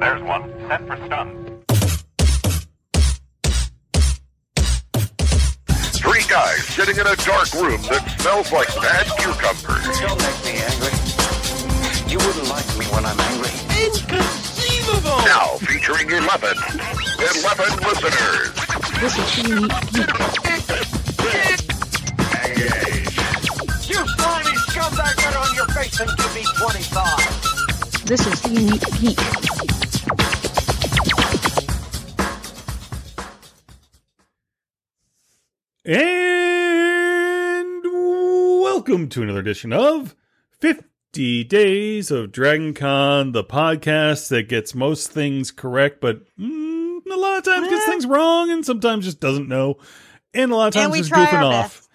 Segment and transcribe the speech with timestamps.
[0.00, 0.48] There's one.
[0.68, 1.44] Set for stun.
[5.98, 9.98] Three guys sitting in a dark room that smells like bad cucumbers.
[9.98, 10.94] Don't make me angry.
[12.06, 13.50] You wouldn't like me when I'm angry.
[13.74, 15.18] Inconceivable!
[15.26, 16.22] Now featuring 11.
[17.18, 18.54] 11 listeners.
[19.02, 20.14] This is the unique geek.
[22.38, 23.18] Engage.
[23.90, 28.04] You slimy scumbag, get on your face and give me 25.
[28.06, 29.47] This is the unique geek.
[35.90, 37.82] And
[38.62, 40.14] welcome to another edition of
[40.60, 47.16] 50 Days of Dragon Con, the podcast that gets most things correct, but mm, a
[47.16, 47.90] lot of times gets Eh.
[47.90, 49.78] things wrong and sometimes just doesn't know.
[50.34, 51.88] And a lot of times is goofing off.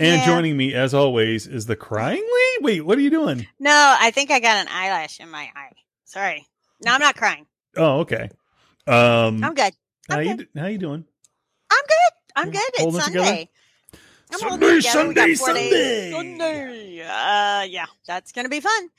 [0.00, 0.26] And Yeah.
[0.26, 2.58] joining me, as always, is the crying Leigh.
[2.62, 3.46] Wait, what are you doing?
[3.60, 5.76] No, I think I got an eyelash in my eye.
[6.06, 6.44] Sorry.
[6.84, 7.46] No, I'm not crying.
[7.76, 8.30] Oh, okay.
[8.88, 9.74] Um, I'm good.
[10.08, 10.48] how I'm you good.
[10.56, 11.04] how you doing?
[11.70, 12.17] I'm good.
[12.38, 12.60] I'm good.
[12.74, 13.26] It's Holding it together?
[13.26, 13.48] Sunday.
[14.30, 14.76] I'm Sunday, it together.
[14.76, 15.34] We got Sunday.
[15.34, 16.10] Sunday.
[16.12, 17.00] Sunday.
[17.02, 18.90] Uh, yeah, that's gonna be fun.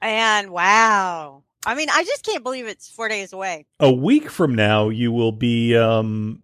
[0.00, 3.66] And wow, I mean, I just can't believe it's four days away.
[3.80, 6.42] a week from now you will be um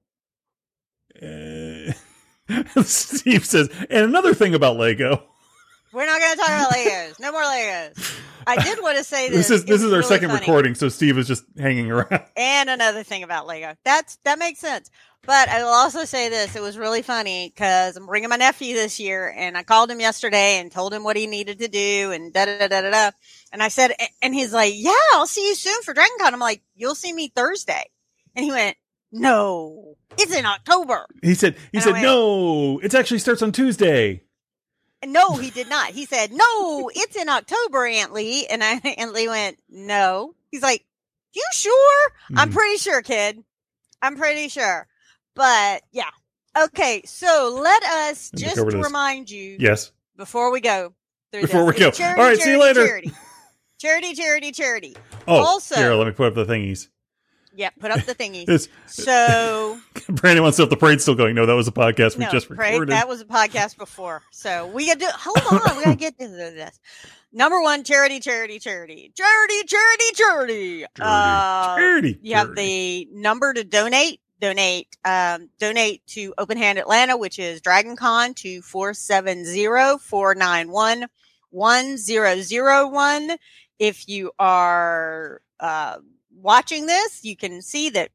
[1.23, 1.92] uh,
[2.83, 5.23] Steve says and another thing about Lego
[5.92, 7.20] We're not gonna talk about Legos.
[7.20, 8.19] No more Legos.
[8.46, 9.48] I did want to say this.
[9.48, 10.40] this is this is our really second funny.
[10.40, 13.74] recording so Steve is just hanging around And another thing about Lego.
[13.84, 14.90] That's that makes sense.
[15.24, 18.74] But I will also say this: it was really funny because I'm bringing my nephew
[18.74, 22.10] this year, and I called him yesterday and told him what he needed to do,
[22.10, 22.90] and da da da da da.
[22.90, 23.10] da.
[23.52, 26.40] And I said, and he's like, "Yeah, I'll see you soon for Dragon Con." I'm
[26.40, 27.84] like, "You'll see me Thursday,"
[28.34, 28.77] and he went,
[29.12, 33.52] "No, it's in October." he said he And said went- no it actually starts on
[33.52, 34.24] Tuesday
[35.06, 35.89] no, he did not.
[35.91, 40.62] He said, "No, it's in October, Aunt Leigh." And I, Aunt Leigh went, "No." He's
[40.62, 40.84] like,
[41.34, 42.55] "You sure?" I'm Mhm.
[42.55, 43.42] pretty sure, kid.
[44.00, 44.86] I'm pretty sure.
[45.34, 46.11] But yeah.
[46.56, 48.84] Okay, so let us Let just over this.
[48.84, 50.92] remind you yes before we go
[51.30, 51.74] Before this.
[51.74, 51.91] we go.
[51.91, 52.86] Charity, All right, see you later.
[52.86, 53.12] Charity.
[53.79, 54.96] charity, charity, charity.
[55.27, 56.89] oh Also- here let me put up the thingies
[57.55, 58.46] Yeah, put up the thingy.
[58.46, 61.73] this so Brandon wants to know if the parade's still going no that was a
[61.73, 64.23] podcast we no, just pray- recorded that was a podcast before.
[64.30, 65.39] So we got to hold
[65.70, 65.77] on.
[65.77, 66.80] we got to get to this.
[67.33, 70.85] Number one, charity, charity, charity, charity, charity, charity.
[71.01, 73.08] Uh, Charity, You have charity.
[73.12, 74.20] the number to donate.
[74.41, 78.61] Donate, um, donate to Open Hand Atlanta, which is Dragon Con to
[82.02, 83.36] 470-491-1001.
[83.79, 85.96] If you are, uh,
[86.34, 88.10] watching this, you can see that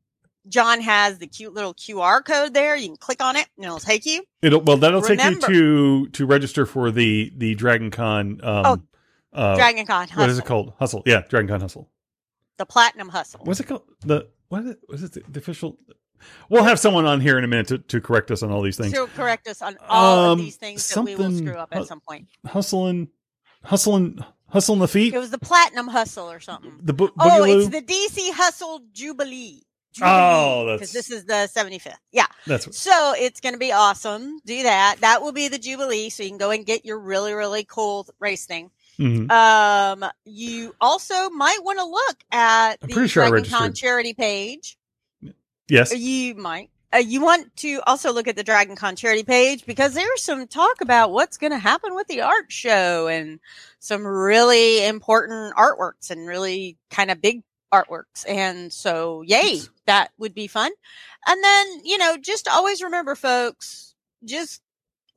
[0.50, 2.76] Jon has the cute little QR code there.
[2.76, 4.24] You can click on it and it'll take you.
[4.42, 8.88] It'll, well that'll Remember- take you to to register for the the Dragon Con um
[9.34, 10.22] uh, Dragon Con Hustle.
[10.22, 10.74] what is it called?
[10.80, 11.04] Hustle.
[11.06, 11.90] Yeah, Dragon Con Hustle.
[12.58, 13.42] The Platinum Hustle.
[13.44, 13.84] What's it called?
[14.02, 14.80] The what is it?
[14.88, 15.78] Was it the, the official?
[16.50, 18.78] We'll have someone on here in a minute to, to correct us on all these
[18.78, 18.92] things.
[18.92, 21.86] She'll correct us on all Um, of these things that we will screw up at
[21.86, 22.28] some point.
[22.48, 23.10] Hustling,
[23.64, 24.18] hustling,
[24.50, 25.14] hustling the feet.
[25.14, 26.74] It was the Platinum Hustle or something.
[26.82, 29.64] The bo- Oh, it's the DC Hustle Jubilee.
[30.02, 31.96] Oh, that's- because this is the 75th.
[32.12, 32.28] Yeah.
[32.46, 34.40] That's what, So it's going to be awesome.
[34.46, 34.98] Do that.
[35.02, 36.10] That will be the Jubilee.
[36.12, 38.70] So you can go and get your really, really cool race thing.
[39.00, 39.30] mhm.
[39.32, 44.78] Um, you also might want to look at I'm the sure Dragon Con charity page.
[45.68, 45.96] yes.
[45.96, 46.70] You might.
[46.94, 50.48] Uh, you want to also look at the Dragon Con charity page because there's some
[50.48, 53.40] talk about what's going to happen with the art show and
[53.80, 57.44] some really important artworks and really kind of big
[57.74, 58.26] artworks.
[58.28, 60.72] And so, yay, that would be fun.
[61.28, 63.94] And then, you know, just always remember, folks,
[64.24, 64.62] just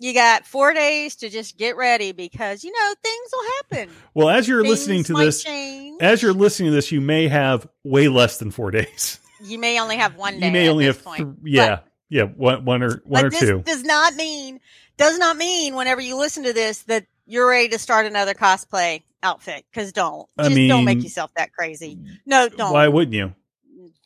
[0.01, 3.95] you got four days to just get ready because, you know, things will happen.
[4.15, 6.03] Well, as you're Things listening to this, change.
[6.03, 9.20] as you're listening to this, you may have way less than four days.
[9.43, 10.47] You may only have one day.
[10.47, 11.19] You may at only this have, point.
[11.19, 11.79] th- But- yeah,
[12.09, 13.63] yeah, one, one or one or this two.
[13.65, 14.61] does not mean
[14.97, 19.03] does not mean whenever you listen to this that you're ready to start another cosplay
[19.23, 23.35] outfit because don't I just don't make yourself that crazy no don't Why wouldn't you?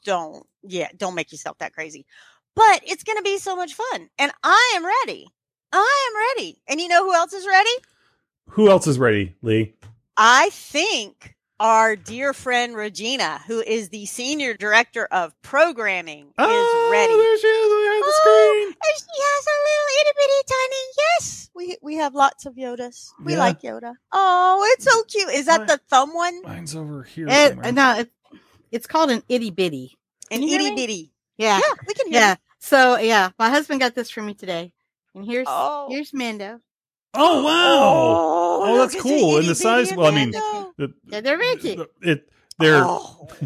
[0.05, 2.05] don't yeah don't make yourself that crazy
[2.57, 5.29] but it's going to be so much fun and i am ready
[5.73, 7.71] i am ready and you know who else is ready
[8.51, 9.75] Who else is ready, Leigh?
[10.17, 16.89] i think our dear friend regina who is the senior director of programming is oh,
[16.91, 18.69] ready Oh, There she is behind the Oh, screen.
[18.69, 20.83] and she has a little itty bitty tiny.
[20.99, 23.11] Yes, we we have lots of Yodas.
[23.25, 23.39] We Yeah.
[23.39, 23.95] like Yoda.
[24.13, 25.31] Oh, it's so cute.
[25.35, 25.69] Is that What?
[25.69, 26.43] the thumb one?
[26.43, 27.27] Mine's over here.
[27.29, 28.11] It, no, it,
[28.73, 29.97] it's called an itty bitty.
[30.31, 30.77] An Can you hear itty me?
[30.77, 31.13] bitty.
[31.39, 31.59] Yeah.
[31.59, 32.21] Yeah, we can hear.
[32.21, 32.31] Yeah.
[32.33, 32.37] you.
[32.59, 34.73] So yeah, my husband got this for me today.
[35.15, 35.87] And here's Oh.
[35.89, 36.61] here's Mando.
[37.15, 38.67] Oh wow!
[38.69, 39.39] Oh, look, that's cool.
[39.39, 39.95] And the size.
[39.95, 42.29] Well, I mean, the, Yeah, they're very the- it
[42.59, 43.29] they're Oh.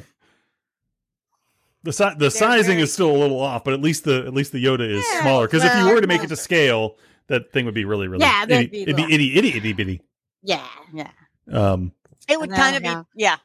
[1.84, 4.34] The si- the sizing very- is still a little off, but at least the at
[4.34, 5.46] least the Yoda is Yeah, smaller.
[5.46, 6.96] Because if you were to make it to scale,
[7.28, 10.02] that thing would be really really yeah, itty, be it'd be itty itty itty bitty.
[10.42, 11.10] Yeah, yeah.
[11.52, 11.92] Um.
[12.28, 13.36] It would kind of be yeah.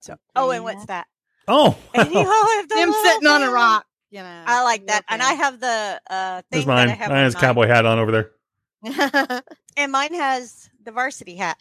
[0.00, 1.06] So oh, and what's that?
[1.46, 3.84] Oh, And you have Him sitting on a rock.
[4.10, 4.44] You know.
[4.46, 6.88] I like that, and I have the uh there's thing mine.
[6.88, 7.10] I have.
[7.10, 8.30] Mine has cowboy hat on over there.
[8.84, 9.42] I,
[9.76, 11.58] and mine has the varsity hat.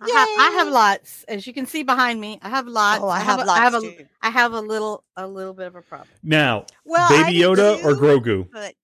[0.00, 2.38] have, I have lots, as you can see behind me.
[2.42, 3.02] I have lots.
[3.02, 4.06] Oh, I have a- lots I have a, too.
[4.22, 6.08] I have a little, a little bit of a problem.
[6.22, 8.48] Now, Well, I Baby do Yoda or Grogu?
[8.52, 8.74] But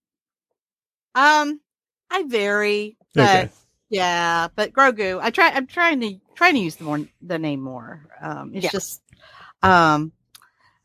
[1.15, 1.61] Um,
[2.11, 3.49] I vary, but Okay.
[3.89, 5.19] yeah, but Grogu.
[5.23, 5.49] I try.
[5.51, 8.07] I'm trying to trying to use the more the name more.
[8.21, 8.71] Um, it's Yeah.
[8.71, 9.01] just,
[9.63, 10.13] um,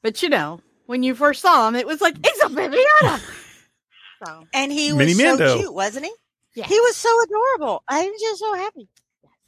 [0.02, 3.22] but you know, when you first saw him, it was like it's a baby Yoda.
[4.24, 5.58] So and he Mini was so Mando.
[5.58, 6.12] cute, wasn't he?
[6.56, 6.66] Yeah.
[6.66, 7.84] He was so adorable.
[7.88, 8.88] I'm just so happy,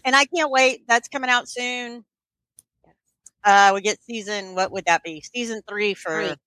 [0.05, 0.87] and I can't wait.
[0.87, 2.05] That's coming out soon.
[3.43, 4.55] Uh, we get season.
[4.55, 5.21] What would that be?
[5.21, 6.27] Season three for Three.
[6.29, 6.37] The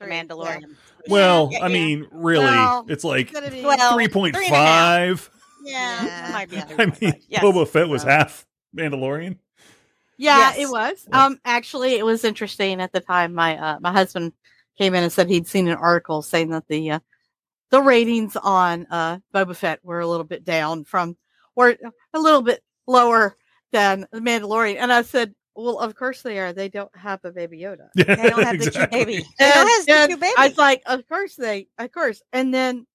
[0.00, 0.74] Three, Mandalorian.
[1.08, 1.72] Well, Yeah, I yeah.
[1.74, 5.20] mean, really, Well, it's like it's gonna Well, three point three and a half.
[5.20, 5.30] five.
[5.64, 6.30] Yeah, Yeah.
[6.32, 6.58] might be.
[6.78, 7.42] I mean, Yes.
[7.42, 8.46] Boba Fett was So- half
[8.76, 9.38] Mandalorian.
[10.16, 10.58] Yeah, Yes.
[10.58, 11.08] it was.
[11.10, 13.34] Um, actually, it was interesting at the time.
[13.34, 14.32] My uh, my husband
[14.78, 16.98] came in and said he'd seen an article saying that the uh,
[17.70, 21.16] the ratings on uh, Boba Fett were a little bit down from,
[21.56, 21.74] or
[22.12, 23.36] a little bit lower
[23.72, 24.76] than the Mandalorian.
[24.76, 26.52] And I said, "Well, of course they are.
[26.52, 27.88] They don't have a Baby Yoda.
[27.94, 29.26] Yeah, They don't have the cute baby.
[29.38, 30.34] They don't have the And cute baby.
[30.36, 32.86] I was like, "Of course they, of course." And then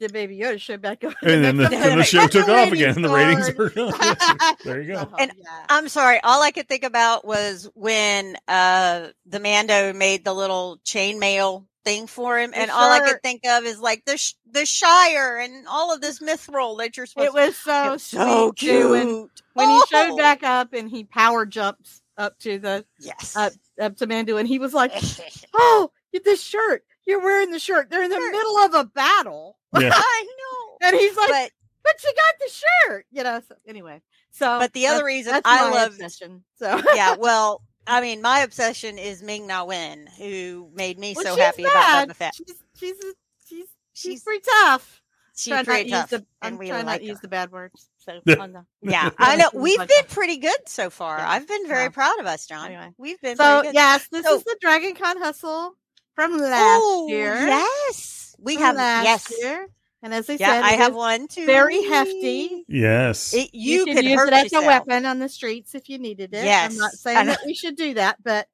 [0.00, 2.56] the Baby Yoda showed back up, And then the, next then the show took The
[2.56, 5.08] off again, and the ratings were yes, there you go.
[5.18, 5.66] And yeah.
[5.68, 6.20] I'm sorry.
[6.24, 12.06] All I could think about was when uh the Mando made the little chainmail thing
[12.06, 15.66] for him, and all I could think of is like the sh- the Shire and
[15.68, 17.28] all of this mithril that you're supposed.
[17.28, 19.42] It was so It so sweet, too, and cute.
[19.54, 19.86] when he Oh.
[19.90, 23.34] showed back up and he power jumps up to the uh, yes.
[23.36, 24.92] up up to Mando and he was like,
[25.54, 26.84] "Oh, get this shirt!
[27.06, 27.88] You're wearing the shirt.
[27.90, 28.32] They're in the Shirt.
[28.32, 29.90] middle of a battle." Yeah.
[29.94, 30.88] I know.
[30.88, 31.50] And he's like, But
[31.84, 32.52] "But you got the
[32.88, 33.40] shirt," you know.
[33.48, 36.44] So anyway, so But the other that's- reason that's I my love- obsession.
[36.56, 41.24] So yeah, well, I mean, my obsession is Ming Na Wen, who made me Well,
[41.24, 42.04] so she's happy bad.
[42.04, 42.34] about Boba Fett.
[42.34, 42.46] She's
[42.78, 43.14] she's she's
[43.46, 45.02] she's, She's pretty tough.
[45.36, 47.12] she's Try pretty tough, the- and I'm we trying not like to her.
[47.12, 47.88] use the bad words.
[47.98, 48.36] So Yeah.
[48.36, 49.50] on the- Yeah, I know.
[49.54, 51.18] We've been pretty good so far.
[51.18, 51.30] Yeah.
[51.30, 51.88] I've been very Yeah.
[51.90, 52.66] proud of us, Jon.
[52.66, 52.90] Anyway.
[52.96, 53.74] We've been So pretty good.
[53.74, 55.74] yes, this So- is the Dragon Con hustle
[56.14, 57.34] from last Oh, year.
[57.34, 58.76] Yes, we From have.
[58.76, 59.68] last Yes, year.
[60.02, 61.44] And as I yeah, said, I have is one too.
[61.46, 62.64] very hefty.
[62.68, 63.34] Yes.
[63.34, 64.64] It, You, you, could use hurt it as yourself.
[64.64, 66.44] a weapon on the streets if you needed it.
[66.44, 66.72] Yes.
[66.72, 68.48] I'm not saying that we should do that, but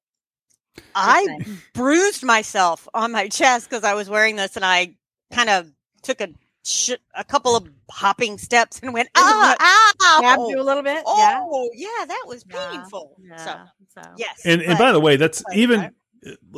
[0.94, 1.38] I
[1.72, 4.96] bruised myself on my chest because I was wearing this, and I
[5.32, 5.70] kind of
[6.02, 6.28] took a
[6.64, 10.82] sh- a couple of hopping steps and went, And ah, stabbed ow, you a little
[10.82, 11.02] bit.
[11.06, 13.16] oh, yeah, that was painful.
[13.18, 13.64] So, Yeah.
[13.94, 15.92] So, yes, and and by the way, that's even.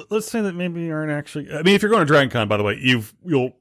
[0.09, 1.53] Let's say that maybe you aren't actually.
[1.53, 3.53] I mean, if you're going to Dragon Con, by the way, you've you'll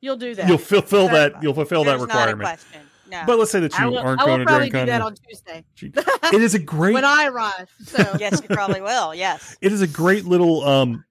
[0.00, 0.48] you'll do that.
[0.48, 2.48] you'll fulfill that you'll fulfill there's that not a requirement.
[2.48, 2.80] question.
[3.08, 3.22] No.
[3.24, 4.48] But let's say that I you will, aren't going to DragonCon.
[4.48, 6.92] I will probably Dragon do that on Tuesday It is a great.
[6.94, 7.70] when I arrive.
[7.84, 9.14] So yes, you probably will.
[9.14, 9.56] Yes.
[9.60, 11.04] it is a great little um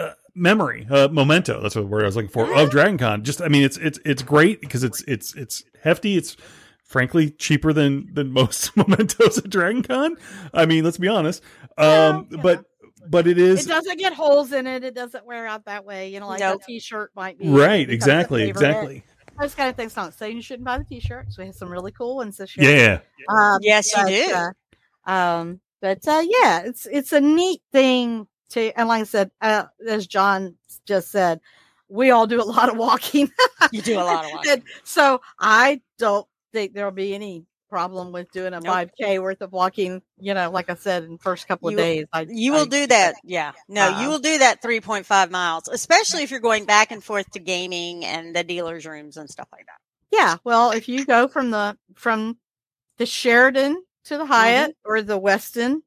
[0.00, 3.40] uh, memory uh memento that's what word i was looking for of dragon con just
[3.40, 6.36] i mean it's it's it's great because it's it's it's hefty it's
[6.82, 10.16] frankly cheaper than than most mementos at dragon con
[10.52, 11.42] i mean let's be honest
[11.78, 12.64] um Yeah, but
[13.08, 14.84] but it is it doesn't get holes in it.
[14.84, 16.08] It doesn't wear out that way.
[16.10, 16.62] You know, like Nope.
[16.62, 17.48] a T-shirt might be.
[17.48, 18.50] right becomes exactly favorite.
[18.50, 19.04] exactly
[19.40, 21.36] Those kind of things don't say you shouldn't buy the T-shirts.
[21.38, 22.70] We have some really cool ones this year.
[22.70, 24.34] yeah Um, Yes, you do.
[24.34, 29.30] uh, um, but uh, yeah, it's it's a neat thing to, and like I said,
[29.40, 30.56] uh, as John
[30.86, 31.40] just said,
[31.88, 33.30] we all do a lot of walking.
[33.72, 34.52] You do a lot of walking.
[34.52, 38.90] And so I don't think there'll be any problem with doing a Nope.
[38.98, 41.82] 5k worth of walking you know like i said in the first couple You- of
[41.84, 43.14] days I, You will I- do that.
[43.24, 43.50] Yeah.
[43.68, 47.28] No, you Um, will do that 3.5 miles, especially if you're going back and forth
[47.32, 49.80] to gaming and the dealer's rooms and stuff like that.
[50.16, 52.38] yeah well if you go from the from
[52.98, 54.90] the sheraton to the hyatt Mm-hmm.
[54.90, 55.80] or the westin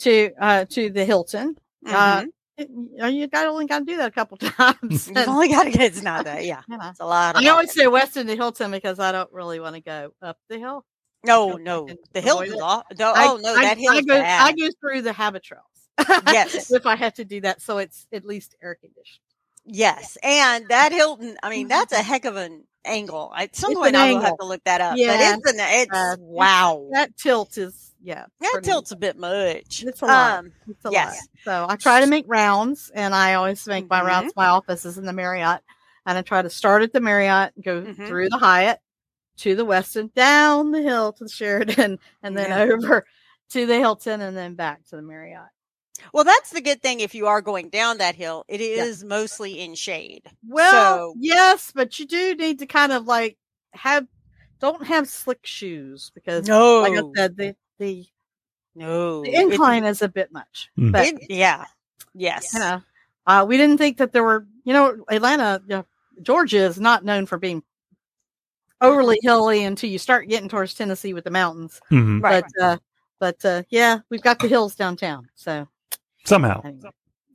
[0.00, 1.56] to uh to the hilton
[1.86, 2.26] uh Mhm.
[2.58, 5.64] it- you, you got only got to do that a couple times You've only got
[5.64, 6.44] to get it's not that.
[6.44, 6.62] Yeah.
[6.68, 9.32] you know, It's a lot of I always say Westin to Hilton because I don't
[9.32, 10.84] really want to go up the hill.
[11.24, 11.86] No, no.
[12.12, 12.84] The avoid Hilton's off.
[12.98, 13.54] No, I- oh, no.
[13.54, 15.64] I, that hill's I go, I go through the habit trails.
[16.32, 16.70] Yes.
[16.70, 19.20] if I have to do that, so it's at least air conditioned.
[19.64, 20.16] Yes.
[20.22, 23.32] And that Hilton, I mean, that's a heck of an angle.
[23.36, 24.96] At some It's point, I will have to look that up.
[24.96, 25.36] Yeah.
[25.36, 26.88] But it's, an, it's Uh, wow.
[26.92, 28.26] That tilt is yeah.
[28.40, 29.82] That tilt's a bit much.
[29.84, 30.38] It's a lot.
[30.38, 31.16] Um, It's a yes.
[31.16, 31.28] lot.
[31.44, 34.06] So I try to make rounds, and I always make my Mhm.
[34.06, 34.32] rounds.
[34.36, 35.60] My office is in the Marriott,
[36.06, 38.06] and I try to start at the Marriott, go Mhm.
[38.06, 38.78] through the Hyatt
[39.38, 42.74] to the Westin, down the hill to the Sheraton, and then Yeah.
[42.74, 43.06] over
[43.50, 45.48] to the Hilton, and then back to the Marriott.
[46.12, 49.58] Well, that's the good thing if you are going down that hill, it is mostly
[49.60, 50.22] in shade.
[50.46, 53.36] Well, So- yes, but you do need to kind of like
[53.72, 54.06] have
[54.60, 56.80] don't have slick shoes because No.
[56.82, 58.06] like I said, the the,
[58.74, 59.22] No.
[59.22, 60.68] the incline is a bit much.
[60.78, 60.92] Mm.
[60.92, 61.64] But It- yeah.
[62.14, 62.52] Yes.
[62.54, 62.82] you know,
[63.26, 65.86] uh, we didn't think that there were you know, Atlanta, you know,
[66.22, 67.62] Georgia is not known for being
[68.80, 71.80] overly hilly until you start getting towards Tennessee with the mountains.
[71.90, 72.22] Mhm.
[72.22, 72.44] Right.
[72.56, 72.76] But uh
[73.18, 75.28] but uh yeah, we've got the hills downtown.
[75.34, 75.66] So
[76.24, 76.60] Somehow.
[76.64, 76.90] anyway.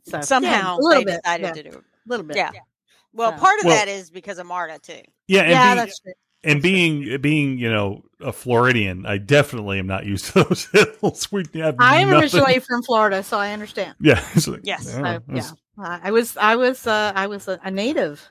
[0.05, 2.37] So Somehow yeah, a little they bit, decided yeah, to do a little bit.
[2.37, 2.51] Yeah.
[3.13, 5.01] Well, So- part of Well- that is because of Marta too.
[5.27, 6.13] Yeah, and yeah, being, that's true.
[6.43, 11.31] and being being you know a Floridian, I definitely am not used to those hills.
[11.31, 13.95] We have I'm nothing- originally from Florida, so I understand.
[14.01, 14.23] yeah.
[14.47, 14.91] like, Yes.
[14.91, 15.01] So,
[15.33, 18.29] yeah, Uh, I was, I was, uh, I was a, a native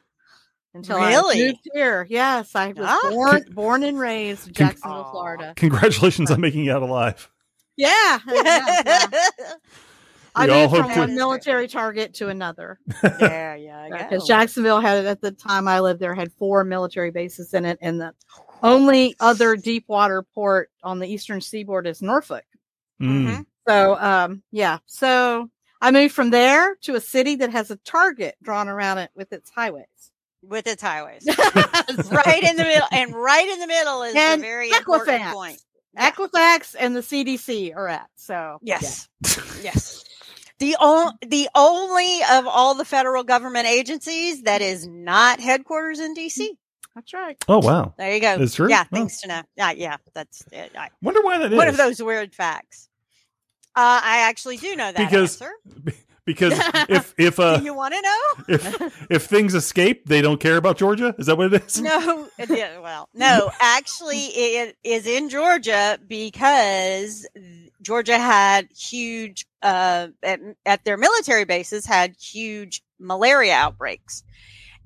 [0.75, 1.43] until Really?
[1.43, 2.07] I moved here.
[2.09, 3.09] Yes, I was Ah.
[3.11, 5.11] born, born and raised in Jacksonville, Aw.
[5.13, 5.53] Florida.
[5.57, 7.31] Congratulations on making it out alive.
[7.77, 9.07] Yeah, yeah, yeah.
[10.35, 13.89] I We all moved from to- one military target to another yeah, yeah.
[13.91, 14.27] because.
[14.27, 18.01] Jacksonville had at the time I lived there had four military bases in it, and
[18.01, 18.15] the
[18.63, 22.45] only other deep water port on the eastern seaboard is Norfolk.
[23.01, 23.27] Mm.
[23.27, 23.47] Mhm.
[23.69, 24.79] So, um, yeah.
[24.87, 25.51] So
[25.83, 29.33] I moved from there to a city that has a target drawn around it with
[29.33, 29.87] its highways.
[30.43, 31.25] With its highways.
[31.27, 35.61] right in the middle, and right in the middle is And a very important point.
[35.95, 36.11] Yeah.
[36.11, 38.09] Equifax and the CDC are at.
[38.17, 39.09] So Yes,
[39.63, 40.05] yes.
[40.59, 46.15] The on, the only of all the federal government agencies that is not headquarters in
[46.15, 46.47] DC.
[46.95, 47.37] that's right.
[47.49, 47.95] Oh wow.
[47.99, 48.39] There you go.
[48.39, 48.69] That's true?
[48.71, 48.97] Yeah, Oh.
[48.97, 49.43] things to know.
[49.57, 50.71] Yeah, yeah, that's it.
[50.79, 51.57] I, Wonder why that is.
[51.59, 52.89] one of those weird facts.
[53.75, 55.53] Uh, I actually do know that Because- answer.
[56.25, 56.53] Because
[56.89, 58.45] if if uh do you want to know?
[58.57, 61.15] if if things escape, they don't care about Georgia.
[61.19, 61.81] Is that what it is?
[61.81, 67.27] No, it well, no, actually, it is in Georgia because
[67.83, 74.23] Georgia had huge, uh, at, at their military bases, had huge malaria outbreaks.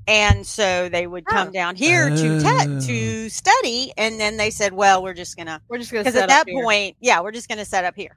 [0.08, 1.50] And so they would come Oh.
[1.50, 2.80] down here to te- Oh.
[2.80, 6.22] to study, and then they said, "Well, we're just gonna We're just going to because
[6.22, 8.16] at that point, yeah, we're just gonna set up here."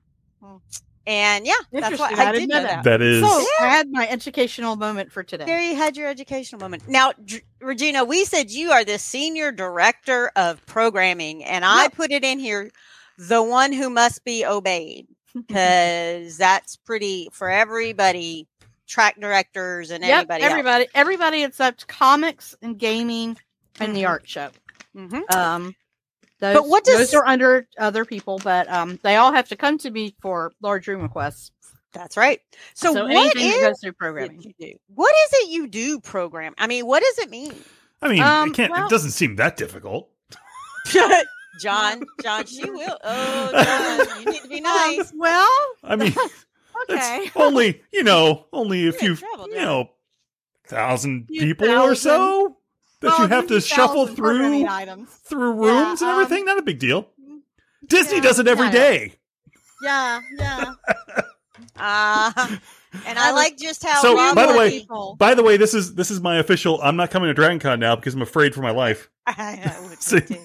[1.10, 2.84] And yeah, that's what I I did didn't know know that.
[2.84, 5.46] That is So I had my educational moment for today.
[5.46, 6.88] There you had your educational moment.
[6.88, 12.12] Now, Dr- Regina, we said you are the senior director of programming, and I put
[12.12, 12.70] it in here,
[13.18, 18.48] the one who must be obeyed, because that's pretty for everybody,
[18.88, 20.44] track directors and yep, anybody.
[20.44, 23.36] everybody, everybody except comics and gaming
[23.80, 24.10] and the Mhm.
[24.10, 24.50] art show.
[24.96, 25.76] hmm Um,
[26.40, 29.56] those, But what does- those are under other people, but um, they all have to
[29.56, 31.52] come to me for large room requests.
[31.92, 32.40] That's right.
[32.76, 34.42] So, So, what anything that is goes through it programming.
[34.42, 34.74] you do?
[34.94, 36.00] What is it you do?
[36.00, 36.54] Program?
[36.58, 37.54] I mean, what does it mean?
[38.02, 38.72] I mean, Um, it can't.
[38.72, 40.10] well- it doesn't seem that difficult.
[41.60, 42.98] Jon, Jon, she will.
[43.04, 45.12] Oh, Jon, you need to be nice.
[45.12, 45.50] Um, well,
[45.84, 46.14] I mean,
[46.90, 47.24] okay.
[47.26, 49.90] it's only you know only a You're few trouble, you know
[50.68, 52.56] thousand Few people or so
[53.02, 55.10] that Well, you have to shuffle through items.
[55.10, 56.46] through rooms and um, everything.
[56.46, 57.08] Not a big deal.
[57.88, 58.72] Disney yeah, does it every yeah.
[58.72, 59.14] day.
[59.82, 60.74] Yeah, yeah.
[61.78, 62.32] Uh,
[63.06, 65.16] and I I like just how So, by the way- people.
[65.18, 66.82] By the way, this is this is my official.
[66.82, 69.10] I'm not coming to Dragon Con now because I'm afraid for my life.
[69.28, 70.36] I would too.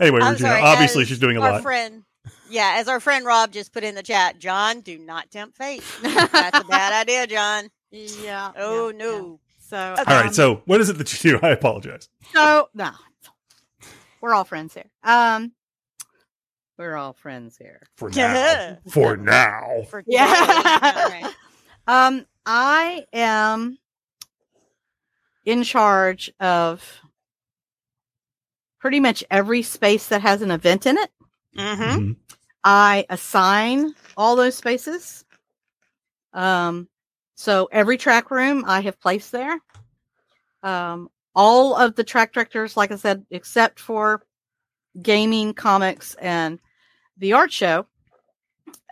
[0.00, 1.62] Anyway, I'm Regina, sorry, obviously she's doing a our lot.
[1.62, 2.04] friend,
[2.48, 5.82] yeah, as our friend Rob just put in the chat, Jon, do not tempt fate.
[6.02, 7.70] That's a bad idea, Jon.
[7.90, 8.52] yeah.
[8.56, 9.40] Oh yeah, no.
[9.72, 9.94] Yeah.
[9.96, 10.14] So, Okay.
[10.14, 11.40] All um, so what is it that you do?
[11.46, 12.08] I apologize.
[12.32, 12.90] so no,
[14.20, 14.90] we're all friends here.
[15.02, 15.52] Um,
[16.78, 17.82] we're all friends here.
[17.96, 18.76] For Yeah.
[18.84, 18.90] now.
[18.90, 19.82] For now.
[19.90, 20.26] For Yeah.
[20.34, 21.22] today.
[21.22, 21.34] Right.
[21.86, 23.78] Um, I am
[25.44, 27.00] in charge of
[28.80, 31.10] pretty much every space that has an event in it.
[31.56, 31.76] Mhm.
[31.78, 32.16] Mhm.
[32.64, 35.24] I assign all those spaces.
[36.32, 36.88] Um,
[37.40, 39.58] so every track room I have placed there.
[40.62, 44.22] Um, all of the track directors, like I said, except for
[45.00, 46.60] gaming, comics, and
[47.16, 47.86] the art show,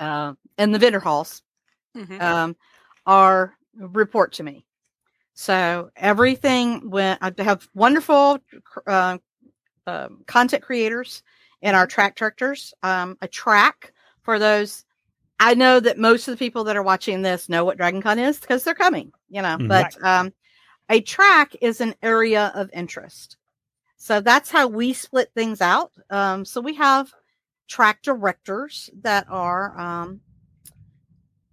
[0.00, 1.42] uh, and the vendor halls,
[1.94, 2.22] Mhm.
[2.22, 2.56] um,
[3.04, 4.64] are report to me.
[5.34, 8.38] So everything when I have wonderful
[8.86, 9.18] uh,
[9.86, 11.22] um, content creators
[11.60, 12.72] and our track directors.
[12.82, 14.86] Um, a track for those.
[15.40, 18.38] I know that most of the people that are watching this know what DragonCon is
[18.40, 19.56] because they're coming, you know.
[19.58, 19.68] Mhm.
[19.68, 20.32] But um,
[20.88, 23.36] a track is an area of interest.
[23.96, 25.92] So that's how we split things out.
[26.10, 27.12] Um, so we have
[27.68, 30.20] track directors that are um,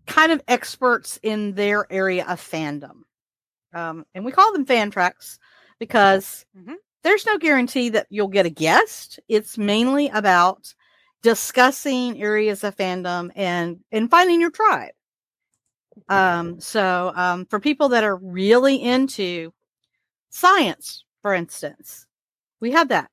[0.08, 3.02] kind of experts in their area of fandom.
[3.74, 5.40] Um, and we call them fan tracks
[5.80, 6.76] because Mhm.
[7.04, 9.20] there's no guarantee that you'll get a guest.
[9.28, 10.74] It's mainly about
[11.26, 14.92] discussing areas of fandom and and finding your tribe.
[16.08, 19.52] Um, so um, for people that are really into
[20.30, 22.06] science, for instance,
[22.62, 23.10] we have that.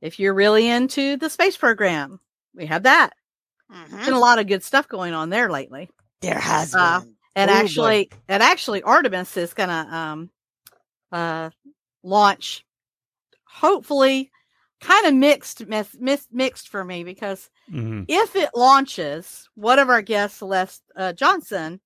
[0.00, 2.20] If you're really into the space program,
[2.54, 3.12] we have that.
[3.70, 4.04] Mhm.
[4.06, 5.90] Been a lot of good stuff going on there lately.
[6.22, 7.14] There has Uh, been.
[7.36, 7.60] And Oh, boy.
[7.60, 10.30] actually, and actually, Artemis is gonna um,
[11.12, 11.50] uh,
[12.02, 12.64] launch.
[13.44, 14.30] Hopefully,
[14.80, 18.04] kind of mixed, mis- mis- mixed for me because Mhm.
[18.08, 21.80] if it launches, one of our guests, Celeste uh, Johnson,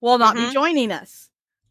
[0.00, 0.48] will not Mhm.
[0.48, 1.28] be joining us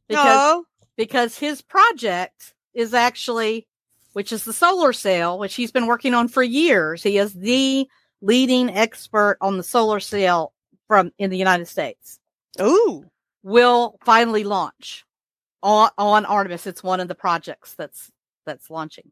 [0.08, 0.66] because no.
[0.96, 3.68] because his project is actually,
[4.14, 7.02] which is the solar sail, which he's been working on for years.
[7.04, 7.88] He is the
[8.22, 10.54] leading expert on the solar sail
[10.88, 12.20] from in the United States.
[12.62, 13.06] Ooh.
[13.44, 15.06] Will finally launch
[15.64, 16.68] on, on Artemis.
[16.68, 18.12] It's one of the projects that's
[18.46, 19.12] that's launching.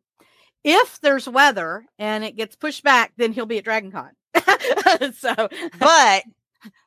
[0.67, 4.09] If there's weather and it gets pushed back, then he'll be at DragonCon.
[5.15, 5.35] so,
[5.79, 6.23] But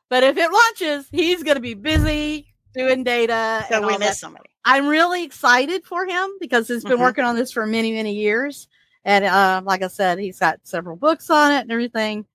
[0.09, 3.65] but if it launches, he's going to be busy doing data.
[3.69, 4.49] so and we all that somebody.
[4.65, 7.01] I'm really excited for him because he's been Mhm.
[7.01, 8.67] working on this for many, many years.
[9.05, 12.25] And uh, like I said, he's got several books on it and everything.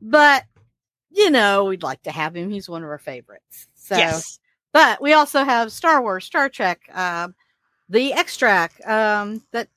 [0.00, 0.44] But,
[1.10, 2.50] you know, we'd like to have him.
[2.50, 3.68] He's one of our favorites.
[3.74, 4.38] So, yes.
[4.72, 7.34] but we also have Star Wars, Star Trek, um,
[7.88, 9.68] the X-Track um, that,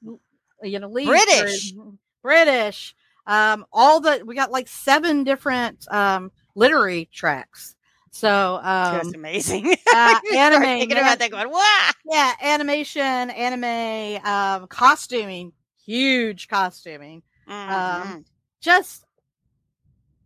[0.63, 1.73] you know, leads British.
[2.21, 7.75] British, um, all the, we got like seven different um, literary tracks.
[8.11, 9.75] So, um, That's amazing.
[9.95, 10.99] uh, anime, thinking yeah.
[10.99, 11.89] about that going, wow.
[12.05, 15.53] yeah, animation, anime, um, costuming,
[15.85, 18.25] huge costuming, Mhm.
[18.59, 19.05] just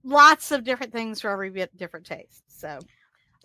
[0.03, 2.43] lots of different things for every bit different taste.
[2.47, 2.79] So,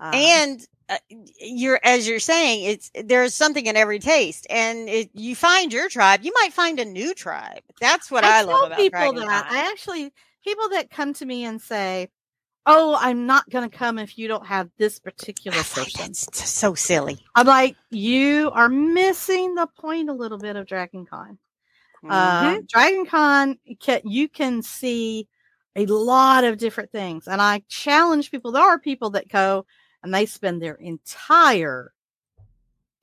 [0.00, 0.96] um, and uh,
[1.38, 5.88] you're as you're saying it's there's something in every taste and it, you find your
[5.88, 9.46] tribe you might find a new tribe that's what i, I, love about people that.
[9.50, 10.12] I actually
[10.44, 12.08] people that come to me and say,
[12.66, 16.74] "Oh, I'm not going to come if you don't have this particular I person." so
[16.74, 21.38] silly I'm like, you are missing the point a little bit of Dragon Con.
[22.04, 22.10] Mhm.
[22.10, 23.58] Uh, Dragon Con,
[24.04, 25.28] you can see
[25.76, 27.28] a lot of different things.
[27.28, 28.52] And I challenge people.
[28.52, 29.66] There are people that go
[30.02, 31.92] and they spend their entire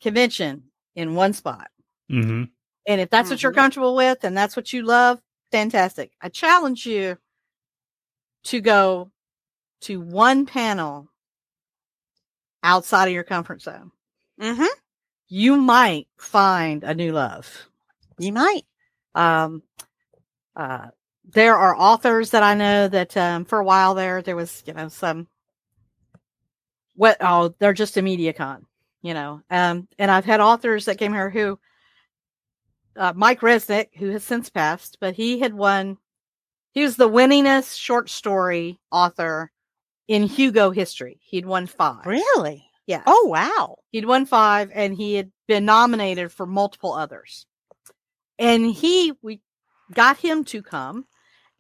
[0.02, 0.64] convention
[0.96, 1.70] in one spot.
[2.10, 2.50] Mhm.
[2.86, 3.56] And if that's what you're Mhm.
[3.56, 6.12] comfortable with and that's what you love, fantastic.
[6.22, 7.18] I challenge you
[8.44, 9.12] to go
[9.82, 11.10] to one panel
[12.64, 13.92] outside of your comfort zone.
[14.40, 14.68] Mhm.
[15.28, 17.70] You might find a new love.
[18.20, 18.66] you might
[19.14, 19.62] Um,
[20.56, 20.90] uh,
[21.24, 24.74] there are authors that I know that um, for a while there, there was, you
[24.74, 25.28] know, some,
[26.98, 28.66] what, oh, they're just a media con,
[29.02, 29.42] you know.
[29.50, 31.58] Um, and I've had authors that came here who,
[32.98, 35.98] uh, Mike Resnick, who has since passed, but he had won,
[36.72, 39.52] he was the winningest short story author
[40.08, 41.20] in Hugo history.
[41.24, 42.06] He'd won five.
[42.06, 43.04] really Yeah.
[43.06, 47.46] oh wow He'd won five and he had been nominated for multiple others.
[48.40, 49.42] And he, we
[49.94, 51.06] got him to come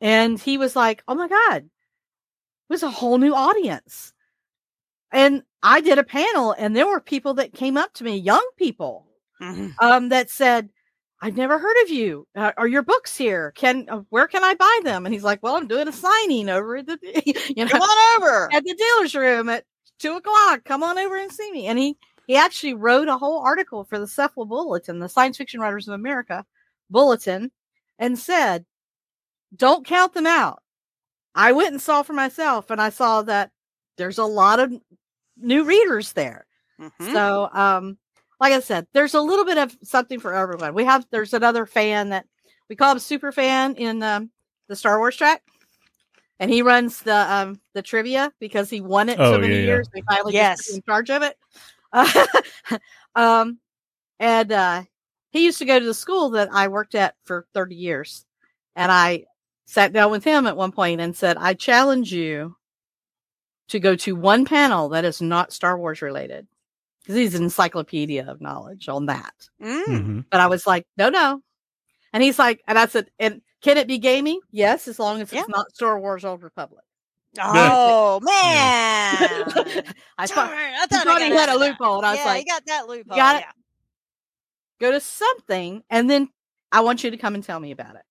[0.02, 1.69] and he was like, Oh my God, it
[2.69, 4.13] was a whole new audience.
[5.12, 8.46] And I did a panel and there were people that came up to me, young
[8.58, 9.08] people,
[9.41, 9.74] Mhm.
[9.82, 10.70] um, that said,
[11.22, 12.28] I've never heard of you.
[12.36, 13.52] Uh, are your books here?
[13.56, 15.06] Can, uh, where can I buy them?
[15.06, 17.00] And he's like, well, I'm doing a signing over at the,
[17.56, 19.65] you know, come on over at the dealer's room at
[20.00, 20.63] two o'clock.
[20.65, 21.67] Come on over and see me.
[21.67, 25.62] And he he actually wrote a whole article for the SFWA Bulletin, the Science Fiction
[25.62, 26.46] Writers of America
[26.89, 27.52] Bulletin,
[28.00, 28.65] and said,
[29.56, 30.62] "Don't count them out."
[31.36, 33.52] I went and saw for myself, and I saw that
[33.98, 34.74] there's a lot of
[35.38, 36.46] new readers there.
[36.80, 37.12] Mhm.
[37.14, 37.98] So, um,
[38.40, 40.74] like I said, there's a little bit of something for everyone.
[40.74, 42.26] We have there's another fan that
[42.70, 44.32] we call him super fan in um,
[44.68, 45.44] the Star Wars track,
[46.40, 49.60] and he runs the um the trivia because he won it Oh, so many yeah,
[49.62, 49.66] yeah.
[49.66, 49.90] years.
[49.94, 50.60] We finally Yes.
[50.68, 50.76] yes.
[50.76, 51.38] in charge of it.
[53.16, 53.60] um,
[54.20, 54.84] and uh,
[55.32, 58.26] he used to go to the school that I worked at for 30 years,
[58.76, 59.26] and I
[59.66, 62.56] sat down with him at one point and said, "I challenge you."
[63.70, 66.48] To go to one panel that is not Star Wars related
[67.02, 69.34] because he's an encyclopedia of knowledge on that.
[69.62, 69.86] Mm.
[69.86, 70.26] Mhm.
[70.30, 71.42] But I was like, no, no.
[72.14, 74.40] And he's like, and I said, and can it be gaming?
[74.52, 75.42] Yes, as long as Yeah.
[75.42, 76.84] it's not Star Wars Old Republic.
[77.42, 79.84] oh man
[80.18, 82.46] I Darn, thought I he thought he got had a loophole, and I was like,
[82.46, 83.16] you got that loophole.
[83.18, 83.40] got it.
[83.46, 83.52] yeah.
[84.80, 86.30] go to something, and then
[86.72, 88.02] I want you to come and tell me about it.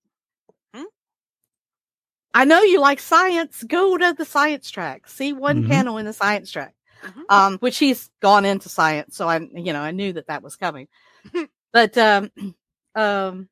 [2.37, 3.65] I know you like science.
[3.65, 5.09] Go to the science track.
[5.09, 5.69] See one Mhm.
[5.69, 6.75] panel in the science track.
[7.03, 7.25] Mhm.
[7.31, 9.17] um, which he's gone into science.
[9.17, 10.89] So I, you know, I knew that that was coming.
[11.73, 12.31] but, um,
[12.95, 13.49] um,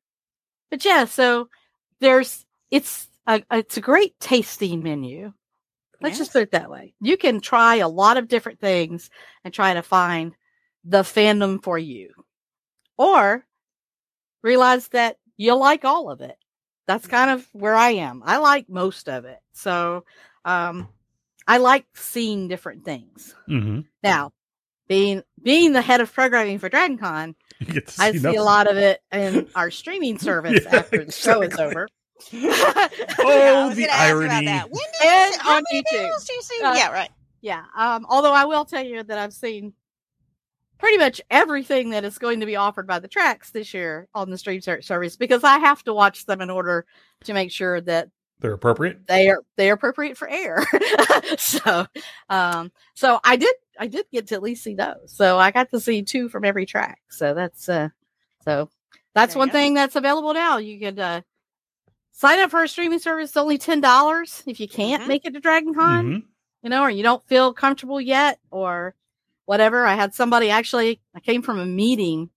[0.71, 1.49] but yeah, so
[1.99, 5.33] there's, it's a, it's a great tasting menu.
[6.01, 6.33] Let's just Yes.
[6.33, 6.95] put it that way.
[7.01, 9.09] You can try a lot of different things
[9.43, 10.35] and try to find
[10.83, 12.11] the fandom for you.
[12.97, 13.45] Or
[14.43, 16.37] realize that you like all of it.
[16.87, 18.21] That's kind of where I am.
[18.25, 19.39] I like most of it.
[19.53, 20.05] So
[20.43, 20.87] um
[21.47, 23.35] I like seeing different things.
[23.47, 24.31] hmm Now,
[24.87, 28.39] being being the head of programming for DragonCon, You get to I see see nothing.
[28.39, 31.87] a lot of it in our streaming service Yeah, after the show is over.
[32.33, 34.45] Oh, was the gonna ask about irony.
[34.45, 34.69] that.
[34.71, 36.27] When did And you on YouTube.
[36.27, 36.61] do you see?
[36.63, 37.09] Uh, yeah, right.
[37.41, 37.63] Yeah.
[37.77, 39.73] Um, although I will tell you that I've seen
[40.77, 44.29] pretty much everything that is going to be offered by the tracks this year on
[44.29, 46.85] the stream ser- service because I have to watch them in order
[47.23, 48.09] to make sure that
[48.39, 49.07] They're appropriate.
[49.07, 50.65] they are they are appropriate for air.
[51.37, 51.85] so
[52.29, 55.11] um so I did I did get to at least see those.
[55.13, 56.99] So I got to see two from every track.
[57.09, 57.89] So that's uh
[58.43, 58.69] so
[59.13, 59.53] that's There you one go.
[59.53, 60.57] thing that's available now.
[60.57, 61.21] You could uh
[62.11, 65.07] sign up for a streaming service it's only ten dollars if you can't Mhm.
[65.07, 66.23] make it to Dragon Con Mhm.
[66.63, 68.93] you know, or you don't feel comfortable yet or
[69.45, 69.85] whatever.
[69.85, 72.29] I had somebody actually, I came from a meeting,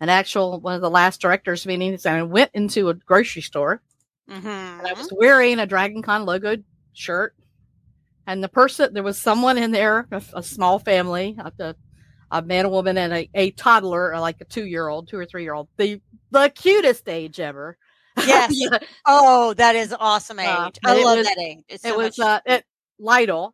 [0.00, 3.82] an actual one of the last directors meetings, and I went into a grocery store
[4.30, 4.46] Mm-hmm.
[4.48, 6.56] and I was wearing a Dragon Con logo
[6.94, 7.34] shirt.
[8.26, 11.74] And the person, there was someone in there, a, a small family, a, a-
[12.30, 15.26] a man, a woman, and a, a toddler, like a two year old, two or
[15.26, 17.76] three year old, the the cutest age ever.
[18.26, 18.50] Yes.
[18.54, 20.48] Yeah, Oh, that is awesome age.
[20.48, 21.58] Uh, I love was- that age.
[21.68, 22.64] It's it was much- uh at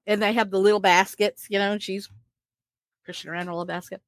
[0.06, 2.08] and they have the little baskets, you know, and she's
[3.11, 4.01] pushing around a little basket.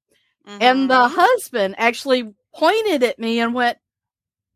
[0.47, 1.11] And the Mhm.
[1.13, 3.79] husband actually pointed at me and went,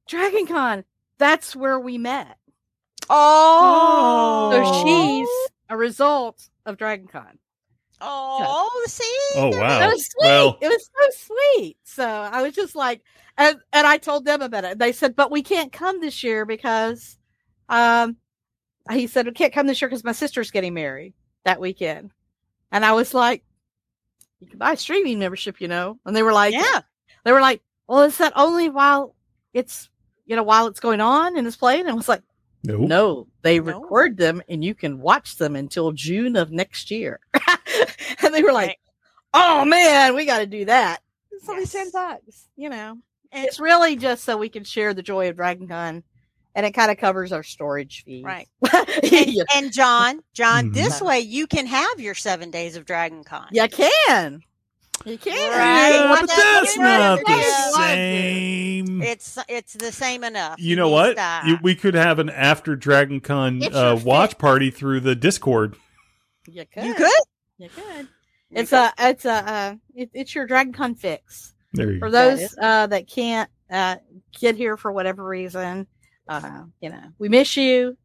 [0.09, 0.85] Dragon Con,
[1.19, 2.37] that's where we met.
[3.11, 5.29] oh, So she's
[5.69, 7.39] a result of Dragon Con.
[8.01, 9.81] oh, see, Oh wow.
[9.89, 10.29] It was sweet.
[10.29, 11.77] Well- it was so sweet.
[11.85, 13.03] So I was just like,
[13.39, 14.79] and, and I told them about it.
[14.79, 17.19] They said, but we can't come this year because,
[17.69, 18.17] um,
[18.91, 22.13] he said, we can't come this year because my sister's getting married that weekend.
[22.71, 23.43] And I was like,
[24.40, 25.99] you can buy a streaming membership, you know?
[26.05, 26.81] And they were like, Yeah.
[27.25, 29.14] they were like, well, is that only while
[29.55, 29.88] it's,
[30.27, 31.81] you know, while it's going on and it's playing?
[31.83, 32.22] And I was like,
[32.64, 32.79] No.
[32.79, 33.64] no, they No.
[33.81, 37.20] record them and you can watch them until June of next year.
[38.22, 38.79] and they were like, Right.
[39.35, 40.99] oh man, we got to do that.
[41.31, 41.72] It's only Yes.
[41.72, 42.99] 10 bucks, you know.
[43.33, 46.03] And- It's really just so we can share the joy of Dragon Con
[46.57, 48.25] and it kind of covers our storage fees.
[48.25, 48.49] Right.
[49.05, 50.75] you, And Jon, Jon, Mhm.
[50.75, 53.47] this way you can have your seven days of Dragon Con.
[53.53, 54.42] you can.
[55.05, 55.51] You can.
[55.51, 55.90] Right.
[55.95, 59.03] Yeah, but that's not the- the same.
[59.03, 60.57] It's it's the same enough.
[60.59, 61.16] You know what?
[61.47, 64.40] You, we could have an after Dragon Con uh, watch fix.
[64.40, 65.77] party through the Discord.
[66.49, 66.85] You could.
[66.85, 67.11] you could.
[67.59, 68.09] You could.
[68.51, 68.77] You It's could.
[68.79, 71.53] a, it's a, uh, it, it's your Dragon Con fix.
[71.75, 72.12] There you for go.
[72.12, 73.97] Those is- uh, that can't uh,
[74.40, 75.87] get here for whatever reason,
[76.29, 77.97] uh, you know, we miss you,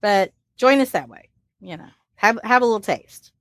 [0.00, 1.28] but join us that way.
[1.60, 3.32] You know, have have a little taste.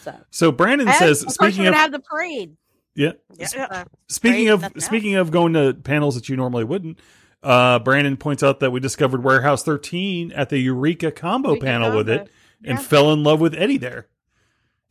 [0.00, 2.56] So, So Brandon and, says, of speaking of gonna have the parade.
[2.94, 3.66] yeah, Yeah.
[3.70, 4.84] Uh, speaking Great, of nothing else.
[4.86, 6.98] speaking of going to panels that you normally wouldn't,
[7.42, 11.96] uh, Brandon points out that we discovered Warehouse 13 at the Eureka combo Eureka panel
[11.96, 12.22] with combo.
[12.22, 12.30] it
[12.64, 12.84] and Yeah.
[12.84, 14.08] fell in love with Eddie there.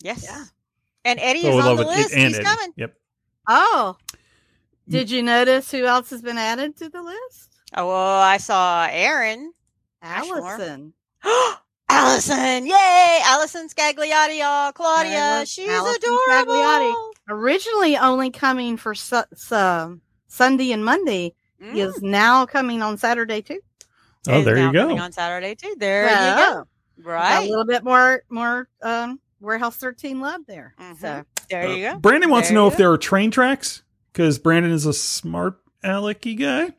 [0.02, 0.24] Yes.
[0.24, 0.46] Yeah.
[1.06, 2.14] And Eddie Fell is on love the list.
[2.14, 2.46] and He's Eddie.
[2.46, 2.74] coming.
[2.78, 2.96] Yep.
[3.48, 3.98] oh,
[4.88, 7.49] did you notice who else has been added to the list?
[7.76, 9.54] Oh, well, I saw Aaron.
[10.02, 10.94] Allison.
[11.92, 13.20] Allison, yay!
[13.26, 14.72] Allison Scagliotti, y'all.
[14.72, 16.54] Claudia, Allison- she's Allison adorable.
[16.54, 16.94] Scagliotti.
[17.30, 21.76] Originally only coming for su- su- Sunday and Monday, Mm.
[21.76, 23.60] is now coming on Saturday too.
[24.30, 24.84] Oh, there you go.
[24.84, 25.76] coming On Saturday too.
[25.78, 26.54] There you So, go.
[26.54, 26.68] got
[27.10, 27.46] Right.
[27.46, 30.74] A little bit more more um Warehouse 13 love there.
[30.80, 31.00] Mhm.
[31.02, 32.00] So There you Uh, go.
[32.00, 33.82] Brandon wants to know you if there are train tracks
[34.14, 36.76] because Brandon is a smart alecky guy.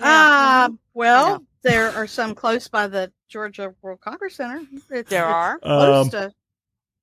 [0.00, 4.62] Uh, well, there are some close by the Georgia World Congress Center.
[4.72, 6.32] It's, there it's are close Um, to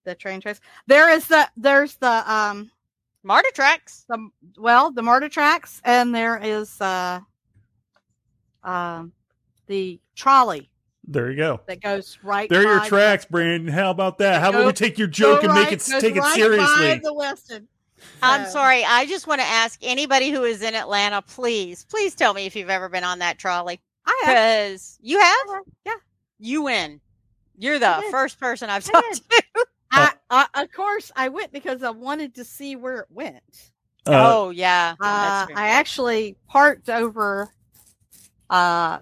[0.05, 0.61] the train tracks.
[0.87, 2.71] There is the there's the um
[3.23, 4.05] MARTA tracks.
[4.07, 7.19] the well the MARTA tracks and there is uh
[8.63, 9.11] um
[9.67, 10.69] the trolley
[11.07, 11.61] There you go.
[11.67, 12.49] that goes right.
[12.49, 13.71] There are your by tracks, Brandon.
[13.71, 14.41] How about that?
[14.41, 16.29] How about we take your joke go and make right- it goes take it right
[16.31, 16.99] by seriously?
[17.03, 17.67] The Westin.
[18.21, 18.83] I'm sorry.
[18.83, 22.55] I just want to ask anybody who is in Atlanta, please, please tell me if
[22.55, 23.79] you've ever been on that trolley.
[24.05, 24.35] I have.
[24.35, 25.37] Because you have,
[25.85, 25.93] Yeah.
[26.39, 27.01] you win.
[27.57, 29.43] You're the first person I've I talked to.
[29.91, 33.71] I, I, of course, I went because I wanted to see where it went.
[34.05, 35.47] Uh, oh yeah, Uh.
[35.55, 37.49] I actually parked over,
[38.49, 38.99] uh,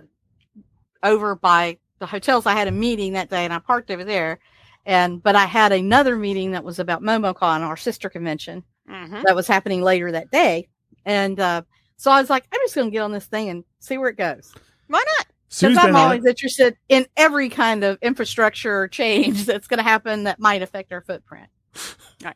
[1.02, 2.46] over by the hotels.
[2.46, 4.40] I had a meeting that day, and I parked over there.
[4.86, 9.24] And but I had another meeting that was about MomoCon, our sister convention, Mhm.
[9.24, 10.68] that was happening later that day.
[11.06, 11.64] And uh,
[11.98, 14.10] so I was like, I'm just going to get on this thing and see where
[14.10, 14.54] it goes.
[14.88, 15.28] Why not?
[15.50, 19.78] Sue's Because I'm been on always interested in every kind of infrastructure change that's going
[19.78, 21.48] to happen that might affect our footprint.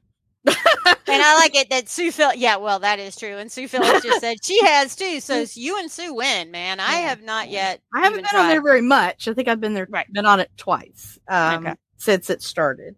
[1.10, 2.33] And I like it that Sue Phil.
[2.36, 3.38] Yeah, well, that is true.
[3.38, 5.19] And Sue Phillips just said she has too.
[5.21, 6.79] So it's you and Sue win, man.
[6.81, 7.07] I Yeah.
[7.10, 7.81] have not yet.
[7.93, 9.27] I haven't even been on there very much.
[9.27, 10.05] I think I've been there, Right.
[10.12, 11.75] been on it twice um, Okay.
[11.97, 12.95] since it started.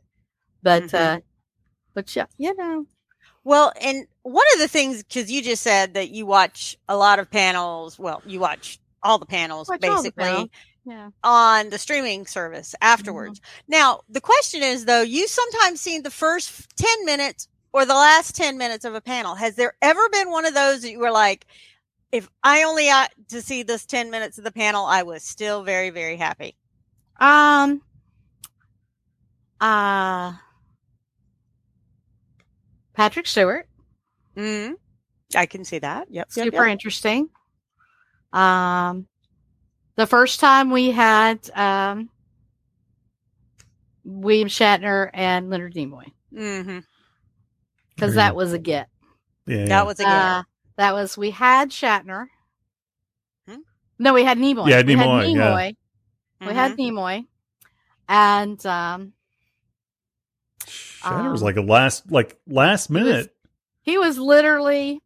[0.64, 0.94] But, Mhm.
[1.18, 1.20] uh,
[1.94, 2.86] but yeah, you know,
[3.44, 7.20] Well, and one of the things because you just said that you watch a lot
[7.20, 7.98] of panels.
[7.98, 10.52] Well, you watch all the panels Watch all the basically
[10.86, 11.10] yeah.
[11.24, 13.40] on the streaming service afterwards.
[13.68, 18.36] Now, the question is though, you sometimes seen the first ten minutes or the last
[18.36, 19.36] ten minutes of a panel.
[19.36, 21.46] Has there ever been one of those that you were like?
[22.12, 25.62] If I only got to see this 10 minutes of the panel, I was still
[25.62, 26.56] very, very happy.
[27.20, 27.84] Um,
[29.62, 30.34] uh,
[33.00, 33.66] Patrick Stewart,
[34.36, 34.74] Mm-hmm.
[35.34, 36.08] I can see that.
[36.12, 36.28] Yep.
[36.28, 36.74] yep, super yep.
[36.74, 37.30] interesting.
[38.34, 39.08] Um,
[39.96, 42.10] the first time we had um,
[44.04, 46.84] William Shatner and Leonard Nimoy Mhm.
[47.96, 48.90] because Very that was a get.
[49.46, 49.66] Yeah, yeah.
[49.68, 50.44] That was a Uh,
[50.76, 52.26] that was we had Shatner.
[53.48, 53.60] Hmm?
[53.98, 54.68] No, we had Nimoy.
[54.70, 54.86] Yeah, Nimoy.
[54.88, 55.52] We had Nimoy, yeah.
[55.52, 55.76] Nimoy.
[56.48, 57.28] We had Nimoy,
[58.10, 59.14] and um,
[60.66, 63.34] Shatner was um, like a last, like last minute.
[63.82, 65.02] he was literally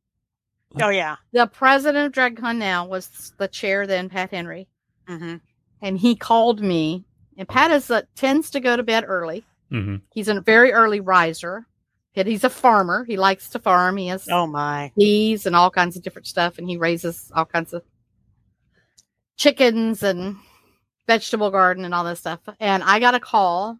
[0.81, 1.17] Oh, yeah.
[1.31, 2.57] the president of DragCon.
[2.57, 4.67] Now was the chair then, Pat Henry,
[5.07, 5.35] Mm-hmm.
[5.81, 7.05] and he called me.
[7.37, 9.43] And Pat is uh, tends to go to bed early.
[9.69, 11.65] hmm He's a very early riser.
[12.15, 13.03] And He's a farmer.
[13.05, 13.97] He likes to farm.
[13.97, 14.91] He has Oh, my.
[14.95, 17.83] bees and all kinds of different stuff, and he raises all kinds of
[19.37, 20.37] chickens and
[21.07, 22.39] vegetable garden and all this stuff.
[22.59, 23.79] And I got a call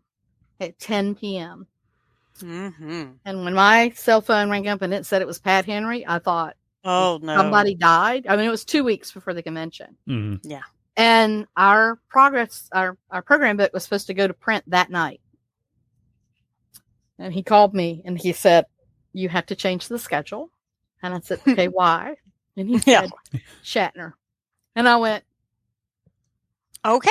[0.63, 1.67] at 10 p.m.
[2.39, 3.11] Mm-hmm.
[3.25, 6.19] And when my cell phone rang up and it said it was Pat Henry, I
[6.19, 7.35] thought Oh, no.
[7.37, 8.25] somebody died.
[8.27, 10.35] I mean, it was two weeks before the convention, hmm
[10.95, 15.21] and our progress, our our program book was supposed to go to print that night.
[17.17, 18.65] And he called me and he said,
[19.13, 20.49] "You have to change the schedule."
[21.01, 22.15] And I said, "Okay, why?"
[22.57, 23.01] And he Yeah.
[23.01, 23.11] said,
[23.63, 24.13] "Shatner."
[24.75, 25.23] And I went,
[26.85, 27.09] Okay.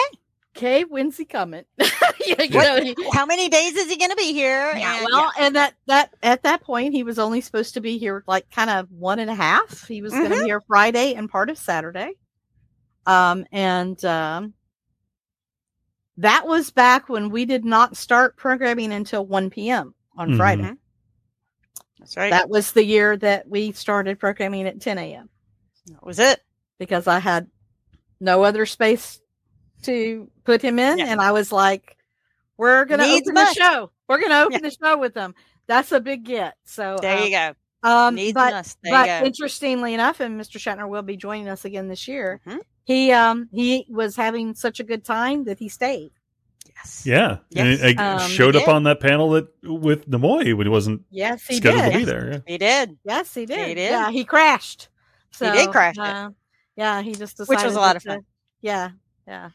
[0.57, 1.65] "Okay, when's he coming?"
[2.27, 4.73] you know, he- How many days is he going to be here?
[4.77, 7.99] yeah, And- well, and that that at that point he was only supposed to be
[7.99, 9.87] here like kind of one and a half.
[9.87, 12.13] He was going to be here Friday and part of Saturday,
[13.07, 14.55] um, and um,
[16.19, 19.95] that was back when we did not start programming until one p.m.
[20.17, 20.37] on Mhm.
[20.37, 20.63] Friday.
[20.63, 20.79] Mhm.
[21.99, 22.31] That's right.
[22.31, 25.29] That was the year that we started programming at ten a.m.
[25.87, 26.41] That was it.
[26.79, 27.47] because I had
[28.19, 29.21] no other space
[29.83, 31.07] to put him in, Yeah.
[31.09, 31.97] and I was like,
[32.57, 33.57] "We're going to Needs open the must.
[33.59, 33.91] show.
[34.09, 35.35] We're going to open the show with them."
[35.67, 36.55] That's a big get.
[36.65, 37.55] So There um, you go.
[37.85, 38.79] Um, Needs but must.
[38.83, 39.27] There but you go.
[39.27, 40.59] interestingly enough, and Mr.
[40.59, 42.41] Shatner will be joining us again this year.
[42.47, 42.59] Mhm.
[42.85, 46.11] He um he was having such a good time that he stayed.
[46.77, 47.03] Yes.
[47.07, 47.61] Yeah, Yes.
[47.61, 50.71] and it, it Um, showed he up on that panel that with Nimoy when he
[50.71, 51.93] wasn't Yes, he scheduled did.
[51.93, 52.31] to be there.
[52.33, 52.39] Yeah.
[52.47, 52.99] He did.
[53.05, 53.69] Yes, he did.
[53.69, 53.91] He did.
[53.91, 54.89] Yeah, he crashed.
[55.39, 56.01] He did So, crash it.
[56.01, 56.31] uh,
[56.77, 58.27] yeah, he just Which was a lot of to- fun.
[58.63, 58.91] Yeah,
[59.27, 59.51] yeah.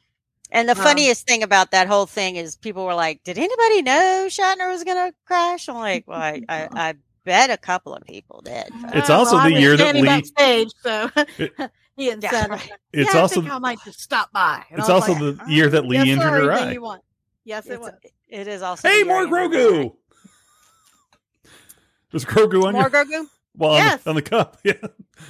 [0.51, 3.81] And the Um, funniest thing about that whole thing is people were like, "Did anybody
[3.81, 6.93] know Shatner was going to crash?" I'm like, "Well, I, I, I
[7.25, 10.10] bet a couple of people did." It's Uh, also well, the year that standing Leigh-
[10.10, 11.53] backstage, so It-
[11.97, 12.71] he had Yeah, said, right.
[12.93, 14.63] It's yeah, also I, think I might just stop by.
[14.69, 16.97] And it's also like, the year that Leigh yes, injured her anything eye.
[17.43, 17.91] Yes, it It's, was.
[18.29, 18.88] it is also.
[18.88, 19.95] Hey, the more Grogu.
[22.12, 23.25] There's Grogu on you More your Grogu.
[23.55, 24.03] well, on, Yes.
[24.03, 24.57] the, on the cup.
[24.63, 24.73] Yeah,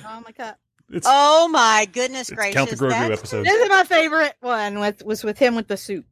[0.05, 0.55] Oh my god.
[0.89, 2.55] It's, Oh my goodness gracious!
[2.55, 3.45] Count the Grogu that's- episode.
[3.45, 6.05] This is my favorite one with was with him with the soup.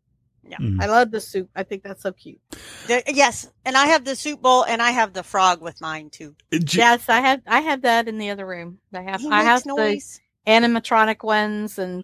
[0.48, 0.80] Mhm.
[0.80, 1.50] I love the soup.
[1.56, 2.40] I think that's so cute.
[2.88, 6.10] the- yes, and I have the soup bowl, and I have the frog with mine
[6.12, 6.36] too.
[6.54, 8.78] J- Yes, I have I have that in the other room.
[8.94, 10.20] I have He I have makes noise.
[10.46, 12.04] the animatronic ones and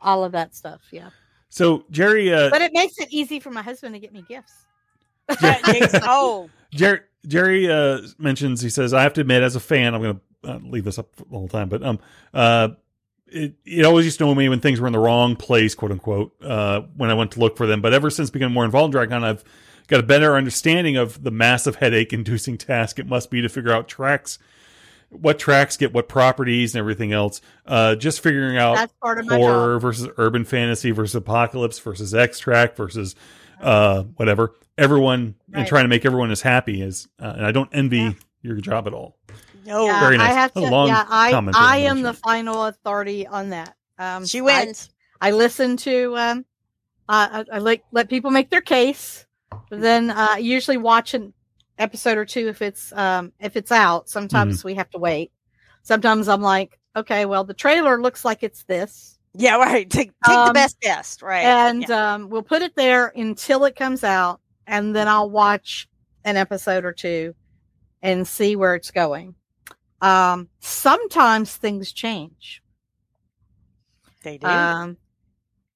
[0.00, 0.80] all of that stuff.
[0.90, 1.10] Yeah,
[1.50, 4.54] So Jerry, uh, but it makes it easy for my husband to get me gifts.
[6.02, 10.02] oh, Jerry, Jerry uh, mentions he says I have to admit as a fan I'm
[10.02, 11.98] going to uh, leave this up the whole time, but um
[12.34, 12.68] uh
[13.26, 15.90] it it always used to annoy me when things were in the wrong place, quote
[15.92, 17.80] unquote, uh when I went to look for them.
[17.80, 19.44] But ever since becoming more involved in Dragon, I've
[19.88, 23.72] got a better understanding of the massive headache inducing task it must be to figure
[23.72, 24.38] out tracks
[25.10, 27.40] what tracks get what properties and everything else.
[27.66, 32.76] Uh just figuring out That's part of horror versus urban fantasy versus apocalypse versus X-Track
[32.76, 33.14] versus
[33.60, 37.68] uh whatever everyone and trying to make everyone as happy as uh, and i don't
[37.74, 38.12] envy Yeah.
[38.40, 39.18] your job at all
[39.64, 40.30] no, Yeah, Very nice.
[40.30, 40.60] I have to.
[40.60, 43.74] long yeah, I comment I I'm the final authority on that.
[43.98, 44.90] Um, she I- wins.
[45.20, 46.44] I listen to um,
[47.08, 49.26] I, I I like let people make their case,
[49.70, 51.34] then uh, I usually watch an
[51.78, 54.08] episode or two if it's um if it's out.
[54.08, 55.30] Sometimes we have to wait.
[55.82, 59.18] Sometimes I'm like, okay, well the trailer looks like it's this.
[59.34, 59.88] Yeah, right.
[59.90, 61.44] Take take the Um, best guess, right?
[61.44, 62.14] and yeah.
[62.14, 65.86] um, we'll put it there until it comes out, and then I'll watch
[66.24, 67.34] an episode or two
[68.02, 69.34] and see where it's going.
[70.00, 72.62] Um, sometimes things change.
[74.22, 74.46] they do.
[74.46, 74.96] Um,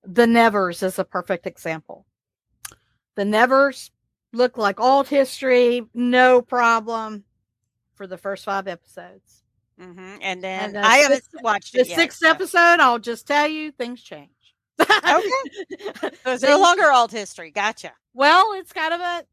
[0.03, 2.07] the Nevers is a perfect example.
[3.17, 3.91] The Nevers
[4.33, 7.25] look like old history, no problem
[7.95, 9.43] for the first five episodes.
[9.79, 11.97] hmm And then and the I haven't watched The yet.
[11.97, 14.31] sixth so- episode, I'll just tell you, things change.
[14.81, 15.31] Okay.
[16.25, 17.51] So it's no longer old history.
[17.51, 17.93] Gotcha.
[18.13, 19.25] Well, it's kind of a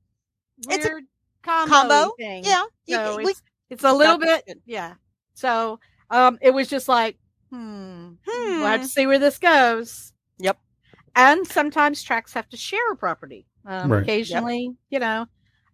[0.69, 1.03] It's a weird
[1.41, 2.13] combo, Combo?
[2.17, 2.43] thing.
[2.45, 2.63] Yeah.
[2.89, 3.33] So we,
[3.71, 4.93] it's, it's a little bit, yeah.
[5.33, 5.79] So
[6.09, 7.17] um, it was just like,
[7.49, 8.85] hmm, we'll have Hmm.
[8.85, 10.13] to see where this goes.
[10.39, 10.57] Yep.
[11.15, 13.45] And sometimes tracks have to share a property.
[13.65, 14.03] Um, Right.
[14.03, 15.25] Occasionally, you know,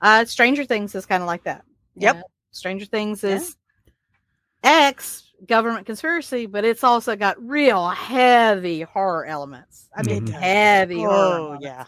[0.02, 1.64] uh, Stranger Things is kind of like that.
[1.96, 2.16] Yep.
[2.16, 2.24] know.
[2.52, 3.36] Stranger Things Yeah.
[3.36, 3.56] is
[4.64, 9.90] X government conspiracy, but it's also got real heavy horror elements.
[9.96, 10.34] I mean, Mhm.
[10.34, 11.14] heavy horror.
[11.14, 11.64] Oh elements.
[11.64, 11.86] yeah.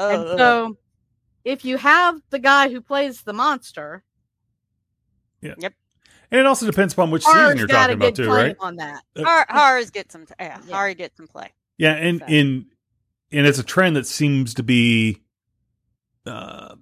[0.00, 0.78] And Oh, so,
[1.44, 4.02] if you have the guy who plays the monster,
[5.42, 8.56] And it also depends upon which season you're got talking a about good too, right?
[8.60, 9.02] on that.
[9.16, 10.26] Hor- horrors get some.
[10.38, 10.74] Yeah, Yeah.
[10.76, 11.52] horror get some play.
[11.78, 12.66] Yeah, and So- in
[13.32, 15.22] and it's a trend that seems to be
[16.26, 16.74] uh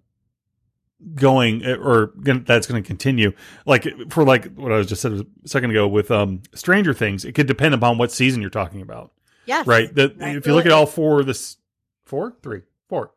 [1.14, 3.32] going or gonna, that's going to continue
[3.66, 7.24] like for like what i was just said a second ago with um stranger things
[7.24, 9.12] it could depend upon what season you're talking about
[9.44, 9.66] Yes.
[9.66, 10.34] right that Right.
[10.36, 11.58] if you look at all four this
[12.06, 13.12] four three four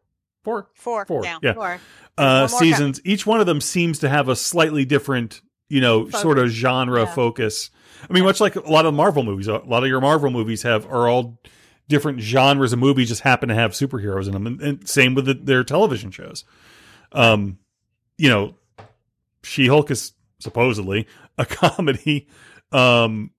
[0.49, 1.05] four Four.
[1.05, 1.39] Four, now.
[1.41, 1.53] yeah.
[1.53, 1.79] Or,
[2.17, 6.21] uh seasons each one of them seems to have a slightly different you know Focus.
[6.21, 7.13] sort of genre Yeah.
[7.13, 7.69] focus
[8.09, 10.63] i mean much like a lot of marvel movies a lot of your marvel movies
[10.63, 11.39] have are all
[11.87, 15.25] different genres of movies just happen to have superheroes in them and, and same with
[15.25, 16.43] the, their television shows
[17.13, 17.57] um
[18.17, 18.53] you know
[19.43, 21.07] she-hulk is supposedly
[21.37, 22.27] a comedy
[22.71, 23.31] um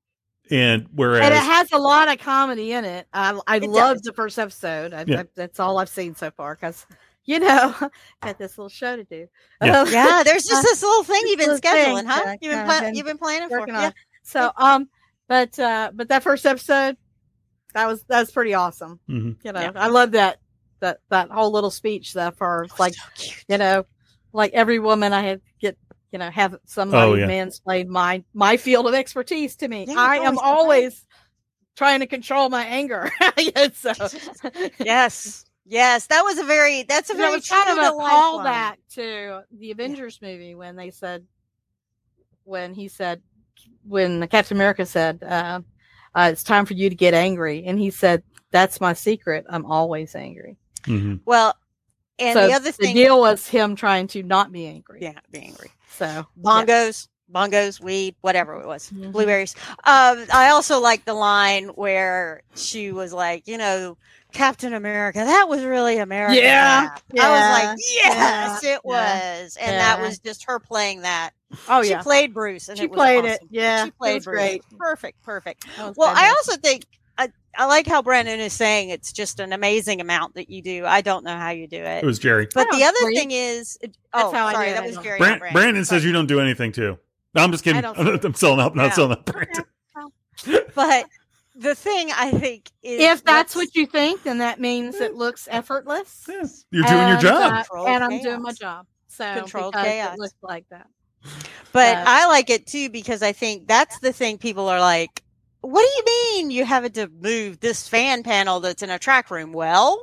[0.51, 3.07] and whereas and it has a lot of comedy in it.
[3.13, 4.03] I I It loved does.
[4.03, 4.93] the first episode.
[4.93, 5.21] I, Yeah.
[5.21, 6.87] I- that's all I've seen so far because
[7.25, 7.75] you know
[8.23, 9.27] got this little show to do.
[9.63, 9.81] Yeah.
[9.83, 12.37] Um, Yeah, there's just this little thing you've been Little thing, scheduling, huh?
[12.41, 13.61] You've been yeah, been you've been planning for.
[13.61, 13.87] working Yeah.
[13.87, 13.93] on.
[14.23, 14.89] So um,
[15.29, 16.97] but uh, but that first episode,
[17.75, 18.99] that was that was pretty awesome.
[19.09, 19.37] Mhm.
[19.45, 19.73] You know, Yeah.
[19.77, 20.39] I love that
[20.81, 23.85] that that whole little speech stuff for like So you know,
[24.33, 25.77] like every woman I had get,
[26.13, 27.27] you know, have somebody Oh, yeah.
[27.27, 29.85] mansplain my my field of expertise to me.
[29.89, 31.07] Yeah, I am always always
[31.77, 33.11] trying to control my anger.
[33.75, 33.93] So
[34.81, 35.45] Yes.
[35.67, 36.07] Yes.
[36.09, 36.83] That was a very.
[36.83, 40.55] That's a very was kind of true a to life callback to the Avengers movie
[40.55, 41.25] when they said
[42.45, 43.23] when he said
[43.87, 45.61] when Captain America said uh,
[46.15, 49.45] uh, it's time for you to get angry, and he said that's my secret.
[49.49, 50.57] I'm always angry.
[50.85, 51.21] Mhm.
[51.25, 51.55] Well,
[52.19, 52.95] and so the other thing.
[52.95, 55.01] the deal was him trying to not be angry.
[55.03, 55.71] Yeah, be angry.
[55.91, 59.13] So bongos, bongos, weed, whatever it was, Mhm.
[59.13, 59.55] blueberries.
[59.85, 63.97] Um, I also like the line where she was like, you know,
[64.33, 66.43] Captain America, that was really America.
[66.43, 67.69] Yeah, I was like,
[68.05, 69.79] yes, yeah, it was, and yeah.
[69.79, 71.31] that was just her playing that.
[71.69, 73.95] Oh she yeah, She played Bruce, and She it was played it, yeah, she it
[73.99, 74.41] played was Bruce.
[74.41, 74.63] great.
[74.79, 75.67] Perfect, perfect.
[75.97, 76.85] Well, I also think.
[77.57, 80.85] I, I like how Brandon is saying it's just an amazing amount that you do.
[80.87, 82.03] I don't know how you do it.
[82.03, 83.17] it was jerry But the other sleep.
[83.19, 85.19] thing is, That's oh, how sorry, do that was Jerry.
[85.19, 85.61] Bran- not Brandon.
[85.63, 86.99] brandon says you don't do anything too
[87.35, 88.91] no i'm just kidding I don't I'm, selling up not Yeah.
[88.93, 89.65] selling up brandon
[90.75, 91.07] but
[91.57, 95.47] the thing I think is if that's what you think, then that means it looks
[95.51, 96.25] effortless.
[96.27, 98.23] Yeah, you're doing your job uh, and I'm chaos.
[98.23, 98.87] doing my job.
[99.09, 100.15] So Controlled because chaos.
[100.15, 100.87] it looks like that.
[101.73, 105.23] but uh, I like it too because I think that's the thing people are like,
[105.63, 109.31] what do you mean you haven't to move this fan panel that's in a track
[109.31, 109.53] room?
[109.53, 110.03] Well,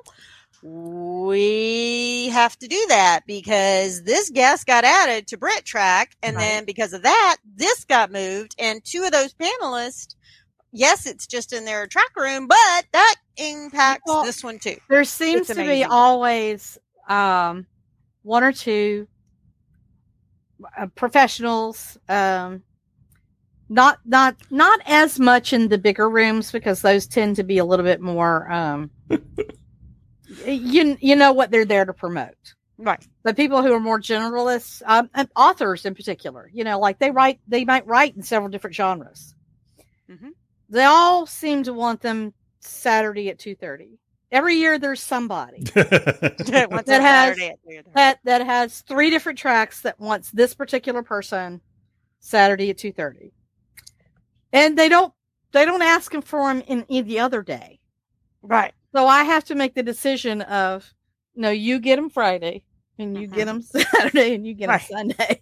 [0.62, 6.44] we have to do that because this guest got added to Brit Track, and Right.
[6.44, 10.16] then because of that, this got moved, and two of those panelists.
[10.72, 14.78] Yes, it's just in their track room, but that impacts Well, this one too.
[14.90, 17.66] There seems to be always um,
[18.24, 19.08] one or two
[20.78, 21.98] uh, professionals.
[22.10, 22.64] Um,
[23.70, 27.66] not not not as much in the bigger rooms because those tend to be a
[27.66, 28.50] little bit more.
[28.52, 28.90] Um,
[30.46, 32.36] you you know what they're there to promote.
[32.80, 33.04] Right.
[33.24, 37.10] the people who are more generalists, um, and authors in particular, you know, like they
[37.10, 39.34] write, they might write in several different genres.
[40.08, 40.30] Mhm.
[40.70, 43.98] They all seem to want them Saturday at two thirty.
[44.32, 46.38] Every year, there's somebody That
[46.88, 47.84] has- Saturday at noon.
[47.96, 51.62] that that has three different tracks that wants this particular person
[52.20, 53.32] Saturday at two thirty,
[54.54, 55.14] and they don't
[55.52, 57.80] they don't ask him for him in any other day.
[58.42, 58.74] Right.
[58.96, 60.94] So I have to make the decision of
[61.36, 62.64] no, you get them Friday
[62.98, 64.96] and you get them Saturday and you get them Mm-hmm.
[64.98, 65.42] Sunday,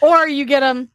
[0.00, 0.90] or you get them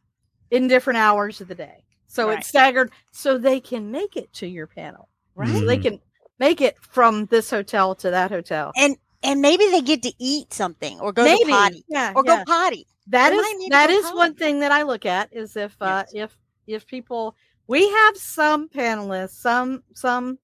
[0.50, 1.84] in different hours of the day.
[2.06, 2.38] So Right.
[2.38, 5.08] it's staggered so they can make it to your panel.
[5.34, 5.48] Right.
[5.58, 6.00] So they can
[6.38, 8.72] make it from this hotel to that hotel.
[8.76, 12.24] And and maybe they get to eat something or go Maybe, to potty yeah, or
[12.24, 12.36] yeah.
[12.38, 12.86] go potty.
[13.08, 15.32] That They is might need to that go is one thing that I look at
[15.32, 16.36] is if uh if
[16.74, 20.38] if people we have some panelists, some some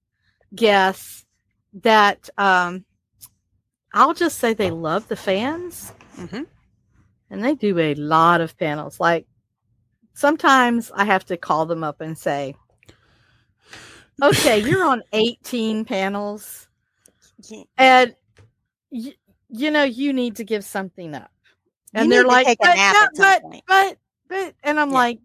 [0.55, 1.25] guests
[1.81, 2.85] that um
[3.93, 6.43] I'll just say they love the fans Mm-hmm.
[7.29, 8.99] and they do a lot of panels.
[8.99, 9.25] Like
[10.13, 12.55] sometimes I have to call them up and say,
[14.21, 16.67] "Okay, you're on 18 panels
[17.77, 18.15] and
[18.91, 19.15] y-
[19.49, 21.31] you know you need to give something up."
[21.93, 23.97] And need they're like, "But, no, but, but,
[24.27, 24.95] but," and I'm Yeah.
[24.95, 25.19] like,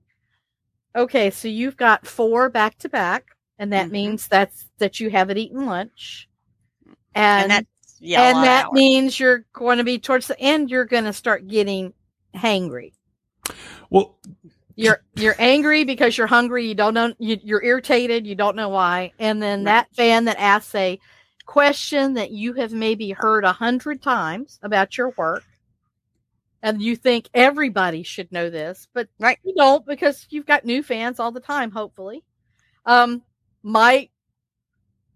[0.97, 3.93] "Okay, so you've got four back to back, and that Mhm.
[3.93, 6.29] means that's that you haven't eaten lunch,
[7.37, 7.67] And and that's
[8.01, 8.73] yeah, and that hours.
[8.73, 10.71] means you're going to be towards the end.
[10.71, 11.95] You're going to start getting
[12.35, 12.93] hangry.
[13.91, 14.17] Well,
[14.77, 16.67] You're you're angry because you're hungry.
[16.67, 17.13] You don't know.
[17.19, 18.27] You, you're irritated.
[18.27, 19.13] You don't know why.
[19.19, 19.75] And then Right.
[19.75, 20.99] that fan that asks a
[21.47, 25.45] question that you have maybe heard a hundred times about your work,
[26.63, 29.39] and you think everybody should know this, but Right.
[29.45, 31.71] you don't because you've got new fans all the time.
[31.71, 32.23] Hopefully,
[32.87, 33.23] um,
[33.63, 34.11] might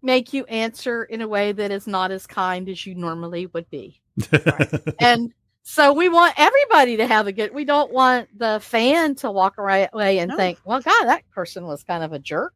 [0.01, 3.69] make you answer in a way that is not as kind as you normally would
[3.69, 3.99] be
[4.99, 5.33] and
[5.63, 9.57] so we want everybody to have a good we don't want the fan to walk
[9.57, 9.89] away
[10.19, 10.35] and No.
[10.37, 12.53] think well god that person was kind of a jerk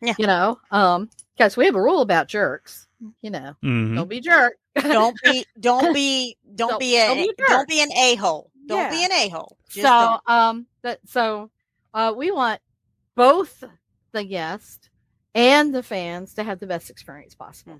[0.00, 0.14] Yeah.
[0.16, 2.86] you know um because we have a rule about jerks
[3.20, 3.96] you know Mhm.
[3.96, 7.48] don't be jerk don't be don't be don't, Don't- be a don't be a jerk.
[7.48, 8.50] don't be an a hole.
[8.66, 9.56] Don't be an a hole.
[9.70, 11.50] so um that so
[11.94, 12.60] uh we want
[13.14, 13.62] both
[14.12, 14.90] the guest
[15.34, 17.78] and the fans to have the best experience possible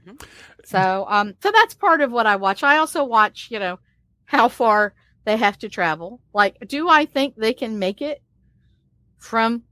[0.65, 2.63] So um so that's part of what I watch.
[2.63, 3.79] I also watch, you know,
[4.25, 4.95] how far
[5.25, 6.21] they have to travel.
[6.33, 8.23] Like do I think they can make it
[9.19, 9.63] from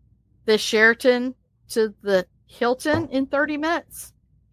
[0.46, 1.34] the Sheraton
[1.70, 4.12] to the Hilton in 30 minutes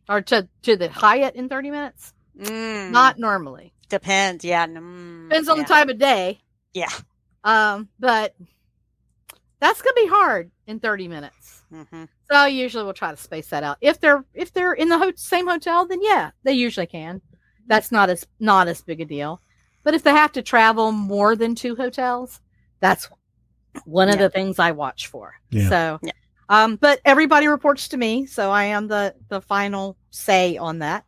[0.09, 2.13] or to to the Hyatt in 30 minutes?
[2.38, 3.73] Mm, Not normally.
[3.89, 4.43] depends.
[4.45, 5.63] Yeah, mm, Depends on yeah.
[5.63, 6.39] the time of day.
[6.73, 6.89] Yeah.
[7.43, 8.36] Um but
[9.59, 11.61] that's going to be hard in 30 minutes.
[11.71, 12.07] Mhm.
[12.29, 13.77] So I usually will try to space that out.
[13.82, 17.21] If they're if they're in the ho- same hotel, then yeah, they usually can.
[17.67, 19.41] That's not as not as big a deal.
[19.84, 22.39] But if they have to travel more than two hotels,
[22.79, 23.09] that's
[23.86, 24.21] one of Yeah.
[24.23, 25.34] the things I watch for.
[25.49, 25.69] Yeah.
[25.69, 26.11] So, Yeah.
[26.49, 31.05] um, but everybody reports to me, so I am the the final say on that.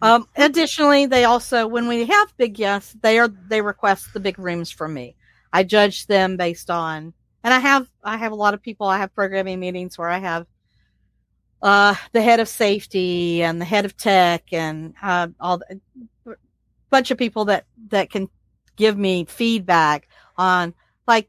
[0.00, 4.38] Um, additionally, they also when we have big guests, they are they request the big
[4.38, 5.16] rooms from me.
[5.52, 8.86] I judge them based on and I have I have a lot of people.
[8.86, 10.46] I have programming meetings where I have
[11.62, 16.36] uh, the head of safety and the head of tech and uh, all the
[16.90, 18.28] bunch of people that that can
[18.76, 20.72] give me feedback on
[21.06, 21.28] like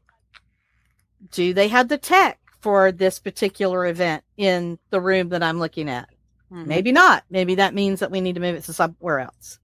[1.30, 5.88] do they have the tech for this particular event in the room that I'm looking
[5.88, 6.08] at?
[6.52, 6.66] Mhm.
[6.66, 7.24] Maybe not.
[7.30, 9.58] Maybe that means that we need to move it to somewhere else.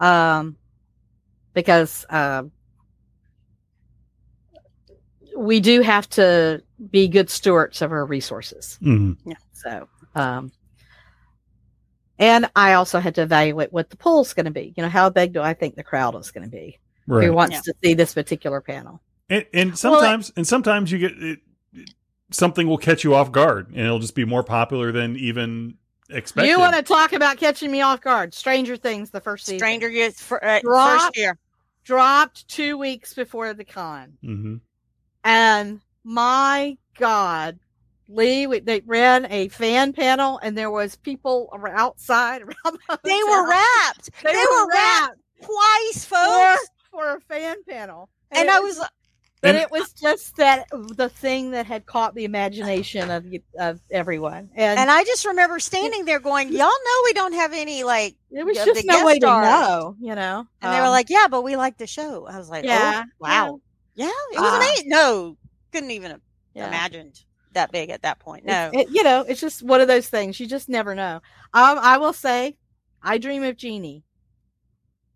[0.00, 0.56] Um,
[1.52, 2.50] because um,
[5.36, 8.78] we do have to be good stewards of our resources.
[8.82, 9.16] Mhm.
[9.52, 10.52] So, um,
[12.18, 14.72] and I also had to evaluate what the poll's going to be.
[14.76, 16.78] You know, how big do I think the crowd is going to be?
[17.06, 17.26] Right.
[17.26, 17.60] Who wants Yeah.
[17.60, 19.00] to see this particular panel?
[19.28, 21.40] And, and sometimes, and sometimes you get it,
[22.30, 25.76] something will catch you off guard, and it'll just be more popular than even
[26.14, 26.48] expected.
[26.50, 28.32] You want to talk about catching me off guard?
[28.34, 31.36] Stranger Things, the first season, Stranger gets for, uh, first year.
[31.84, 34.16] dropped two weeks before the con.
[34.22, 34.56] hmm
[35.22, 37.58] And my God,
[38.08, 42.78] Lee, we, they ran a fan panel, and there was people ar- outside around.
[42.88, 43.42] The They hotel.
[43.42, 44.10] were wrapped.
[44.22, 46.68] They, They, were were wrapped twice, for, folks.
[46.90, 48.80] for a fan panel, And it I was
[49.44, 53.26] but And- it was just that the thing that had caught the imagination of
[53.58, 57.52] of everyone, and, and I just remember standing there going, "Y'all know we don't have
[57.52, 59.46] any like." it was just no way stars.
[59.46, 60.46] to know, you know.
[60.62, 63.02] And they were Um, like, "Yeah, but we like the show." I was like, "Yeah,
[63.06, 63.60] "Oh, wow,
[63.94, 64.56] yeah, it was Ah.
[64.56, 65.36] amazing." No,
[65.72, 66.20] couldn't even have
[66.54, 66.66] yeah.
[66.68, 67.20] imagined
[67.52, 68.44] that big at that point.
[68.46, 70.40] No, It's- it- you know, it's just one of those things.
[70.40, 71.16] You just never know.
[71.52, 72.56] Um, I will say,
[73.02, 74.02] I dream of Jeannie.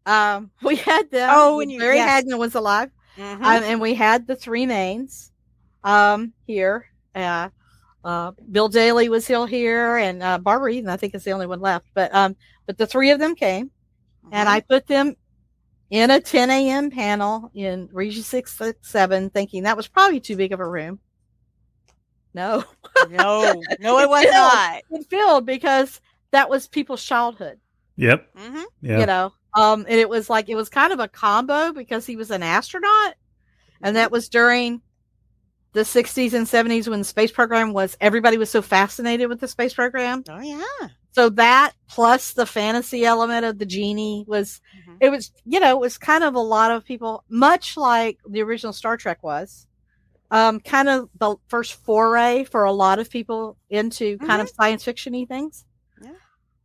[0.06, 1.28] Um, we had them.
[1.32, 2.24] Oh, when you- Larry yes.
[2.24, 3.42] Hagman was alive, Mhm.
[3.42, 5.32] um, and we had the three mains,
[5.84, 6.86] um, here.
[7.14, 7.48] Uh,
[8.04, 11.46] uh, Bill Daily was still here, and uh, Barbara Eden, I think, is the only
[11.46, 11.86] one left.
[11.94, 13.70] But um, but the three of them came,
[14.30, 14.52] and Mhm.
[14.52, 15.16] I put them
[15.90, 16.90] in a 10 a.m.
[16.90, 21.00] panel in Regency six six seven, thinking that was probably too big of a room.
[22.34, 22.62] No,
[23.10, 24.32] no, no, it was Bill.
[24.32, 24.82] not.
[24.90, 26.00] it filled because
[26.30, 27.58] that was people's childhood,
[27.96, 28.30] Yep.
[28.36, 29.00] hmm Yeah.
[29.00, 29.32] you know.
[29.54, 32.42] Um, and it was like it was kind of a combo because he was an
[32.42, 33.14] astronaut,
[33.82, 34.82] and that was during
[35.72, 39.48] the 60s and 70s when the space program was everybody was so fascinated with the
[39.48, 40.24] space program.
[40.28, 40.88] Oh yeah.
[41.12, 44.96] So that plus the fantasy element of the genie was Mhm.
[45.00, 48.42] it was you know it was kind of a lot of people much like the
[48.42, 49.66] original Star Trek was.
[50.30, 54.84] Um, kind of the first foray for a lot of people into kind of science
[54.84, 55.64] fictiony things.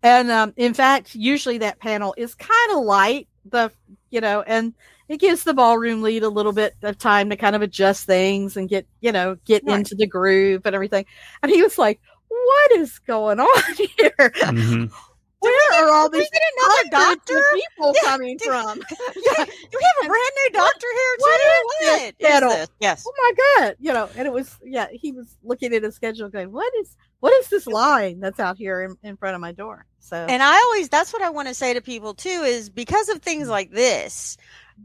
[0.03, 0.19] Yeah.
[0.19, 3.71] And um, in fact, usually that panel is kind of light, the
[4.09, 4.73] you know, and
[5.09, 8.57] it gives the ballroom lead a little bit of time to kind of adjust things
[8.57, 9.77] and get you know get Right.
[9.79, 11.05] into the groove and everything.
[11.41, 11.99] And he was like,
[12.29, 14.11] "What is going on here?
[14.19, 14.91] Mhm.
[15.39, 17.43] Where are all Did we these get another doctor?
[17.53, 21.25] people Yeah, coming do- from?" Do we have a brand new doctor here too?
[21.25, 21.49] is
[21.81, 22.49] this What is panel?
[22.51, 22.69] this?
[22.79, 23.05] Yes.
[23.07, 26.29] oh my god you know and it was yeah he was looking at his schedule
[26.29, 29.53] going what is what is this line that's out here in, in front of my
[29.53, 32.69] door so And I always that's what I want to say to people too is
[32.69, 34.35] because of things like this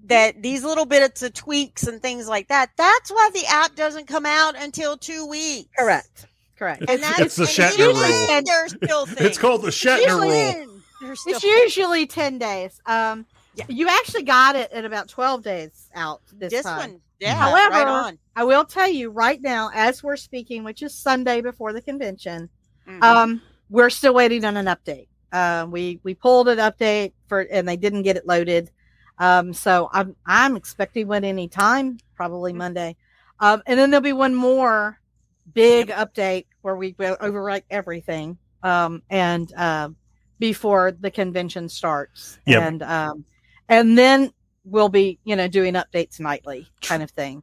[0.05, 4.07] that these little bits of tweaks and things like that that's why the app doesn't
[4.07, 5.69] come out until 2 weeks.
[5.77, 6.27] correct
[6.57, 7.95] correct And that's it's the and Shatner rule.
[8.29, 9.21] then There's still things.
[9.29, 10.53] It's called the Shatner usually rule.
[10.53, 13.65] Then there's still it's usually 10 days um Yeah.
[13.69, 17.01] you actually got it at about 12 days out this, this time one.
[17.21, 17.35] Yeah.
[17.35, 18.19] However, right on.
[18.37, 22.49] i will tell you right now as we're speaking which is sunday before the convention
[22.87, 23.03] Mhm.
[23.03, 27.69] um we're still waiting on an update um we we pulled an update for and
[27.69, 28.71] they didn't get it loaded
[29.19, 32.95] um so i'm i'm expecting one any time probably monday
[33.41, 34.99] um and then there'll be one more
[35.55, 39.97] big update where we will overwrite everything um and um
[40.39, 42.63] before the convention starts Yep.
[42.63, 43.25] and um
[43.69, 44.33] and then
[44.71, 47.43] we'll be you know doing updates nightly kind of thing.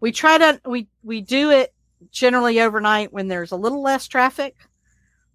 [0.00, 1.72] We try to we we do it
[2.10, 4.54] generally overnight when there's a little less traffic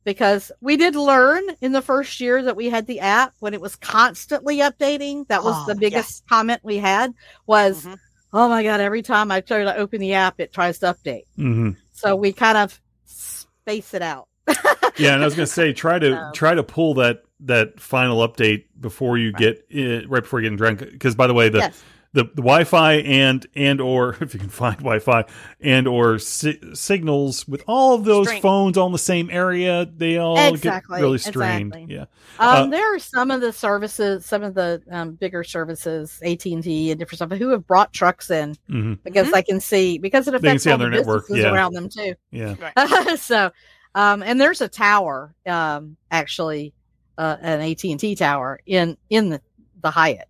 [0.03, 3.61] because we did learn in the first year that we had the app when it
[3.61, 5.27] was constantly updating.
[5.27, 7.13] That was Oh, the biggest comment we had
[7.45, 7.97] was Mhm.
[8.33, 11.25] oh my god every time i try to open the app it tries to update.
[11.37, 11.75] Mhm.
[11.93, 14.27] so we kind of space it out.
[14.97, 17.79] Yeah, and I was going to say try to So- try to pull that that
[17.79, 20.79] final update before you get uh, right before you get in drunk.
[20.79, 21.83] Because by the way, the, yes
[22.13, 25.23] the the Wi-Fi and and or if you can find Wi-Fi
[25.61, 28.41] and or si- signals with all of those String.
[28.41, 31.73] phones all in the same area, they all Exactly, get really strained.
[31.73, 31.95] exactly.
[31.95, 32.01] Yeah,
[32.37, 36.45] Um, Uh, there are some of the services, some of the um, bigger services, AT
[36.47, 39.31] and T and different stuff, who have brought trucks in hmm because Mhm.
[39.31, 41.53] they can see because it affects see all the their network, businesses yeah.
[41.53, 42.13] around them too.
[42.31, 43.15] yeah.
[43.15, 43.51] so,
[43.95, 46.73] um, and there's a tower, um, actually,
[47.17, 49.41] uh, an AT and T tower in in the
[49.81, 50.27] the Hyatt.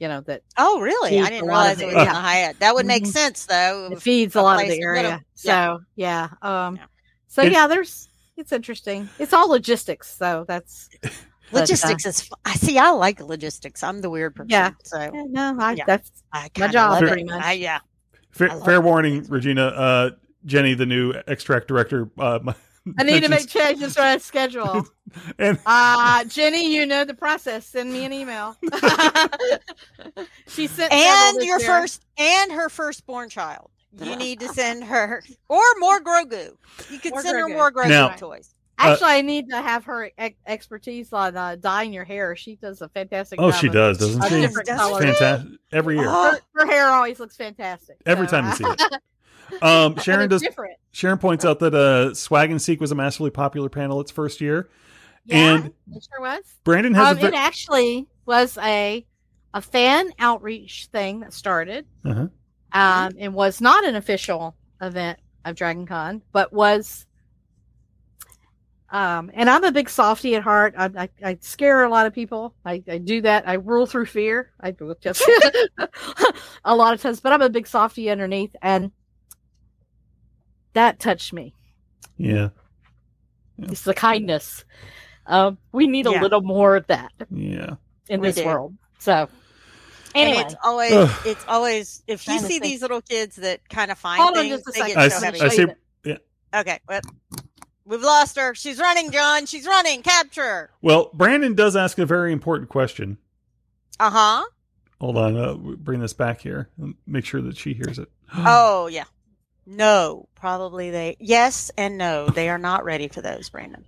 [0.00, 1.20] You know that Oh, really?
[1.20, 2.14] I didn't realize of it the was in the.
[2.14, 2.58] Hyatt.
[2.60, 3.90] That would make sense, though.
[3.92, 4.88] it feeds a a lot of the to put 'em.
[4.88, 5.08] area.
[5.08, 5.18] Yeah.
[5.34, 6.82] So yeah, um, Yeah.
[7.28, 9.08] so It- yeah, there's it's interesting.
[9.20, 12.28] It's all logistics, so that's but, uh, Logistics is.
[12.44, 12.78] I see.
[12.78, 13.82] I like logistics.
[13.84, 14.50] I'm the weird person.
[14.50, 14.72] Yeah.
[14.82, 15.84] So yeah, no, I Yeah.
[15.86, 17.06] that's I My job, love it.
[17.06, 17.42] pretty much.
[17.42, 17.78] I, yeah.
[18.32, 19.66] Fair, fair warning, Regina.
[19.66, 20.10] Uh,
[20.44, 22.10] Jenny, the new X-Track director.
[22.18, 22.54] Uh, my-
[22.98, 24.86] I need to make changes to my schedule.
[25.38, 27.66] and Uh Jenny, you know the process.
[27.66, 28.56] Send me an email.
[30.48, 31.68] she sent And this your year.
[31.68, 33.70] first and her firstborn child.
[34.00, 36.50] You need to send her or more Grogu.
[36.90, 38.54] You could More send her more Grogu Now- toys.
[38.76, 42.34] Actually, I need to have her ex- expertise on uh, dyeing your hair.
[42.34, 43.40] She does a fantastic.
[43.40, 44.40] oh, job she doesn't, doesn't she?
[44.40, 45.04] different Does colors.
[45.04, 46.06] Fantastic every year.
[46.08, 47.98] Oh, Her, her hair always looks fantastic.
[48.04, 49.00] Every so, time you see uh, it.
[49.62, 50.42] Um, Sharon does.
[50.42, 50.76] different.
[50.92, 54.40] Sharon points out that uh, Swag and Seek was a massively popular panel its first
[54.40, 54.68] year,
[55.24, 56.42] Yeah, and it sure was.
[56.64, 59.06] Brandon has Um, it actually was a
[59.52, 62.26] a fan outreach thing that started, Uh-huh.
[62.72, 67.06] um, and was not an official event of Dragon Con, but was.
[68.90, 70.74] Um, and I'm a big softy at heart.
[70.78, 72.54] I, I, I scare a lot of people.
[72.64, 73.48] I, I do that.
[73.48, 74.52] I rule through fear.
[74.60, 75.28] I do just
[76.64, 78.92] a lot of times, but I'm a big softy underneath, and
[80.74, 81.54] that touched me.
[82.16, 82.50] yeah,
[83.58, 84.64] It's the kindness.
[85.26, 86.20] Um, we need a Yeah.
[86.22, 87.74] little more of that yeah.
[88.08, 88.44] in We this do.
[88.44, 88.74] world.
[88.98, 89.28] So,
[90.14, 91.10] And anyway, it's always Ugh.
[91.26, 94.56] it's always if you see these little kids that kind of find hold on things,
[94.62, 94.94] just a they second.
[94.94, 95.40] get I so see- heavy.
[95.40, 95.62] I see-
[96.10, 96.26] it.
[96.54, 97.00] Okay, well,
[97.84, 98.54] we've lost her.
[98.54, 99.46] She's running, John.
[99.46, 100.02] She's running.
[100.02, 100.70] Capture her.
[100.82, 103.18] Well, Brandon does ask a very important question.
[103.98, 104.44] Uh huh.
[105.00, 106.68] Hold on, uh, bring this back here.
[106.80, 108.08] and Make sure that she hears it.
[108.36, 109.04] Oh yeah.
[109.66, 111.16] No, probably they.
[111.20, 113.84] Yes and no, they are not ready for those, Brandon.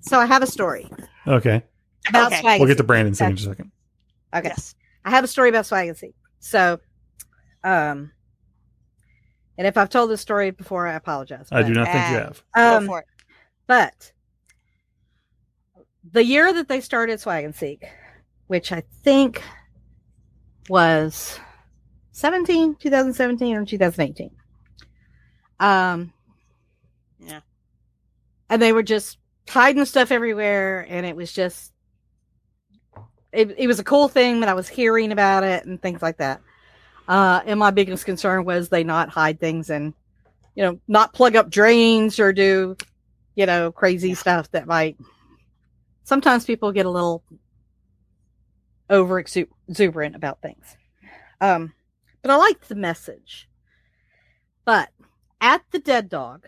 [0.00, 0.90] So I have a story
[1.26, 1.62] okay,
[2.08, 2.40] about Okay.
[2.40, 2.60] swag.
[2.60, 2.86] we'll get to Seek.
[2.86, 3.70] Brandon's thing in just a second.
[4.34, 4.74] Okay, Yes.
[5.04, 6.14] I have a story about swag and seek.
[6.40, 6.80] So,
[7.62, 8.10] um,
[9.58, 11.48] and if I've told this story before, I apologize.
[11.52, 12.42] I do not think you have.
[12.56, 13.06] Go Um, for it.
[13.66, 14.12] but
[16.10, 17.84] the year that they started swag and seek,
[18.48, 19.42] which I think
[20.68, 21.38] was
[22.22, 24.30] 2017, 2017, or 2018.
[25.58, 26.12] Um,
[27.18, 27.40] Yeah.
[28.48, 29.18] and they were just
[29.48, 31.72] hiding stuff everywhere, and it was just
[33.32, 36.18] it, it was a cool thing that I was hearing about it and things like
[36.18, 36.42] that.
[37.08, 39.92] Uh, and my biggest concern was they not hide things and
[40.54, 42.76] you know not plug up drains or do
[43.34, 44.96] you know crazy stuff that might.
[46.04, 47.24] Sometimes people get a little
[48.90, 50.76] over exuberant about things.
[51.40, 51.72] Um,
[52.22, 53.48] but I liked the message.
[54.64, 54.90] But
[55.40, 56.46] at the Dead Dog,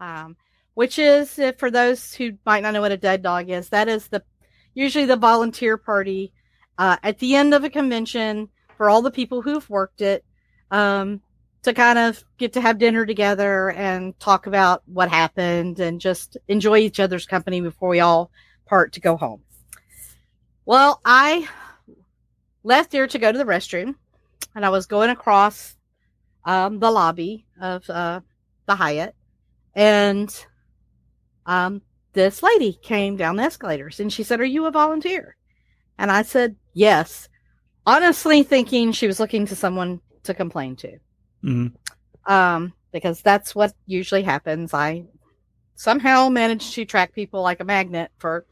[0.00, 0.36] um,
[0.74, 3.88] which is uh, for those who might not know what a dead dog is, that
[3.88, 4.22] is the
[4.74, 6.32] usually the volunteer party
[6.78, 10.24] uh, at the end of a convention for all the people who've worked it
[10.70, 11.20] um,
[11.62, 16.36] to kind of get to have dinner together and talk about what happened and just
[16.48, 18.30] enjoy each other's company before we all
[18.66, 19.42] part to go home.
[20.66, 21.48] Well, I
[22.64, 23.94] left there to go to the restroom
[24.54, 25.76] and I was going across
[26.44, 28.20] um, the lobby of uh,
[28.66, 29.14] the Hyatt
[29.74, 30.46] and
[31.46, 31.82] um,
[32.12, 35.36] this lady came down the escalators and she said, Are you a volunteer?
[35.98, 37.28] And I said, Yes.
[37.86, 40.98] Honestly, thinking she was looking to someone to complain to.
[41.42, 41.74] Mhm.
[42.26, 44.72] Um, because that's what usually happens.
[44.72, 45.04] I
[45.74, 48.46] somehow managed to track people like a magnet for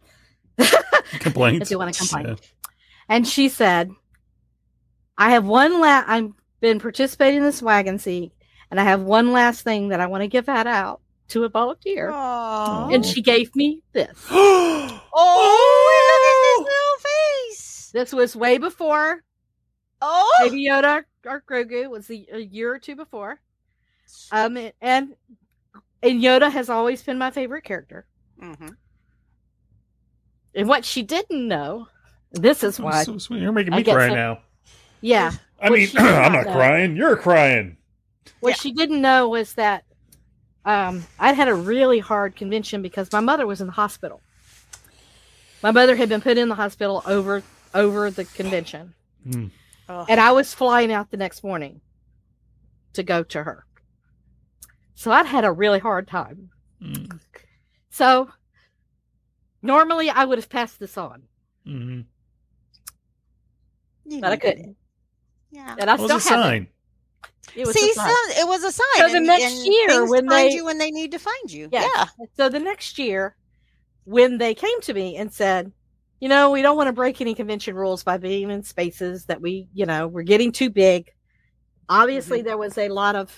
[1.21, 1.63] Complaints.
[1.63, 2.27] if you want to complain.
[2.27, 2.35] Yeah.
[3.09, 3.91] And she said,
[5.19, 8.33] I have one last, I've been participating in this swag and seek,
[8.71, 11.49] and I have one last thing that I want to give that out to a
[11.49, 12.11] volunteer.
[12.11, 12.95] Aww.
[12.95, 14.27] And she gave me this.
[15.15, 17.91] Oh, look at this little face.
[17.93, 19.23] This was way before
[20.01, 23.39] Oh, Baby Yoda or Grogu was the, a year or two before.
[24.33, 25.15] Um, and
[26.03, 28.07] and Yoda has always been my favorite character.
[28.41, 28.69] hmm
[30.55, 31.89] And what she didn't know,
[32.33, 33.43] this is Oh, why, so sweet.
[33.43, 34.39] You're making me cry so- now.
[35.03, 36.53] Yeah, I mean, I'm not not know.
[36.53, 36.97] crying.
[36.97, 37.77] You're crying.
[38.41, 38.57] What Yeah.
[38.57, 39.85] she didn't know was that
[40.65, 44.21] um, I'd had a really hard convention because my mother was in the hospital.
[45.63, 47.43] My mother had been put in the hospital over
[47.75, 48.95] over the convention.
[49.89, 50.07] Oh.
[50.09, 51.81] and I was flying out the next morning
[52.95, 53.65] to go to her.
[54.95, 56.51] So I'd had a really hard time.
[56.83, 57.19] Mm.
[57.91, 58.31] So
[59.63, 61.23] normally I would have passed this on,
[61.67, 62.05] Mhm.
[64.21, 64.77] But I couldn't, it.
[65.53, 65.77] Yeah.
[65.79, 66.63] and I What still was a have sign?
[66.63, 66.69] it.
[67.55, 68.09] It was See, a sign.
[68.09, 68.85] so it was a sign.
[68.97, 71.53] So the and- next and year things when find you when they need to find
[71.53, 71.69] you.
[71.71, 71.91] Yes.
[71.95, 72.27] Yeah.
[72.37, 73.37] So the next year,
[74.05, 75.71] when they came to me and said,
[76.21, 79.41] you know, we don't want to break any convention rules by being in spaces that
[79.41, 81.11] we, you know, we're getting too big.
[81.89, 82.47] Obviously, Mm-hmm.
[82.47, 83.37] there was a lot of,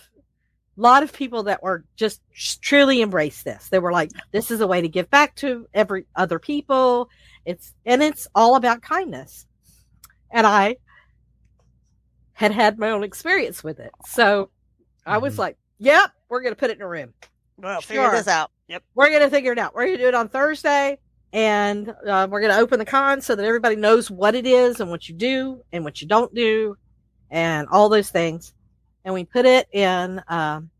[0.76, 2.20] lot of people that were just
[2.62, 3.68] truly embrace this.
[3.68, 7.08] They were like, this is a way to give back to every other people.
[7.46, 9.46] It's, and it's all about kindness.
[10.30, 10.76] And I
[12.35, 13.91] had had my own experience with it.
[14.07, 14.51] So
[15.07, 15.39] I was Mhm.
[15.39, 17.14] like, yep, we're going to put it in a room
[17.57, 18.51] Well, figure this out.
[18.68, 18.82] Yep.
[18.95, 19.74] we're gonna figure it out.
[19.74, 20.99] We're gonna do it on Thursday,
[21.32, 24.91] and uh, we're gonna open the con so that everybody knows what it is and
[24.91, 26.76] what you do and what you don't do,
[27.30, 28.55] and all those things.
[29.05, 30.70] And we put it in um,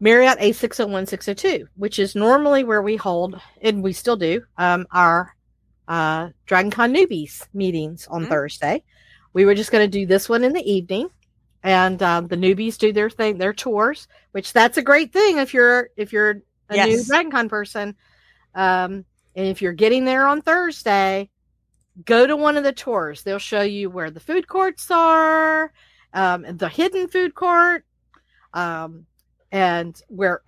[0.00, 3.82] Marriott A six hundred one six hundred two, which is normally where we hold, and
[3.82, 5.34] we still do, um, our
[5.86, 8.28] uh, Dragon Con newbies meetings on Mhm.
[8.28, 8.84] Thursday.
[9.38, 11.10] We were just going to do this one in the evening,
[11.62, 15.54] and um, the newbies do their thing, their tours, which that's a great thing if
[15.54, 17.06] you're if you're a new Yes.
[17.06, 17.94] Dragon Con person.
[18.56, 19.04] Um,
[19.36, 21.30] and if you're getting there on Thursday,
[22.04, 23.22] go to one of the tours.
[23.22, 25.72] They'll show you where the food courts are,
[26.12, 27.84] um, the hidden food court,
[28.54, 29.06] um,
[29.52, 30.42] and where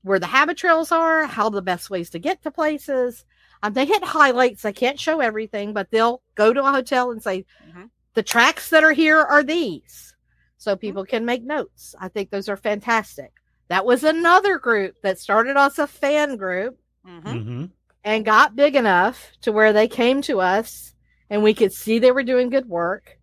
[0.00, 3.26] where the habit trails are, how the best ways to get to places.
[3.62, 4.62] Um, they hit highlights.
[4.62, 7.90] They can't show everything, but they'll go to a hotel and say, Mhm.
[8.14, 10.14] The tracks that are here are these.
[10.56, 11.94] So people can make notes.
[12.00, 13.32] I think those are fantastic.
[13.68, 17.70] That was another group that started as a fan group hmm Mhm.
[18.02, 20.94] and got big enough to where they came to us
[21.28, 23.18] and we could see they were doing good work.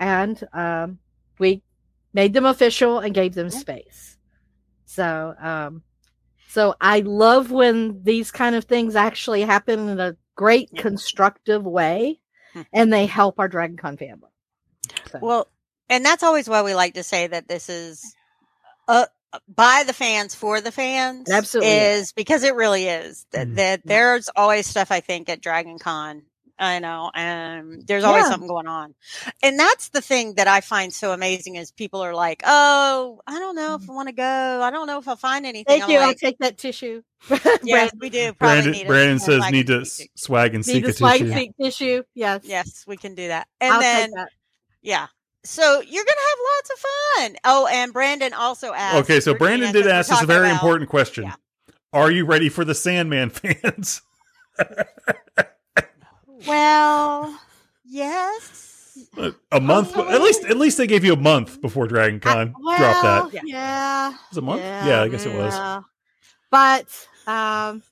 [0.00, 0.98] And um,
[1.38, 1.62] we
[2.12, 4.16] made them official and gave them space.
[4.84, 5.82] So, um,
[6.48, 10.82] so I love when these kind of things actually happen in a great Yeah.
[10.82, 12.20] constructive way.
[12.72, 14.30] and they help our Dragon Con family.
[15.10, 15.48] So, Well,
[15.88, 18.14] and that's always why we like to say that this is
[18.86, 19.06] uh
[19.54, 21.28] by the fans for the fans.
[21.28, 21.70] Absolutely.
[21.70, 23.54] is because it really is that, Mm.
[23.56, 26.22] that there's always stuff I think at Dragon Con.
[26.58, 28.30] I know, and there's always Yeah.
[28.30, 28.94] something going on,
[29.42, 33.38] and that's the thing that I find so amazing is people are like, "Oh, I
[33.38, 33.90] don't know if mm-hmm.
[33.90, 34.60] I want to go.
[34.62, 35.98] I don't know if I'll find anything." thank I'm you.
[35.98, 37.02] I'll take that tissue.
[37.62, 38.32] yes, we do.
[38.32, 40.04] Probably Brandon, need a- Brandon a says need to tissue.
[40.16, 41.34] swag and Need seek the a swag tissue.
[41.34, 42.02] seat tissue.
[42.14, 42.40] Yes.
[42.44, 43.46] Yes, we can do that.
[43.60, 44.28] And I'll then that.
[44.82, 45.06] Yeah.
[45.44, 47.36] So you're gonna have lots of fun.
[47.44, 48.96] Oh, and Brandon also asked.
[49.04, 51.24] Okay, so Brandon did ask us a very about- important question.
[51.24, 51.34] yeah.
[51.92, 54.02] Are you ready for the Sandman fans?
[56.46, 57.38] Well,
[57.84, 58.98] yes.
[59.52, 62.78] a month, at least at least they gave you a month before Dragon Con well,
[62.78, 63.34] dropped that.
[63.34, 63.40] Yeah.
[64.10, 64.14] yeah.
[64.30, 64.60] Was a month?
[64.62, 65.84] Yeah, I guess it was.
[66.50, 66.86] But
[67.26, 67.82] um,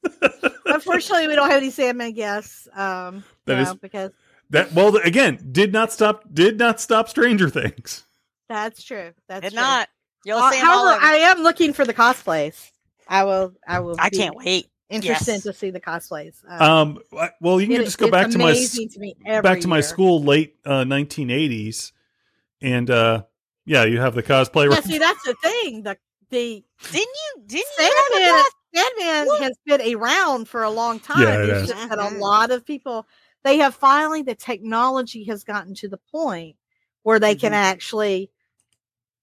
[0.66, 2.66] unfortunately, we don't have any Sandman guests.
[2.74, 4.10] Um, That you know, because
[4.50, 8.04] That well again did not stop did not stop Stranger Things.
[8.48, 9.12] that's true.
[9.28, 9.60] That's Did true.
[9.60, 9.88] not.
[10.24, 11.04] You'll Uh, see 'em all however.
[11.04, 12.70] I am looking for the cosplays.
[13.06, 13.52] I will.
[13.66, 13.96] I will.
[13.98, 14.66] I be can't wait.
[14.88, 15.42] Interested Yes.
[15.42, 16.36] to see the cosplays.
[16.48, 16.98] Uh, Um,
[17.40, 19.78] well, you can it- just go back to my to me every back to my
[19.78, 19.82] year.
[19.82, 21.90] school late uh, 1980s,
[22.62, 23.24] and uh,
[23.64, 24.68] yeah, you have the cosplay.
[24.68, 25.82] Yeah, right- see, that's the thing.
[25.82, 25.98] The
[26.30, 27.42] the Didn't you?
[27.46, 27.84] Didn't you?
[27.84, 31.22] have a Sandman, cos- Sandman has been around for a long time.
[31.22, 31.68] Yeah, it it's has.
[31.70, 32.20] just that a Mhm.
[32.20, 33.06] lot of people
[33.42, 36.56] they have finally the technology has gotten to the point
[37.02, 37.56] where they can Mhm.
[37.56, 38.30] actually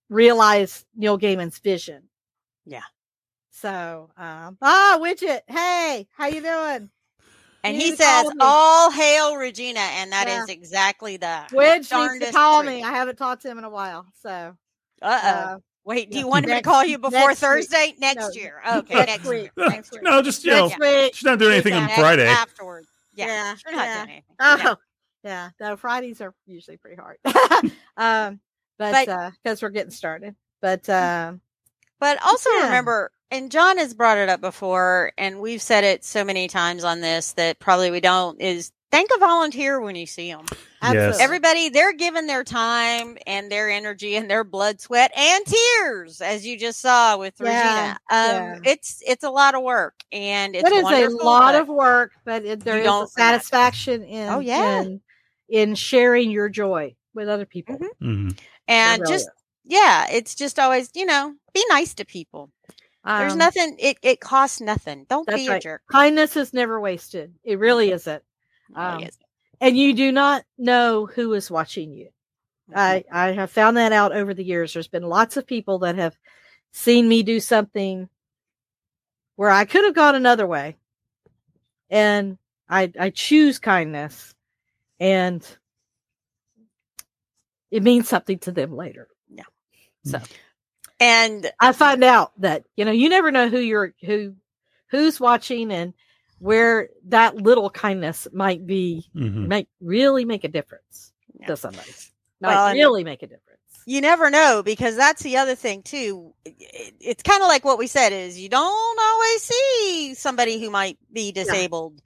[0.09, 2.09] realize Neil Gaiman's vision.
[2.65, 2.83] Yeah.
[3.63, 6.89] So, um, ah, widget, hey, how you doing?
[7.63, 10.53] And You he says, "All hail Regina," and that is Yeah.
[10.53, 12.73] exactly the Widge needs to call truth.
[12.73, 12.83] me.
[12.83, 14.57] I haven't talked to him in a while, so
[15.01, 15.63] Uh uh, oh.
[15.85, 17.49] Wait, do you want him to call you before next week.
[17.49, 18.61] Thursday next No, year?
[18.67, 19.41] Okay, next next week.
[19.43, 19.51] week.
[19.55, 20.01] No, Next week.
[20.03, 21.15] no, just you know, week.
[21.15, 22.27] she's not doing anything on Friday.
[22.27, 22.89] afterwards.
[23.13, 23.95] Yeah, Yeah, we're not yeah.
[24.05, 24.35] doing anything.
[24.41, 24.75] Oh,
[25.23, 25.49] yeah.
[25.61, 27.17] No, Fridays are usually pretty hard.
[27.95, 28.41] um,
[28.77, 30.35] but But- uh, because we're getting started.
[30.61, 31.39] But um,
[32.01, 32.65] But also Yeah.
[32.65, 36.83] remember, and John has brought it up before, and we've said it so many times
[36.83, 40.45] on this that probably we don't is thank a volunteer when you see them.
[40.81, 41.21] absolutely.
[41.23, 46.45] Everybody, they're giving their time and their energy and their blood, sweat, and tears, as
[46.45, 48.55] you just saw with Yeah, Regina.
[48.55, 51.67] Um, It's it's a lot of work, and it's it is a lot but- of
[51.69, 54.81] work, but it, there You is a satisfaction in Oh, yeah.
[54.83, 55.01] in,
[55.49, 57.77] in sharing your joy with other people.
[57.77, 57.87] Mhm.
[58.01, 58.39] Mhm.
[58.67, 59.31] And really just is.
[59.65, 62.51] yeah, it's just always you know be nice to people.
[63.05, 63.75] There's Um, nothing.
[63.79, 65.05] It it costs nothing.
[65.09, 65.61] Don't be a right.
[65.61, 65.81] jerk.
[65.91, 67.33] kindness is never wasted.
[67.43, 68.23] It really isn't.
[68.69, 69.23] It really Um, isn't.
[69.61, 72.09] and you do not know who is watching you.
[72.73, 74.73] I, I have found that out over the years.
[74.73, 76.17] There's been lots of people that have
[76.71, 78.09] seen me do something
[79.35, 80.77] where I could have gone another way.
[81.89, 82.37] And
[82.69, 84.33] I I choose kindness
[84.99, 85.45] and
[87.69, 89.07] it means something to them later.
[89.29, 89.43] Yeah.
[90.05, 90.19] So
[91.03, 94.35] and I find out that, you know, you never know who you're who
[94.89, 95.93] who's watching and
[96.39, 99.47] where that little kindness might be Mhm.
[99.47, 101.47] might really make a difference Yeah.
[101.47, 101.93] to somebody.
[102.41, 103.49] Might Well, really make a difference.
[103.85, 107.87] you never know because that's the other thing too it's kind of like what we
[107.87, 112.01] said is you don't always see somebody who might be disabled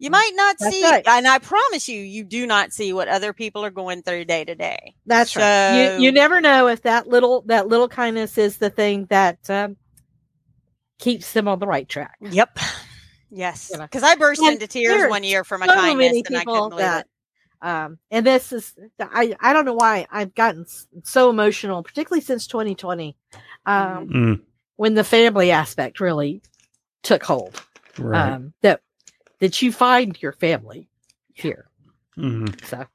[0.00, 1.06] you might not That's see right.
[1.06, 4.44] and i promise you you do not see what other people are going through day
[4.44, 5.96] to day That's right.
[5.98, 9.76] You you never know if that little that little kindness is the thing that um,
[10.98, 12.16] keeps them on the right track.
[12.20, 12.58] yep
[13.30, 13.84] yes You know.
[13.84, 16.70] because i burst And into tears one year for my so kindness and i couldn't
[16.70, 17.10] believe that- it
[17.62, 20.64] Um, and this is I I don't know why I've gotten
[21.04, 23.14] so emotional, particularly since 2020,
[23.66, 24.40] um, Mm,
[24.76, 26.40] when the family aspect really
[27.02, 27.62] took hold.
[27.98, 28.32] right.
[28.32, 28.80] Um, that
[29.40, 30.88] that you find your family
[31.34, 31.68] here.
[32.16, 32.64] Mhm.
[32.66, 32.86] So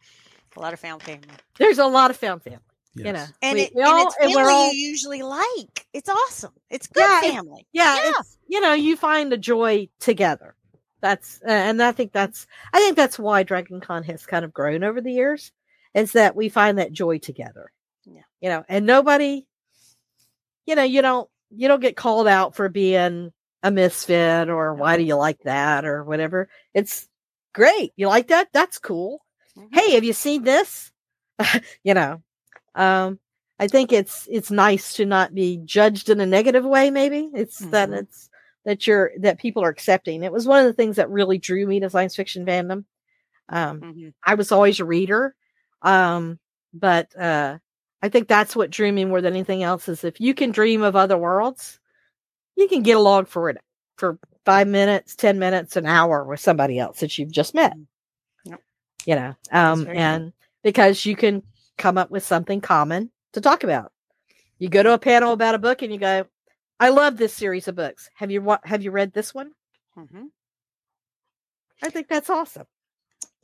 [0.56, 1.28] a lot of found family
[1.58, 2.60] there's a lot of found family.
[2.96, 3.06] Yes.
[3.08, 5.22] You know, and, We- it, we and all- it's and family we're all- you usually
[5.22, 8.12] like it's awesome it's good Yeah, it- family yeah, Yeah.
[8.48, 10.56] you know you find the joy together
[11.02, 14.54] that's uh, and i think that's i think that's why dragon con has kind of
[14.54, 15.52] grown over the years
[15.94, 17.72] is that we find that joy together
[18.06, 18.22] Yeah.
[18.40, 19.46] you know and nobody
[20.66, 23.34] you know you don't you don't get called out for being
[23.66, 26.50] a misfit or why do you like that or whatever.
[26.76, 27.10] It's
[27.54, 27.94] great.
[27.98, 28.50] You like that?
[28.54, 29.22] That's cool.
[29.58, 29.68] Mhm.
[29.72, 30.92] hey have you seen this?
[31.84, 32.24] You know
[32.76, 33.20] um
[33.60, 37.30] i think it's it's nice to not be judged in a negative way maybe.
[37.36, 38.00] It's that Mhm.
[38.02, 38.30] it's
[38.66, 40.24] that you're that people are accepting.
[40.24, 42.86] It was one of the things that really drew me to science fiction fandom.
[43.50, 44.14] Um Mhm.
[44.26, 45.36] i was always a reader
[45.84, 46.40] um
[46.74, 47.58] but uh
[48.04, 50.82] i think that's what drew me more than anything else is if you can dream
[50.84, 51.80] of other worlds
[52.56, 53.58] you can get along for it
[53.98, 57.74] for five minutes ten minutes an hour with somebody else that you've just met.
[58.46, 58.60] Yep.
[59.06, 60.34] you know um and
[60.64, 61.42] because you can
[61.78, 63.92] come up with something common to talk about.
[64.60, 66.26] You go to a panel about a book and you go
[66.80, 68.10] i love this series of books.
[68.16, 69.52] Have you wa- have you read this one?
[69.98, 70.28] Mhm.
[71.84, 72.66] i think that's awesome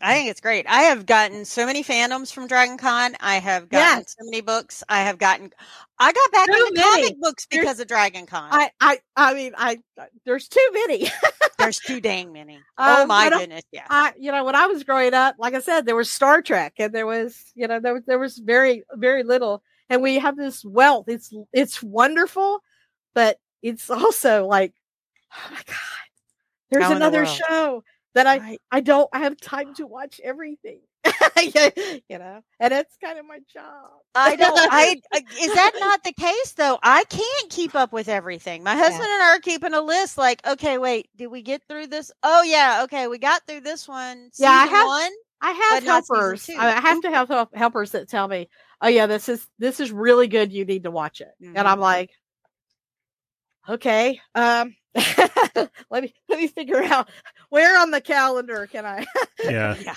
[0.04, 0.66] I think it's great.
[0.68, 3.16] I have gotten so many fandoms from Dragon Con.
[3.20, 4.16] I have gotten Yes.
[4.20, 4.84] so many books.
[4.89, 5.52] I have gotten.
[5.99, 7.02] I got back Too into many.
[7.10, 8.49] comic books There's- because of Dragon Con.
[8.52, 9.80] I, I, I mean, I
[10.26, 11.10] there's too many.
[11.60, 12.60] There's too dang many.
[12.80, 13.86] oh Um, my goodness, yeah.
[13.88, 16.74] I, you know, when I was growing up, like I said, there was Star Trek,
[16.80, 20.36] and there was, you know, there was there was very very little, and we have
[20.38, 21.06] this wealth.
[21.08, 22.64] It's it's wonderful,
[23.14, 24.74] but it's also like,
[25.36, 25.76] oh my god,
[26.72, 27.84] there's How in the another show
[28.14, 28.62] that I Right.
[28.72, 30.82] I don't have time to watch everything.
[31.43, 33.89] you know, and it's kind of my job.
[34.14, 34.55] I don't.
[34.72, 35.01] I
[35.41, 36.78] is that not the case though?
[36.84, 38.64] I can't keep up with everything.
[38.64, 40.18] My husband and I are keeping a list.
[40.18, 42.12] Like, okay, wait, did we get through this?
[42.22, 44.30] Oh yeah, okay, we got through this one.
[44.38, 45.12] Yeah, I have- one.
[45.43, 46.47] I have helpers.
[46.51, 48.47] I I have to have help- helpers that tell me,
[48.80, 50.53] "Oh yeah, this is this is really good.
[50.53, 52.12] You need to watch it." And I'm like,
[53.68, 57.10] "Okay, um, let me let me figure out
[57.50, 59.06] where on the calendar can I."
[59.44, 59.76] Yeah.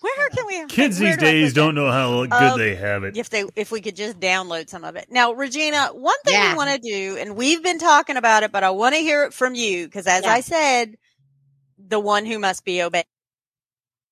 [0.00, 0.64] Where can we?
[0.66, 3.16] Kids where these do days don't know how good Um, they have it.
[3.16, 5.08] if they if we could just download some of it.
[5.10, 6.52] Now, Regina, one thing Yeah.
[6.52, 9.24] we want to do, and we've been talking about it, but I want to hear
[9.24, 10.30] it from you because, as Yeah.
[10.34, 10.94] I said,
[11.84, 13.06] the one who must be obeyed.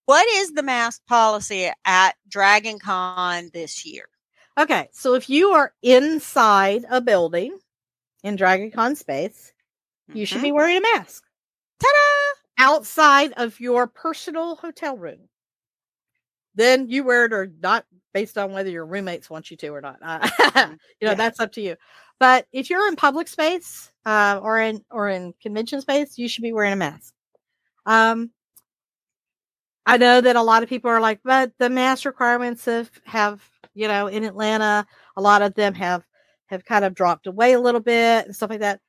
[0.07, 4.07] What is the mask policy at Dragon Con this year?
[4.59, 7.57] okay, so if you are inside a building
[8.25, 9.53] in Dragon Con space,
[10.13, 10.43] you should Mhm.
[10.43, 11.25] be wearing a mask.
[11.81, 12.35] Ta-da!
[12.59, 15.29] outside of your personal hotel room.
[16.55, 17.85] Then you wear it or not
[18.15, 19.99] based on whether your roommates want you to or not.
[20.01, 20.27] Uh,
[21.01, 21.15] you know, Yeah.
[21.15, 21.77] that's up to you.
[22.19, 26.43] But if you're in public space uh, or in or in convention space, you should
[26.43, 27.13] be wearing a mask.
[27.85, 28.31] Um,
[29.85, 33.43] I know that a lot of people are like, but the mask requirements have, have
[33.75, 34.87] you know in Atlanta,
[35.17, 36.05] a lot of them have
[36.47, 38.81] have kind of dropped away a little bit and stuff like that.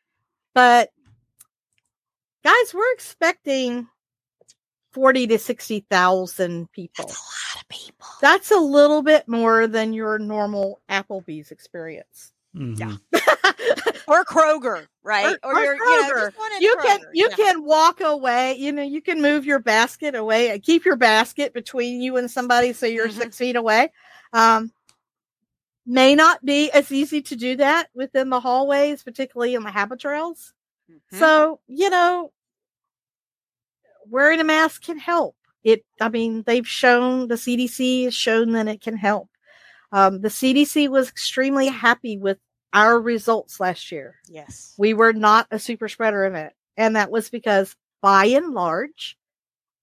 [0.55, 0.89] But
[2.43, 3.87] guys, we're expecting
[4.91, 7.05] forty to sixty thousand people.
[7.05, 8.07] That's a lot of people.
[8.21, 12.31] That's a little bit more than your normal Applebee's experience.
[12.55, 12.99] Mhm.
[14.09, 15.35] Or Kroger, right?
[15.43, 16.25] Or- or your, you know, Kroger.
[16.27, 17.35] just one in you can you Yeah.
[17.35, 18.53] can walk away.
[18.55, 22.31] You know, you can move your basket away and keep your basket between you and
[22.31, 23.17] somebody so you're Mhm.
[23.17, 23.91] six feet away.
[24.31, 24.71] Um,
[25.85, 29.99] may not be as easy to do that within the hallways, particularly in the habit
[29.99, 30.53] trails.
[30.89, 31.19] Mhm.
[31.19, 32.31] So, you know,
[34.09, 35.35] wearing a mask can help.
[35.63, 39.29] It, I mean, they've shown, the CDC has shown that it can help.
[39.91, 42.37] Um, the CDC was extremely happy with
[42.73, 44.15] our results last year.
[44.27, 44.73] yes.
[44.77, 46.53] We were not a super spreader event.
[46.75, 49.17] And that was because by and large,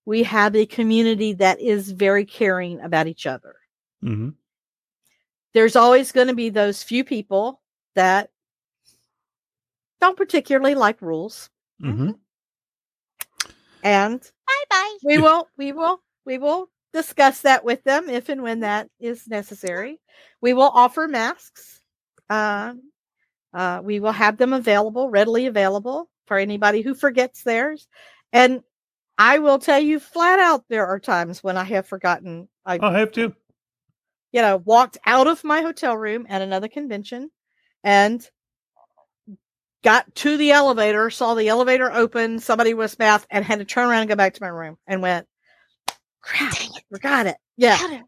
[0.04, 3.56] we have a community that is very caring about each other.
[4.02, 4.34] Mhm.
[5.54, 7.62] There's always going to be those few people
[7.94, 8.30] that
[10.04, 11.48] don't particularly like rules.
[11.82, 12.18] Mhm.
[13.82, 14.96] And Bye bye.
[15.02, 19.26] we will we will we will discuss that with them if and when that is
[19.26, 19.98] necessary
[20.40, 21.80] we will offer masks
[22.30, 22.80] um
[23.52, 27.88] uh, we will have them available readily available for anybody who forgets theirs
[28.32, 28.62] and
[29.18, 32.92] i will tell you flat out there are times when i have forgotten i I'll
[32.92, 33.34] have to.
[34.32, 37.28] you know walked out of my hotel room at another convention
[37.82, 38.30] and
[39.84, 43.88] got to the elevator saw the elevator open somebody was masked and had to turn
[43.88, 45.26] around and go back to my room and went
[46.22, 46.54] crap
[46.90, 48.00] forgot it yeah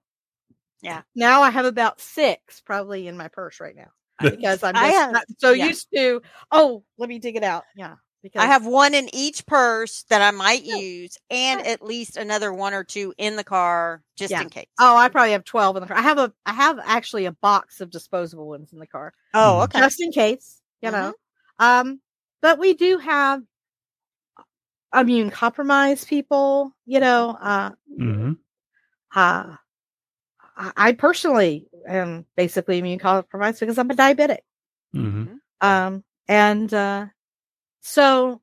[0.83, 1.03] Yeah.
[1.15, 5.13] now i have about six probably in my purse right now because i'm just have-
[5.13, 5.67] not so yeah.
[5.67, 9.47] used to oh let me dig it out yeah because I have one in each
[9.47, 14.03] purse that I might use, and at least another one or two in the car
[14.17, 14.43] just Yeah.
[14.43, 14.67] in case.
[14.81, 17.33] oh i probably have 12 in the car i have a i have actually a
[17.33, 19.65] box of disposable ones in the car Oh, Mhm.
[19.65, 19.79] okay.
[19.79, 21.13] just in case, you know.
[21.59, 22.01] Um,
[22.43, 23.43] but we do have
[24.95, 27.37] immune compromised people, you know.
[27.41, 28.39] Uh, Mhm.
[29.15, 29.57] uh,
[30.57, 34.41] I I personally am basically immune compromised because I'm a diabetic.
[34.95, 35.41] Mhm.
[35.61, 37.07] Um, and uh,
[37.81, 38.41] so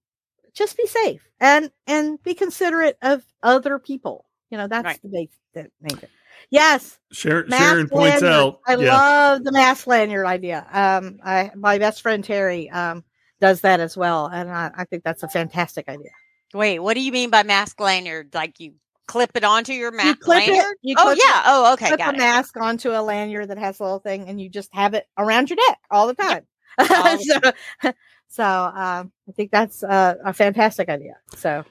[0.54, 4.26] just be safe and and be considerate of other people.
[4.50, 5.02] You know, that's Right.
[5.02, 6.10] the big the main thing.
[6.54, 8.32] Yes, Sharon, Sharon points lanyard.
[8.32, 8.60] out.
[8.68, 8.94] I yeah.
[8.96, 10.64] love the mask lanyard idea.
[10.72, 13.04] Um, I my best friend Terry um
[13.42, 16.12] does that as well, and I, I think that's a fantastic idea.
[16.54, 18.36] Wait, what do you mean by mask lanyard?
[18.36, 18.76] Like you
[19.08, 20.76] clip it onto your mask clip it- lanyard?
[20.84, 21.42] you oh clip it- yeah.
[21.48, 21.90] Oh okay.
[21.90, 22.20] Put Got the it.
[22.20, 25.50] mask onto a lanyard that has a little thing, and you just have it around
[25.50, 26.46] your neck all the time.
[26.78, 26.88] All
[27.18, 27.92] the so,
[28.28, 31.16] so um, I think that's uh, a fantastic idea.
[31.36, 31.64] So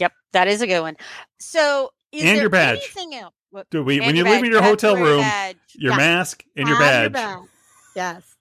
[0.00, 0.96] Yep, that is a good one.
[1.38, 2.78] So is And there your badge.
[2.78, 3.32] anything else?
[3.54, 5.56] What- Do we, when you your leave in your You have to hotel room, badge.
[5.74, 5.96] your Yeah.
[5.96, 7.38] mask and your have badge.
[7.94, 8.34] Yes,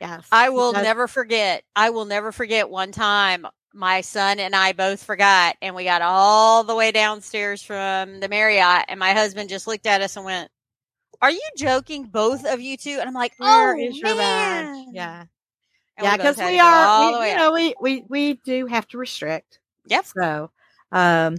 [0.00, 0.24] yes.
[0.32, 1.62] I will Because- never forget.
[1.76, 6.00] I will never forget one time my son and I both forgot, and we got
[6.00, 10.24] all the way downstairs from the Marriott, and my husband just looked at us and
[10.24, 10.50] went,
[11.20, 12.96] "Are you joking, both of you two?
[12.98, 14.16] And I'm like, Where "Oh is your badge?
[14.16, 14.86] man.
[14.94, 15.20] Yeah.
[15.98, 17.38] And yeah, because had to we are, we, way you up.
[17.38, 19.58] know, we, we, we do have to restrict.
[19.88, 20.06] Yep.
[20.06, 20.50] So,
[20.92, 21.36] um,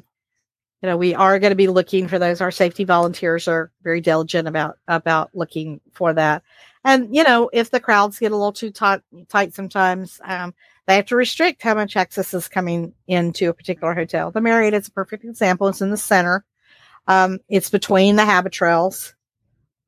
[0.81, 2.39] you know, we are going to be looking for those.
[2.39, 6.43] Our safety volunteers are very diligent about about looking for that.
[6.83, 10.53] And you know, if the crowds get a little too tight, tight sometimes, um,
[10.85, 14.31] they have to restrict how much access is coming into a particular hotel.
[14.31, 15.67] The Marriott is a perfect example.
[15.67, 16.45] It's in the center.
[17.07, 19.15] Um, it's between the habit trails.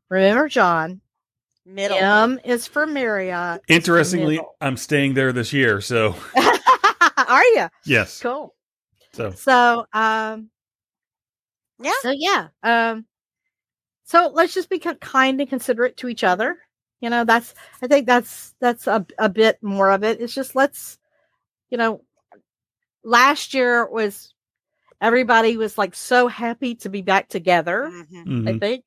[0.09, 1.01] Remember, John.
[1.65, 1.97] middle.
[1.97, 3.61] M is for Marriott.
[3.67, 4.55] Interestingly, Middle.
[4.59, 8.19] I'm staying there this year, so are you yes.
[8.19, 8.55] cool?
[9.13, 10.49] So So, um,
[11.80, 11.91] Yeah.
[11.91, 13.05] So yeah, um,
[14.03, 16.57] so let's just be kind and considerate to each other.
[17.01, 20.21] You know, that's I think that's that's a a bit more of it.
[20.21, 20.97] It's just let's,
[21.69, 22.03] you know,
[23.03, 24.34] last year was
[25.01, 27.93] everybody was like so happy to be back together.
[27.93, 28.25] Mhm.
[28.45, 28.59] I mhm.
[28.59, 28.86] think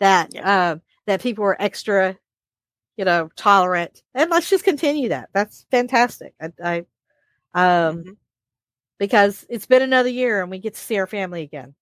[0.00, 0.44] that Yeah.
[0.44, 2.16] um that people were extra,
[2.96, 5.30] you know, tolerant, and let's just continue that.
[5.34, 6.34] That's fantastic.
[6.40, 6.52] I,
[7.54, 8.16] I um Mhm.
[8.98, 11.74] because it's been another year and we get to see our family again.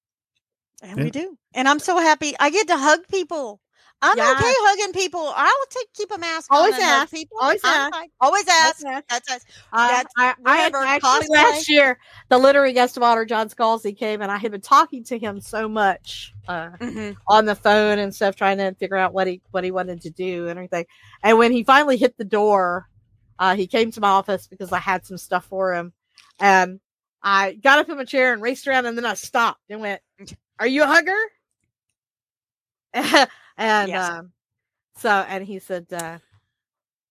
[0.83, 1.05] And Yeah.
[1.05, 1.37] we do.
[1.55, 2.35] And I'm so happy.
[2.41, 3.61] I get to hug people.
[4.03, 5.31] I'm okay hugging people.
[5.37, 7.12] I'll take keep a mask Always on ask.
[7.12, 7.37] people.
[7.39, 8.09] Always I'm ask.
[8.18, 8.83] Always ask.
[9.11, 9.45] That's us.
[9.74, 11.35] I, That's- I, I had remember actually cosplay?
[11.35, 11.99] last year
[12.31, 15.43] the literary guest of honor John Scalzi came and I had been talking to him
[15.43, 17.16] so much uh, Mhm.
[17.28, 20.11] on the phone and stuff, trying to figure out what he what he wanted to
[20.11, 20.87] do and everything.
[21.22, 22.89] And when he finally hit the door,
[23.39, 25.93] uh, he came to my office because I had some stuff for him,
[26.39, 26.81] and
[27.22, 30.01] I got up in my chair and raced around, and then I stopped and went,
[30.61, 31.19] "Are you a hugger?"
[33.59, 34.11] and Yes.
[34.11, 34.33] um,
[34.97, 36.19] so and he said, uh,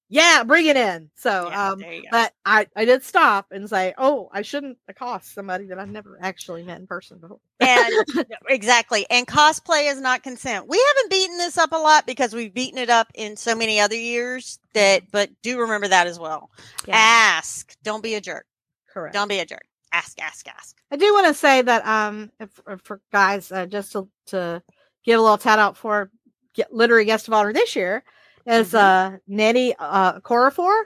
[0.09, 2.07] "Yeah, bring it in." So Yeah, um, there you go.
[2.11, 6.17] but I, I did stop and say, "Oh, I shouldn't accost somebody that I've never
[6.21, 7.93] actually met in person before." and
[8.49, 9.05] exactly.
[9.09, 10.67] And cosplay is not consent.
[10.67, 13.79] We haven't beaten this up a lot because we've beaten it up in so many
[13.79, 16.49] other years that but do remember that as well.
[16.87, 17.75] Yeah, Ask.
[17.83, 18.45] Don't be a jerk.
[18.93, 19.13] correct.
[19.13, 19.65] Don't be a jerk.
[19.91, 20.77] Ask, ask, ask.
[20.91, 24.61] I do want to say that um, if, if for guys, uh, just to, to
[25.03, 26.11] give a little shout out for
[26.53, 28.03] get literary guest of honor this year
[28.45, 30.83] is uh, Nnedi uh, Okorafor.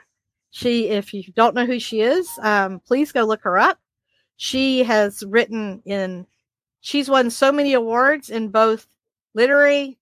[0.52, 3.80] She, if you don't know who she is, um, please go look her up.
[4.38, 6.28] She has written in,
[6.82, 8.88] she's won so many awards in both
[9.34, 9.98] literary.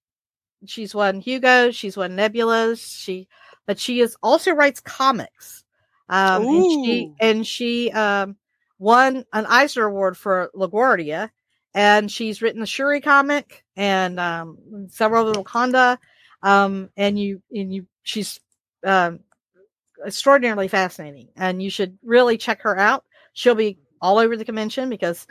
[0.65, 1.71] She's won Hugo.
[1.71, 2.79] She's won Nebulas.
[2.79, 3.27] She,
[3.65, 5.63] but she is also writes comics.
[6.09, 8.35] Um, and she and she um,
[8.81, 11.29] won an Eisner Award for LaGuardia,
[11.75, 14.57] and she's written the Shuri comic and um,
[14.89, 15.99] several of the Wakanda.
[16.41, 18.39] Um, and you and you, she's
[18.83, 19.19] um,
[20.03, 23.05] extraordinarily fascinating, and you should really check her out.
[23.33, 25.27] She'll be all over the convention because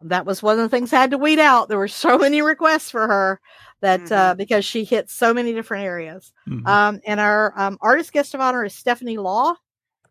[0.00, 1.68] that was one of the things I had to weed out.
[1.68, 3.40] There were so many requests for her
[3.82, 6.32] that uh, because she hits so many different areas.
[6.48, 6.66] Mhm.
[6.66, 9.54] Um, and our um, artist guest of honor is Stephanie Law,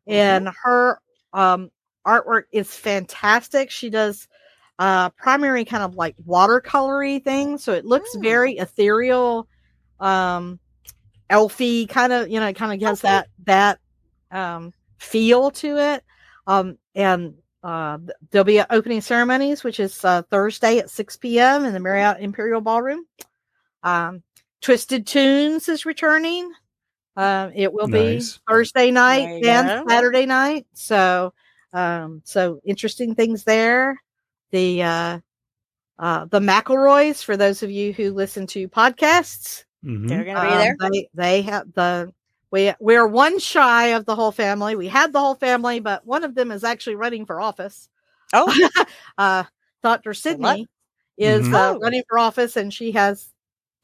[0.05, 0.99] and her
[1.33, 1.71] um,
[2.05, 3.71] artwork is fantastic.
[3.71, 4.27] She does
[4.79, 8.21] uh, primary kind of like watercolory things, so it looks Mm.
[8.21, 9.47] very ethereal,
[9.99, 10.59] um,
[11.29, 12.29] elfy kind of.
[12.29, 13.09] You know, it kind of has Okay.
[13.09, 13.79] that that
[14.31, 16.03] um, feel to it.
[16.47, 17.97] Um, and uh,
[18.31, 21.65] there'll be opening ceremonies, which is uh, Thursday at 6 p.m.
[21.65, 23.05] in the Marriott Imperial Ballroom.
[23.83, 24.23] Um,
[24.61, 26.51] Twisted Tunes is returning.
[27.17, 28.39] Um, it will Nice.
[28.39, 29.83] be Thursday night and go.
[29.87, 30.67] Saturday night.
[30.73, 31.33] So,
[31.76, 34.01] um, so interesting things there.
[34.51, 35.19] The uh,
[35.99, 40.07] uh, the McElroys, for those of you who listen to podcasts, Mhm.
[40.07, 40.76] They're going to be um, there.
[40.80, 42.13] They they have the
[42.51, 44.76] we we're one shy of the whole family.
[44.76, 47.89] We had the whole family, but one of them is actually running for office.
[48.34, 48.53] Oh,
[49.17, 49.43] uh,
[49.84, 50.11] Dr.
[50.11, 50.67] Sydnee
[51.17, 51.80] is uh, Oh.
[51.82, 53.30] running for office, and she has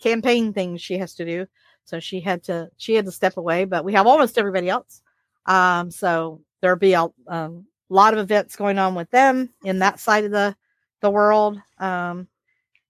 [0.02, 1.48] campaign things she has to do.
[1.86, 3.66] So she had to she had to step away.
[3.66, 5.02] But we have almost everybody else.
[5.46, 10.00] Um, so there'll be a um, lot of events going on with them in that
[10.00, 10.56] side of the
[11.02, 11.60] the world.
[11.80, 12.28] Um,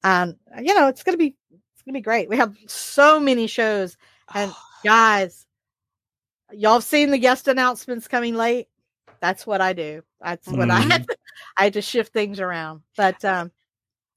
[0.03, 1.35] and you know it's gonna be
[1.73, 2.29] it's gonna be great.
[2.29, 3.97] We have so many shows,
[4.33, 5.45] and guys,
[6.51, 8.67] y'all have seen the guest announcements coming late.
[9.21, 10.03] That's what I do.
[10.21, 11.03] That's what I had.
[11.07, 11.17] To,
[11.57, 13.51] I had to shift things around, but um,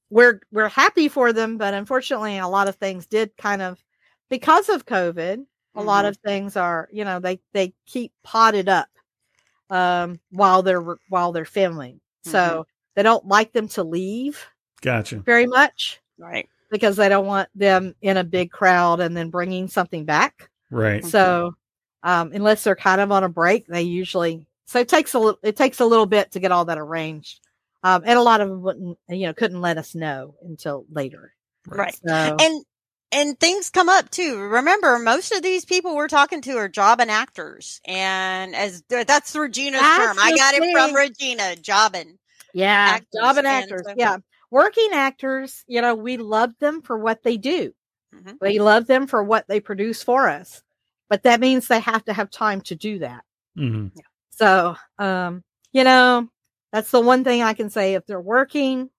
[0.09, 1.57] we're we're happy for them.
[1.57, 3.83] But unfortunately, a lot of things did kind of
[4.29, 5.45] because of COVID.
[5.75, 6.09] A lot Mhm.
[6.09, 8.89] of things are, you know, they they keep potted up
[9.69, 14.45] um, while they're while they're filming, so they don't like them to leave
[14.81, 15.17] Gotcha.
[15.17, 16.47] very much right.
[16.71, 20.49] because they don't want them in a big crowd and then bringing something back.
[20.71, 21.03] Right.
[21.03, 21.55] So,
[22.03, 25.39] um, unless they're kind of on a break, they usually so it takes a little
[25.43, 27.39] it takes a little bit to get all that arranged.
[27.83, 31.33] Um, and a lot of them wouldn't, you know, couldn't let us know until later.
[31.67, 31.95] Right.
[32.03, 32.65] So, And
[33.11, 34.37] and things come up too.
[34.39, 39.81] Remember, most of these people we're talking to are jobbing actors, and as that's Regina's
[39.81, 40.93] That's term, I the got it from.
[40.95, 41.55] Regina.
[41.55, 42.17] Jobbing.
[42.53, 43.85] yeah, actors job and and actors.
[43.87, 44.17] so- yeah.
[44.51, 47.73] Working actors, you know, we love them for what they do.
[48.13, 48.37] Mhm.
[48.39, 50.61] We love them for what they produce for us.
[51.09, 53.23] But that means they have to have time to do that.
[53.55, 53.87] hmm
[54.29, 55.43] So, um,
[55.73, 56.29] you know,
[56.71, 57.95] that's the one thing I can say.
[57.95, 58.89] If they're working,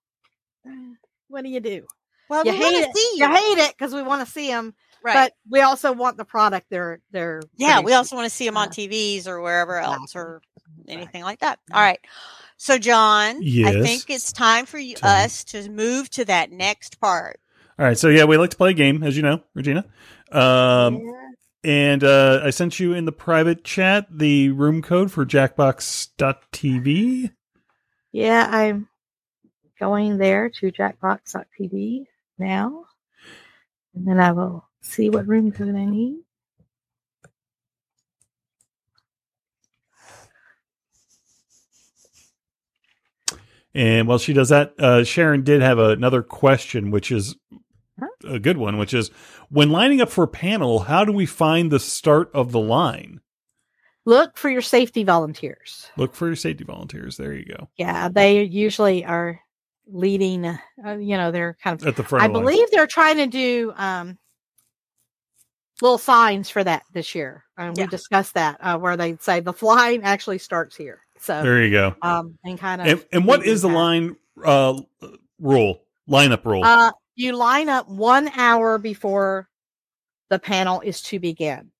[1.28, 1.86] what do you do?
[2.28, 2.92] Well, you we hate want it.
[2.92, 5.14] to see You hate it because we want to see them, right?
[5.14, 7.42] but we also want the product they're they're.
[7.56, 10.20] yeah, we also want to see them on TVs or wherever else exactly.
[10.20, 10.40] or
[10.88, 11.58] anything like that.
[11.72, 12.00] All right.
[12.58, 15.24] So, Jon, I think it's time for you, Tell me.
[15.24, 17.38] us to move to that next part.
[17.78, 17.98] All right.
[17.98, 19.84] So yeah, we like to play a game, as you know, Regina.
[20.32, 21.02] Um,
[21.62, 27.30] and uh, I sent you in the private chat the room code for Jackbox.tv.
[28.12, 28.88] Yeah, I'm
[29.78, 32.06] going there to jackbox.tv
[32.38, 32.84] now,
[33.94, 36.20] and then I will see what room code I need.
[43.74, 47.36] And while she does that, uh, Sharon did have another question, which is
[48.24, 49.10] a good one, which is
[49.50, 53.20] when lining up for a panel, how do we find the start of the line?
[54.06, 55.88] Look for your safety volunteers.
[55.98, 57.18] Look for your safety volunteers.
[57.18, 57.68] There you go.
[57.76, 59.40] Yeah, they usually are
[59.86, 60.44] leading.
[60.46, 60.58] Uh,
[60.98, 62.46] you know, they're kind of At the front I of the line.
[62.46, 64.18] believe they're trying to do um,
[65.82, 67.44] little signs for that this year.
[67.58, 67.84] And Yeah.
[67.84, 71.00] we discussed that uh, where they say the flying actually starts here.
[71.18, 71.94] So, There you go.
[72.02, 72.86] um, and kind of.
[72.86, 74.80] And, and what is the line uh,
[75.38, 75.82] rule?
[76.08, 76.62] Lineup rule.
[76.64, 79.48] Uh, you line up one hour before
[80.28, 81.70] the panel is to begin.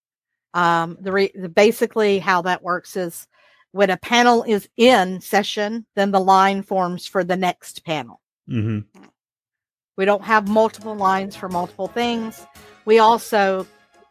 [0.54, 3.28] Um, the, re- the basically how that works is
[3.76, 8.22] when a panel is in session, then the line forms for the next panel.
[8.48, 8.80] hmm
[9.96, 12.46] We don't have multiple lines for multiple things.
[12.86, 13.66] We also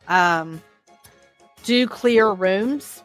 [0.08, 0.62] um,
[1.64, 3.04] do clear rooms.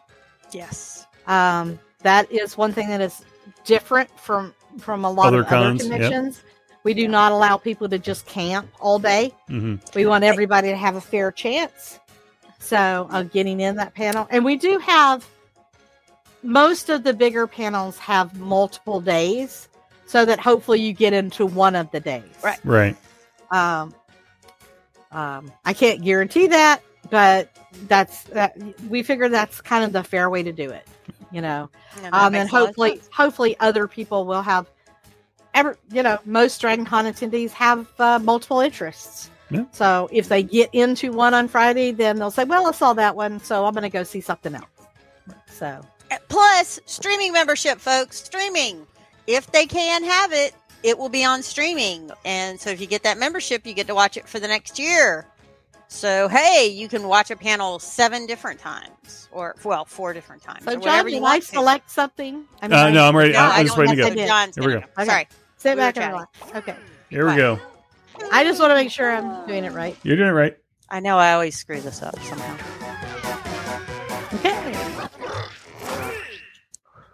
[0.53, 1.07] Yes.
[1.27, 3.25] Um, that is one thing that is
[3.65, 6.01] different from from a lot Other of cons, other yep.
[6.01, 6.43] conventions.
[6.85, 9.33] We do not allow people to just camp all day.
[9.49, 11.99] hmm We want everybody to have a fair chance.
[12.59, 15.27] So of getting in that panel, and we do have
[16.43, 19.69] most of the bigger panels have multiple days,
[20.07, 22.25] so that hopefully you get into one of the days.
[22.43, 22.59] Right.
[22.65, 22.97] Right.
[23.51, 23.95] Um,
[25.13, 27.51] um, I can't guarantee that, but
[27.89, 28.57] that's that.
[28.89, 30.87] We figure that's kind of the fair way to do it.
[31.33, 31.71] You know,
[32.01, 34.71] Yeah, um, and makes a lot of hopefully, hopefully, other people will have.
[35.53, 39.31] Ever, you know, most Dragon Con attendees have uh, multiple interests.
[39.51, 39.65] Yeah.
[39.73, 43.17] So if they get into one on Friday, then they'll say, "Well, I saw that
[43.17, 44.67] one, so I'm going to go see something else."
[45.49, 45.85] So
[46.29, 48.23] Plus, streaming membership, folks.
[48.25, 48.87] Streaming.
[49.27, 52.11] If they can have it, it will be on streaming.
[52.25, 54.79] And so if you get that membership, you get to watch it for the next
[54.79, 55.27] year.
[55.89, 60.65] So, hey, you can watch a panel seven different times, or, well, four different times.
[60.65, 61.49] So, or Jon, whatever did you I want to.
[61.49, 62.45] select something?
[62.63, 63.33] I Uh, no, I'm ready.
[63.33, 64.21] No, I'm I just don't waiting to have go.
[64.21, 64.27] to.
[64.29, 64.93] Jon's Here we gonna go.
[64.97, 65.03] go.
[65.03, 65.11] Okay.
[65.11, 65.29] Sorry.
[65.57, 66.39] Sit we back and relax.
[66.55, 66.77] Okay.
[67.11, 67.59] Here we go.
[68.33, 69.97] I just want to make sure I'm doing it right.
[70.05, 70.57] You're doing it right.
[70.89, 72.57] I know I always screw this up somehow.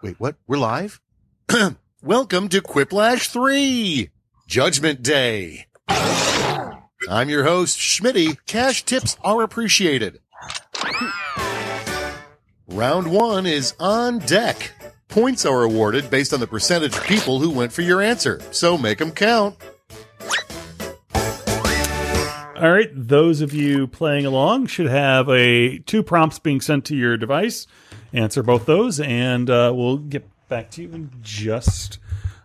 [0.06, 0.36] Wait, what?
[0.46, 1.00] We're live?
[2.00, 4.10] Welcome to Quiplash 3
[4.46, 5.66] Judgment Day.
[5.88, 8.38] I'm your host, Schmitty.
[8.46, 10.20] Cash tips are appreciated.
[12.68, 14.70] Round one is on deck.
[15.08, 18.78] Points are awarded based on the percentage of people who went for your answer, so
[18.78, 19.56] make them count.
[22.54, 26.94] All right, those of you playing along should have a two prompts being sent to
[26.94, 27.66] your device.
[28.16, 31.98] Answer both those, and uh, we'll get back to you in just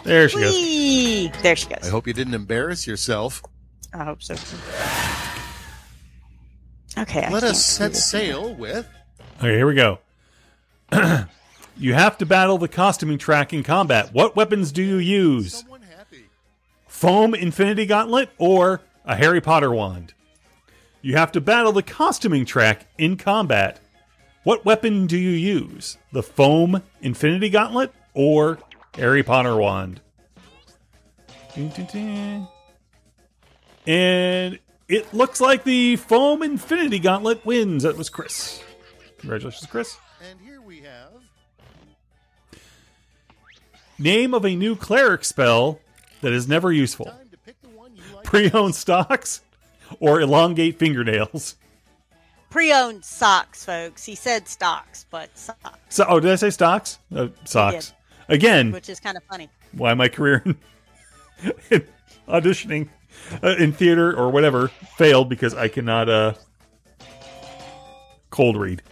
[0.04, 1.42] There she goes.
[1.42, 1.86] There she goes.
[1.86, 3.42] I hope you didn't embarrass yourself.
[3.92, 4.34] I hope so.
[6.98, 7.20] Okay.
[7.22, 8.10] Let can't us set do this.
[8.10, 8.86] sail with.
[9.38, 9.98] Okay, here we go.
[11.76, 14.12] you have to battle the costuming track in combat.
[14.12, 15.64] What weapons do you use?
[16.86, 20.12] Foam Infinity Gauntlet or a Harry Potter wand?
[21.00, 23.80] You have to battle the costuming track in combat.
[24.42, 25.96] What weapon do you use?
[26.12, 28.58] The Foam Infinity Gauntlet or
[28.96, 30.00] Harry Potter wand?
[33.86, 34.58] And
[34.88, 37.82] it looks like the Foam Infinity Gauntlet wins.
[37.82, 38.62] That was Chris.
[39.18, 39.96] Congratulations, Chris.
[40.28, 42.60] And here we have.
[43.98, 45.80] Name of a new cleric spell
[46.22, 47.06] that is never useful.
[47.06, 48.24] Time to pick the one you like.
[48.24, 49.42] Pre-owned stocks
[49.98, 51.56] or elongate fingernails.
[52.48, 54.04] Pre-owned socks, folks.
[54.04, 56.98] He said stocks, but socks, So, oh, did I say stocks?
[57.14, 57.92] Uh, socks.
[58.30, 59.50] Again, which is kind of funny.
[59.72, 60.58] why my career in,
[61.70, 61.86] in
[62.28, 62.88] auditioning
[63.42, 66.34] uh, in theater or whatever failed because I cannot uh,
[68.30, 68.82] cold read.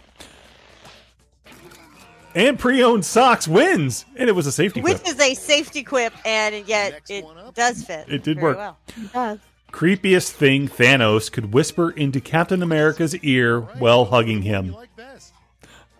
[2.35, 5.15] And pre-owned socks wins, and it was a safety Which quip.
[5.15, 7.25] is a safety quip, and yet Next it
[7.55, 8.05] does fit.
[8.07, 8.57] It did very work.
[8.57, 8.77] Well.
[8.87, 9.39] It does.
[9.71, 14.75] Creepiest thing Thanos could whisper into Captain America's ear while hugging him.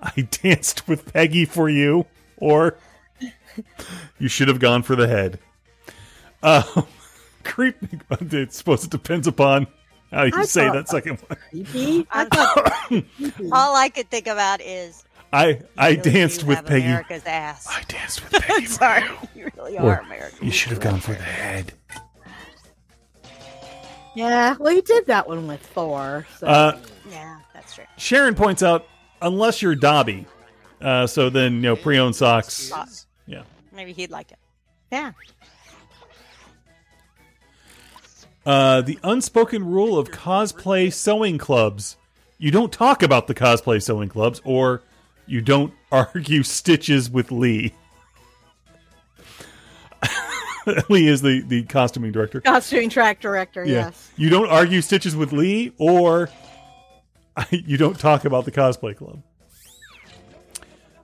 [0.01, 2.05] I danced with Peggy for you,
[2.37, 2.77] or
[4.19, 5.39] you should have gone for the head.
[6.43, 6.63] Um,
[7.43, 7.75] creep.
[8.11, 9.67] I suppose it depends upon
[10.11, 11.37] how you I say that second one.
[11.49, 12.07] Creepy.
[12.11, 13.03] I I'm- thought
[13.51, 16.85] All I could think about is I I danced with have Peggy.
[16.85, 17.67] America's ass.
[17.69, 18.65] I danced with Peggy.
[18.65, 19.43] Sorry, you.
[19.43, 20.45] you really Or are American.
[20.45, 21.73] You should have gone for the head.
[24.15, 24.55] yeah.
[24.59, 26.25] Well, you did that one with Thor.
[26.39, 26.47] So.
[26.47, 27.85] Uh, Yeah, that's true.
[27.97, 28.87] Sharon points out,
[29.21, 30.25] unless you're Dobby,
[30.81, 32.59] uh, so then you know pre-owned socks.
[32.59, 32.85] Is- Yeah.
[33.79, 34.39] Maybe he'd like it.
[34.91, 35.13] yeah.
[38.45, 41.95] Uh, the unspoken rule of cosplay sewing clubs.
[42.37, 44.81] You don't talk about the cosplay sewing clubs, or
[45.27, 47.73] you don't argue stitches with Lee.
[50.89, 52.41] Lee is the, the costuming director.
[52.41, 53.63] Costuming track director.
[53.63, 54.11] Yes.
[54.17, 56.29] You don't argue stitches with Lee, or
[57.49, 59.23] you don't talk about the cosplay club.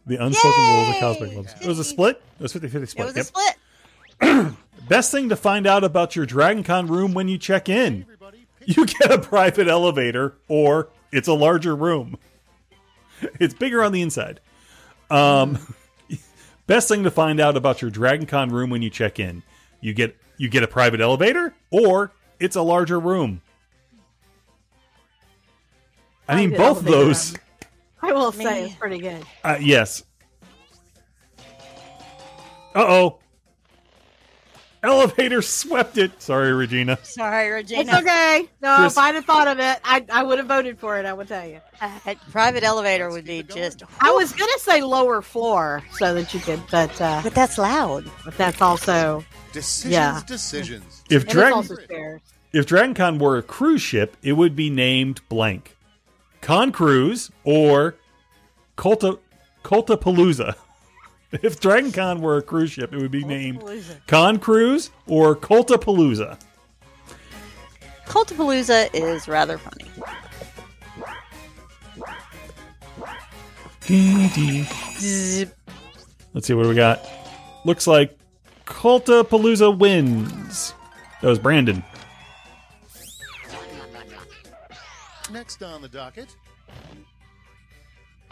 [0.07, 1.55] The unspoken rules of cosplay clubs.
[1.61, 2.21] It was a split?
[2.39, 3.05] It was 50 50 It split.
[3.07, 3.25] was yep.
[3.25, 4.55] a split.
[4.87, 8.05] Best thing to find out about your DragonCon room when you check in.
[8.65, 12.17] You get a private elevator, or it's a larger room.
[13.39, 14.41] It's bigger on the inside.
[15.09, 15.57] Um,
[16.67, 19.41] best thing to find out about your DragonCon room when you check in.
[19.79, 22.11] You get you get a private elevator, or
[22.41, 23.41] it's a larger room.
[26.27, 27.31] I mean, both of those.
[27.31, 27.41] room.
[28.09, 29.23] I will say it's pretty good.
[29.43, 30.03] Uh, yes.
[32.73, 33.19] Uh oh.
[34.83, 36.21] Elevator swept it.
[36.21, 36.99] Sorry, Regina.
[37.01, 37.81] Sorry, Regina.
[37.81, 38.47] It's okay.
[38.61, 41.07] No, Chris- if I'd have thought of it, I, I would have voted for it.
[41.07, 41.59] I would tell you.
[41.81, 43.81] Uh, private elevator would be just.
[43.99, 48.05] I was gonna say lower floor so that you could, but uh, But that's loud.
[48.23, 50.21] but that's also Decisions, Yeah.
[50.27, 51.01] decisions.
[51.09, 52.21] If and it's Dragon also stairs.
[52.53, 55.74] if DragonCon were a cruise ship, it would be named blank.
[56.45, 57.95] Con Cruise or
[58.77, 59.17] Colta
[59.63, 60.55] Coltapalooza.
[61.31, 63.63] If DragonCon were a cruise ship, it would be named
[64.05, 66.39] Con Cruise or Coltapalooza.
[68.05, 69.89] Cultapalooza is rather funny.
[76.33, 77.03] Let's see what we got.
[77.65, 78.17] Looks like
[78.65, 80.75] Cultapalooza wins.
[81.21, 81.83] That was Brandon.
[85.35, 86.35] Next on the docket.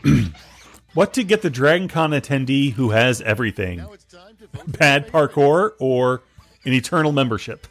[0.94, 1.90] What to get the DragonCon
[2.20, 3.80] attendee who has everything?
[3.80, 4.78] Now it's time to vote.
[4.78, 6.22] Bad parkour or
[6.66, 7.66] an eternal membership?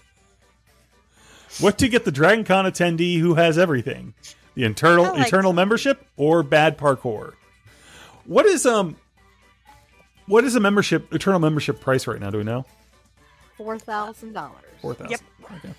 [1.61, 4.15] What to get the DragonCon attendee who has everything?
[4.55, 7.35] The internal like- eternal membership or bad parkour?
[8.25, 8.97] What is um
[10.27, 12.31] what is a membership eternal membership price right now?
[12.31, 12.65] Do we know?
[13.57, 14.65] Four thousand dollars.
[14.81, 15.11] Four thousand.
[15.13, 15.21] Yep.
[15.59, 15.75] Okay.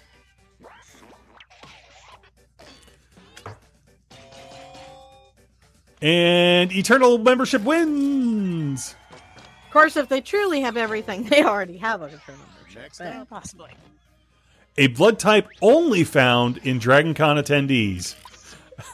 [6.03, 8.95] And eternal membership wins.
[9.38, 12.81] Of course, if they truly have everything, they already have a return membership.
[12.81, 13.71] Next But- Possibly.
[14.77, 18.15] a blood type only found in Dragon Con attendees.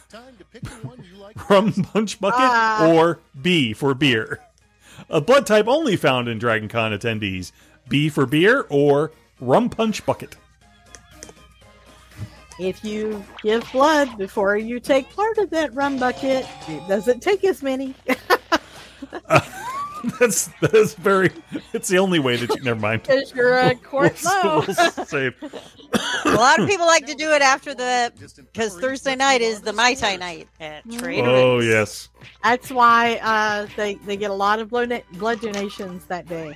[0.10, 1.50] Time to pick the one you like.
[1.50, 2.92] Rum Punch Bucket Ah.
[2.94, 4.40] or B for beer.
[5.10, 7.52] A blood type only found in Dragon Con attendees.
[7.88, 10.36] B for beer or Rum Punch Bucket.
[12.60, 17.44] If you give blood before you take part of that rum bucket, it doesn't take
[17.46, 17.96] as many.
[20.20, 21.30] That's that's very.
[21.74, 22.64] It's the only way that you.
[22.64, 23.02] Never mind.
[23.08, 24.64] Because you're a We'll, quart low.
[24.66, 25.34] we'll save.
[26.24, 29.74] A lot of people like to do it after the because Thursday night is the
[29.74, 31.28] Mai Tai night at Trader.
[31.28, 31.68] Oh Vic's.
[31.70, 32.10] yes.
[32.46, 36.56] That's why uh, they they get a lot of blood blood donations that day.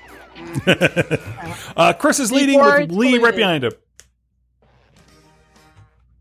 [1.75, 3.73] uh, Chris is leading with Leigh right behind him.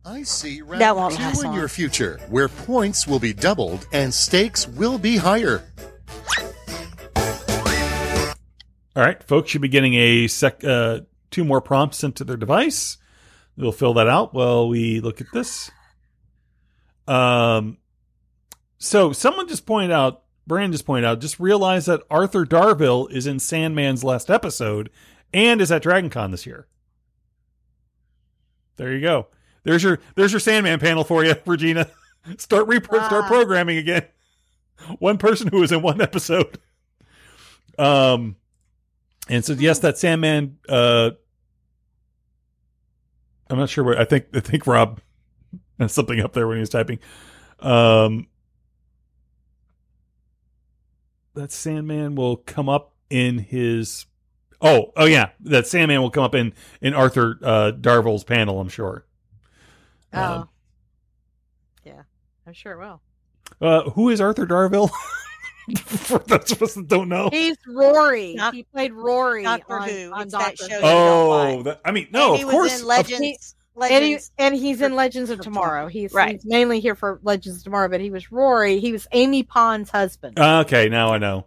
[0.05, 1.57] I see round That won't two last in long.
[1.57, 5.63] your future, where points will be doubled and stakes will be higher.
[8.95, 11.01] All right, folks should be getting a sec, uh,
[11.31, 12.99] two more prompts sent to their device.
[13.57, 15.71] We'll fill that out while we look at this.
[17.07, 17.79] Um,
[18.79, 23.27] so someone just pointed out, Brand just pointed out, just realized that Arthur Darvill is
[23.27, 24.91] in Sandman's last episode
[25.33, 26.67] and is at DragonCon this year.
[28.77, 29.29] There you go.
[29.65, 31.89] There's your there's your Sandman panel for you, Regina.
[32.39, 34.07] Start repro- start programming again.
[34.99, 36.59] One person who was in one episode.
[37.79, 38.37] Um,
[39.29, 40.59] and so yes, that Sandman.
[40.69, 41.13] Uh,
[43.51, 44.27] I'm not sure what I think.
[44.35, 45.01] I think Rob
[45.79, 46.99] has something up there when he was typing.
[47.61, 48.27] Um,
[51.35, 54.07] that Sandman will come up in his.
[54.61, 58.61] Oh, oh yeah, that Sandman will come up in in Arthur uh, Darvill's panel.
[58.61, 59.05] I'm sure.
[60.15, 60.49] Oh, Um,
[61.85, 62.03] yeah,
[62.47, 63.01] I'm sure it will.
[63.61, 64.91] Uh, who is Arthur Darvill?
[65.77, 67.29] For those of us that don't know.
[67.31, 68.35] He's Rory.
[68.37, 70.13] Doc- he played Rory Doctor on, Who.
[70.13, 70.75] on It's that show Who.
[70.75, 72.73] you don't Oh, that, I mean, no, and of he course.
[72.73, 73.55] was in of- Legends.
[73.91, 75.87] and, he, and he's in Legends of Tomorrow.
[75.87, 76.33] He's, Right.
[76.33, 78.81] he's mainly here for Legends of Tomorrow, but he was Rory.
[78.81, 80.39] He was Amy Pond's husband.
[80.39, 81.47] okay, now I know.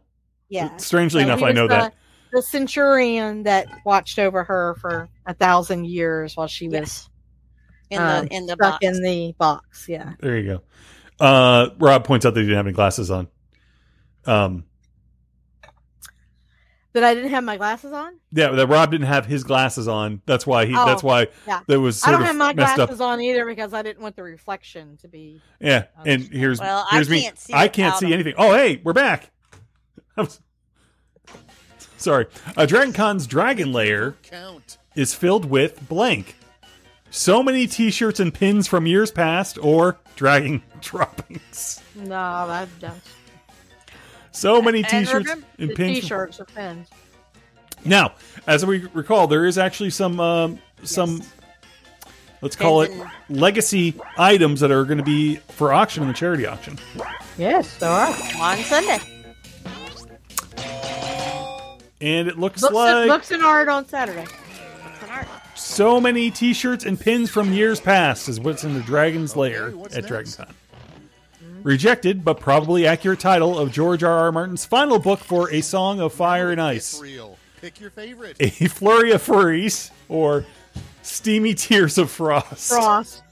[0.49, 0.77] yeah.
[0.77, 1.93] Strangely So enough, I know the, that.
[2.31, 7.09] The centurion that watched over her for a thousand years while she was yes.
[7.89, 8.77] In um, the in the box.
[8.81, 9.87] in the box.
[9.87, 10.13] Yeah.
[10.19, 10.61] There you
[11.19, 11.23] go.
[11.25, 13.27] Uh, Rob points out that he didn't have any glasses on.
[14.25, 14.65] Um,
[16.93, 18.13] That I didn't have my glasses on.
[18.31, 20.21] yeah, that Rob didn't have his glasses on.
[20.25, 20.73] That's why he.
[20.75, 21.59] Oh, that's why yeah.
[21.67, 23.07] that was I don't of have my glasses up.
[23.07, 25.41] on either because I didn't want the reflection to be.
[25.59, 27.21] Yeah, Oh, and here's Well, I here's me.
[27.23, 28.33] can't see I can't see of- anything.
[28.37, 29.29] Oh, hey, we're back.
[30.17, 30.29] I'm
[31.97, 32.27] Sorry.
[32.55, 34.77] Uh, Dragon Con's Dragon Lair Count.
[34.95, 36.35] is filled with blank.
[37.15, 41.81] So many T-shirts and pins from years past, or dragging droppings.
[41.95, 43.01] No, I've done
[44.31, 45.99] So many T-shirts remember- and pins.
[46.01, 46.89] t-shirts or pins.
[47.85, 48.15] Now,
[48.47, 51.21] as we recall, there is actually some um, some
[52.41, 56.13] let's call it Pins legacy items that are going to be for auction in the
[56.15, 56.77] charity auction.
[57.37, 58.09] Yes, there are.
[58.41, 58.99] on Sunday.
[62.01, 64.25] And it looks Books, like and, books and art on Saturday.
[65.55, 65.89] It's an art.
[65.89, 69.97] so many T-shirts and pins from years past is what's in the Dragon's Lair Okay,
[69.97, 70.37] at next?
[70.39, 70.53] DragonCon.
[71.63, 74.11] Rejected but probably accurate title of George R.
[74.11, 74.31] R.
[74.31, 76.99] Martin's final book for A Song of Fire and Ice.
[77.01, 77.37] real.
[77.61, 78.37] Pick your favorite.
[78.39, 80.45] A Flurry of Furries or
[81.01, 82.69] Steamy Tears of Frost.
[82.69, 83.23] Frost.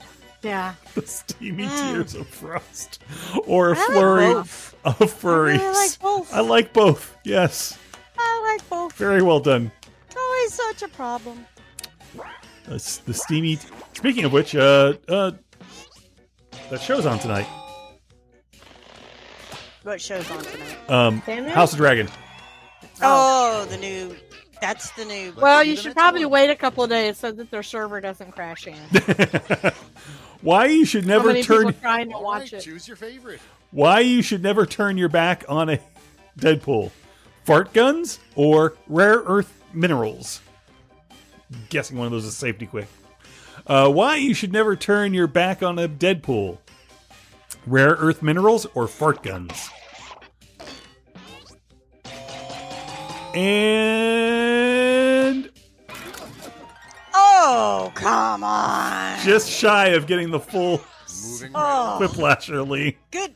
[0.41, 0.73] Yeah.
[0.95, 1.93] The Steamy mm.
[1.93, 3.01] Tears of Frost.
[3.45, 4.75] Or a I like flurry both.
[4.85, 5.59] of furries.
[5.59, 6.33] I like both.
[6.33, 7.17] I like both.
[7.23, 7.77] Yes.
[8.17, 8.93] I like both.
[8.93, 9.71] Very well done.
[10.07, 11.45] It's always such a problem.
[12.19, 12.71] Uh,
[13.05, 13.57] the steamy.
[13.93, 15.31] Speaking of which, uh, uh,
[16.69, 17.47] that show's on tonight.
[19.83, 20.89] What show's on tonight?
[20.89, 21.51] Um, Sandman?
[21.53, 22.07] House of Dragon.
[23.01, 24.15] Oh, the new.
[24.61, 25.33] That's the new.
[25.35, 28.65] Well, you should probably wait a couple of days so that their server doesn't crash
[28.65, 28.75] in.
[30.41, 31.65] why you should How never many turn.
[31.67, 32.61] people trying to watch right, it?
[32.61, 33.41] choose your favorite.
[33.71, 35.79] Why you should never turn your back on a
[36.39, 36.91] Deadpool?
[37.43, 40.39] Fart guns or rare earth minerals?
[41.69, 42.87] Guessing one of those is safety quick.
[43.67, 46.57] Uh, why you should never turn your back on a Deadpool?
[47.65, 49.69] Rare earth minerals or fart guns?
[54.13, 55.49] And
[57.13, 59.19] Oh, come on.
[59.23, 60.81] just shy of getting the full
[61.31, 62.97] Moving Oh, Whiplasher Lee.
[63.11, 63.35] good.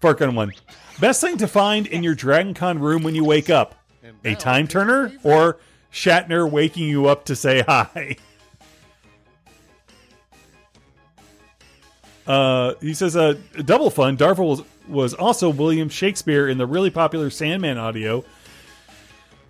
[0.00, 0.52] Fart gun one.
[1.00, 3.74] Best thing to find in your Dragon Con room when you wake up?
[4.24, 5.24] A time pick your turner favorite.
[5.32, 5.58] or
[5.92, 8.16] Shatner waking you up to say hi?
[12.26, 13.34] Uh, he says, uh,
[13.64, 14.16] double fun.
[14.16, 18.24] Darvill was, was also William Shakespeare in the really popular Sandman audio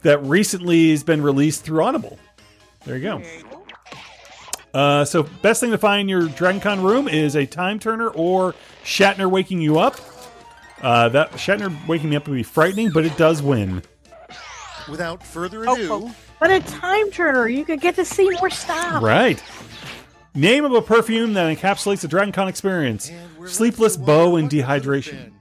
[0.02, 2.18] that recently has been released through Audible.
[2.84, 3.18] There you go.
[3.20, 3.62] There you go.
[4.74, 8.54] Uh, so, best thing to find in your DragonCon room is a time turner or
[8.84, 9.96] Shatner waking you up.
[10.82, 13.82] Uh, that Shatner waking me up would be frightening, but it does win.
[14.86, 16.14] Without further Oh, ado, oh.
[16.38, 19.02] But a time turner, you could get to see more stuff.
[19.02, 19.42] Right.
[20.34, 23.08] Name of a perfume that encapsulates the DragonCon experience.
[23.08, 25.32] and we're left Sleepless bow and what it could've dehydration.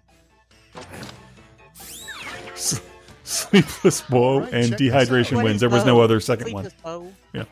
[3.23, 5.59] Sleepless bow Right, and dehydration wins.
[5.59, 6.69] There was no other second one.
[6.69, 6.81] Sleepless
[7.33, 7.45] bow.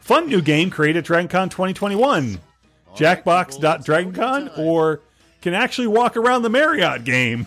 [0.00, 2.40] Fun new game created at DragonCon 2021.
[2.94, 4.50] Jackbox.dragoncon time.
[4.58, 5.00] or
[5.42, 7.46] can actually walk around the Marriott game.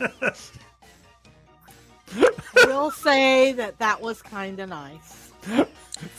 [2.66, 5.30] We'll say that that was kind of nice.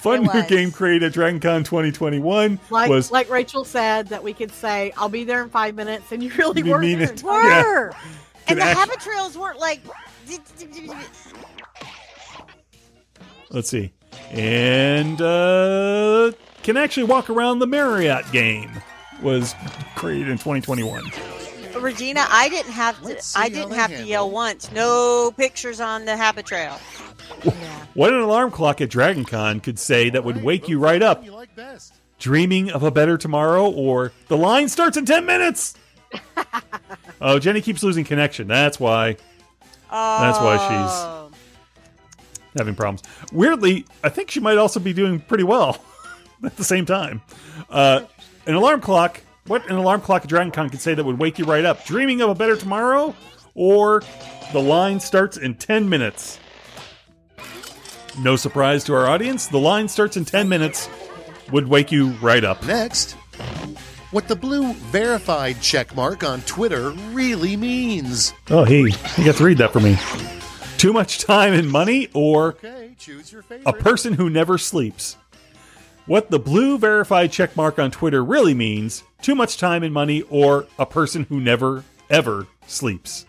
[0.02, 4.52] Fun new game created at DragonCon 2021 Like was like Rachel said, that we could
[4.52, 7.12] say, "I'll be there in five minutes," and you really You were mean it.
[7.12, 7.66] in five minutes.
[7.68, 7.90] Were.
[7.92, 8.00] Can
[8.48, 9.82] And the act- habit trails weren't like.
[13.52, 13.92] let's see,
[14.32, 16.32] and uh,
[16.64, 18.72] can actually walk around the Marriott game
[19.22, 19.54] was
[19.96, 21.04] created in 2021.
[21.78, 23.22] Regina, I didn't have to.
[23.36, 24.34] I didn't they have to yell it.
[24.34, 24.72] once.
[24.72, 26.74] No pictures on the habit trail.
[27.94, 31.24] What an alarm clock at DragonCon could say that would wake you right up.
[31.24, 31.94] You like best.
[32.18, 35.76] Dreaming of a better tomorrow, or the line starts in 10 minutes.
[37.22, 38.48] oh, Jenny keeps losing connection.
[38.48, 39.18] That's why
[39.92, 40.22] Oh.
[40.22, 41.16] That's why she's-
[42.58, 43.04] having problems.
[43.32, 45.84] Weirdly, I think she might also be doing pretty well
[46.44, 47.22] at the same time.
[47.70, 48.02] Uh,
[48.46, 49.22] an alarm clock.
[49.50, 51.84] What an alarm clock at DragonCon could say that would wake you right up?
[51.84, 53.16] Dreaming of a better tomorrow,
[53.56, 54.04] or
[54.54, 56.40] the line starts in 10 minutes.
[58.20, 60.88] No surprise to our audience, the line starts in 10 minutes
[61.52, 62.64] would wake you right up.
[62.64, 63.14] Next,
[64.12, 68.34] what the blue verified checkmark on Twitter really means.
[68.52, 69.98] Oh, he, he got to read that for me.
[70.78, 73.68] Too much time and money, or Okay, choose your favorite.
[73.68, 75.18] a person who never sleeps.
[76.10, 80.66] What the blue verified checkmark on Twitter really means too much time and money, or
[80.80, 83.28] a person who never, ever sleeps.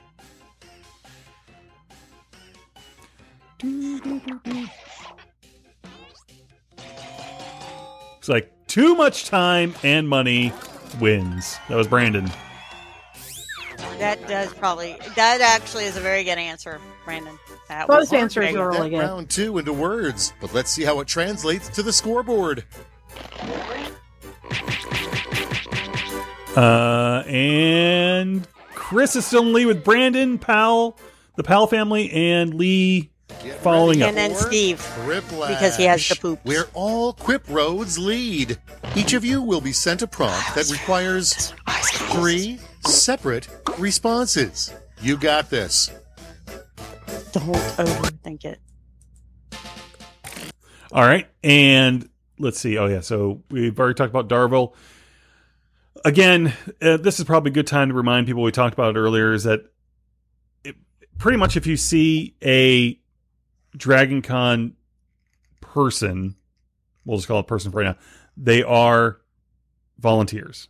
[8.17, 10.51] It's like too much time and money
[10.99, 11.59] wins.
[11.69, 12.31] That was Brandon.
[13.99, 14.97] That does probably.
[15.17, 16.81] That actually is a very good answer,
[17.11, 17.39] Brandon.
[17.67, 19.01] That Both was answers are really good.
[19.01, 22.65] round two into words, but let's see how it translates to the scoreboard.
[26.57, 30.97] Uh, and Chris is still in lead with Brandon, Powell,
[31.35, 33.11] the Powell family, and Leigh
[33.43, 34.09] Get Following ready up.
[34.11, 36.45] And then Steve, Quiplash, because he has the poops.
[36.45, 38.59] Where all Quip roads lead.
[38.95, 41.53] Each of you will be sent a prompt that requires
[42.13, 44.73] three separate responses.
[45.03, 45.91] You got this.
[47.33, 48.61] Don't overthink it.
[50.93, 52.09] All right, and
[52.39, 52.77] let's see.
[52.77, 54.75] Oh yeah, so we've already talked about Darvill.
[56.05, 58.99] Again, uh, this is probably a good time to remind people we talked about it
[58.99, 59.33] earlier.
[59.33, 59.61] Is that
[60.65, 60.77] it,
[61.19, 62.99] pretty much if you see a
[63.77, 64.75] Dragon Con
[65.61, 66.35] person,
[67.05, 67.97] we'll just call it person for right now.
[68.37, 69.21] They are
[69.99, 70.69] volunteers.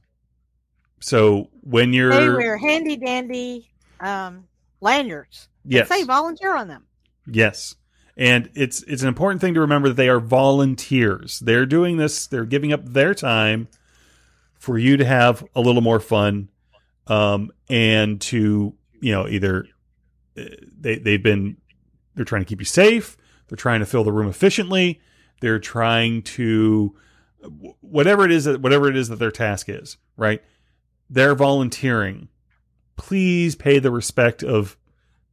[1.00, 4.44] So when you're They wear handy dandy um,
[4.80, 5.48] lanyards.
[5.70, 6.84] Yes, Say volunteer on them.
[7.26, 7.76] Yes.
[8.16, 11.40] And it's it's an important thing to remember that they are volunteers.
[11.40, 13.68] They're doing this, they're giving up their time
[14.58, 16.48] for you to have a little more fun
[17.06, 19.66] um and to, you know, either
[20.38, 20.44] uh,
[20.78, 21.56] they they've been
[22.14, 23.16] they're trying to keep you safe,
[23.48, 25.00] they're trying to fill the room efficiently,
[25.40, 26.94] they're trying to
[27.80, 30.42] whatever it is that whatever it is that their task is, right?
[31.08, 32.28] They're volunteering.
[32.96, 34.76] Please pay the respect of,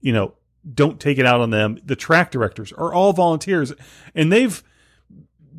[0.02, 0.34] you know,
[0.74, 1.80] don't take it out on them.
[1.84, 3.74] The track directors are all volunteers,
[4.14, 4.64] and they've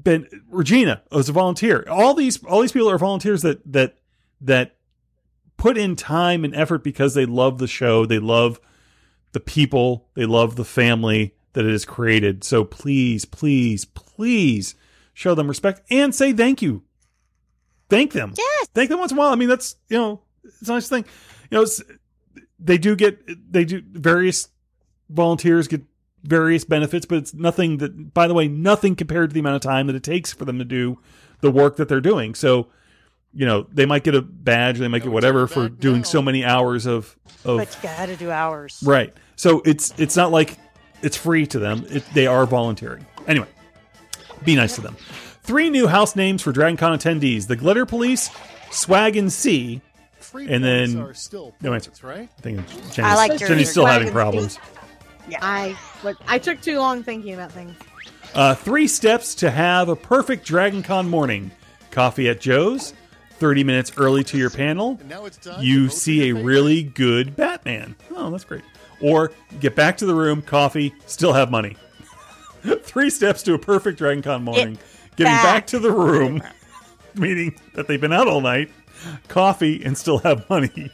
[0.03, 1.85] been Regina was a volunteer.
[1.89, 3.99] All these all these people are volunteers that that
[4.41, 4.77] that
[5.57, 8.61] put in time and effort because they love the show, they love
[9.33, 12.45] the people, they love the family that it has created.
[12.45, 14.75] So please, please, please
[15.13, 16.83] show them respect and say thank you.
[17.91, 18.35] Thank them.
[18.37, 18.69] Yes.
[18.75, 19.33] Thank them once in a while.
[19.33, 21.05] I mean, that's you know, it's a nice thing.
[21.51, 21.67] You know,
[22.59, 24.49] they do get they do various
[25.09, 25.83] volunteers get
[26.23, 29.63] various benefits, but it's nothing that, by the way, nothing compared to the amount of
[29.63, 30.99] time that it takes for them to do
[31.41, 32.35] the work that they're doing.
[32.35, 32.69] So,
[33.33, 36.03] you know, they might get a badge, they might get whatever for doing now.
[36.03, 38.83] so many hours of of But you gotta do hours.
[38.85, 39.15] right.
[39.37, 40.59] So it's it's not like
[41.03, 41.87] it's free to them.
[41.89, 43.07] It, they are volunteering.
[43.29, 43.47] Anyway,
[44.45, 44.97] be nice to them.
[45.43, 48.31] Three new house names for DragonCon attendees: the Glitter Police,
[48.71, 49.81] Swag and Seek.
[50.31, 52.07] Free And then- are still No points, answer.
[52.07, 52.29] right?
[52.39, 54.59] I think Jenny's, I like Jenny's your- still Swag having and problems.
[55.41, 57.75] I but I took too long thinking about things.
[58.35, 61.51] Uh, three steps to have a perfect DragonCon morning.
[61.91, 62.93] Coffee at Joe's,
[63.39, 64.97] 30 minutes early to your panel.
[65.01, 66.51] And now it's time You to vote for see a your favorite.
[66.53, 67.97] really good Batman.
[68.15, 68.63] Oh, that's great.
[69.01, 71.77] Or get back to the room, coffee, still have money.
[72.83, 74.79] Three steps to a perfect Dragon Con morning.
[75.17, 75.43] Getting back.
[75.45, 75.67] back.
[75.69, 76.43] to the room,
[77.15, 78.71] meaning that they've been out all night,
[79.29, 80.91] coffee, and still have money.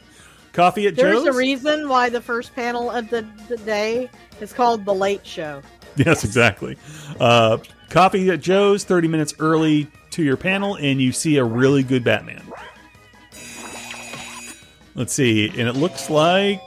[0.53, 1.27] Coffee at There's Joe's?
[1.27, 4.09] a reason why the first panel of the, the day
[4.39, 5.61] is called the Late Show.
[5.97, 6.77] Yes, exactly.
[7.19, 7.57] Uh,
[7.89, 12.03] coffee at Joe's, 30 minutes early to your panel, and you see a really good
[12.03, 12.43] Batman.
[14.93, 16.61] Let's see, and it looks like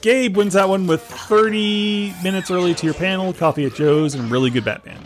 [0.00, 4.30] Gabe wins that one with 30 minutes early to your panel, coffee at Joe's, and
[4.30, 4.98] really good Batman.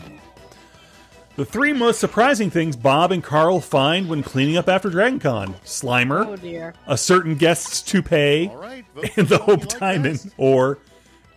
[1.37, 6.27] The three most surprising things Bob and Carl find when cleaning up after DragonCon Slimer,
[6.27, 6.75] Oh dear.
[6.87, 10.31] a certain guest's toupee, All right, vote and the Hope someone like Diamond, this.
[10.37, 10.79] or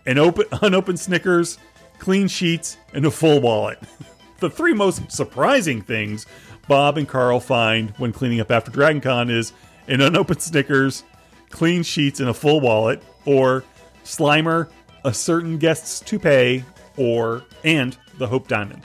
[0.04, 1.58] an open, unopened Snickers,
[1.98, 3.78] clean sheets, and a full wallet.
[4.40, 6.26] the three most surprising things
[6.68, 9.54] Bob and Carl find when cleaning up after DragonCon is
[9.88, 11.04] an unopened Snickers,
[11.48, 13.64] clean sheets, and a full wallet, or
[14.04, 14.68] Slimer,
[15.04, 16.64] a certain guest's toupee,
[16.98, 18.82] or and the Hope Diamond.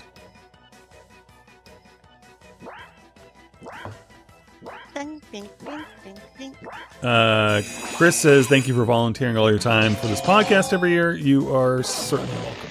[7.01, 7.61] Uh,
[7.95, 11.13] Chris says, "Thank you for volunteering all your time for this podcast every year.
[11.13, 12.69] You are certainly welcome.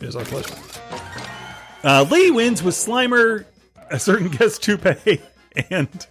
[0.00, 0.54] It is our pleasure."
[1.82, 3.44] Uh, Leigh wins with Slimer,
[3.90, 5.20] a certain guest toupee,
[5.70, 6.06] and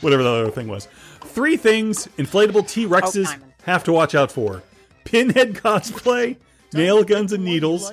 [0.00, 0.86] whatever the other thing was.
[1.24, 3.52] Three things inflatable T Rexes Diamond.
[3.64, 4.62] have to watch out for:
[5.04, 6.36] pinhead cosplay,
[6.72, 7.92] nail guns and What do you needles.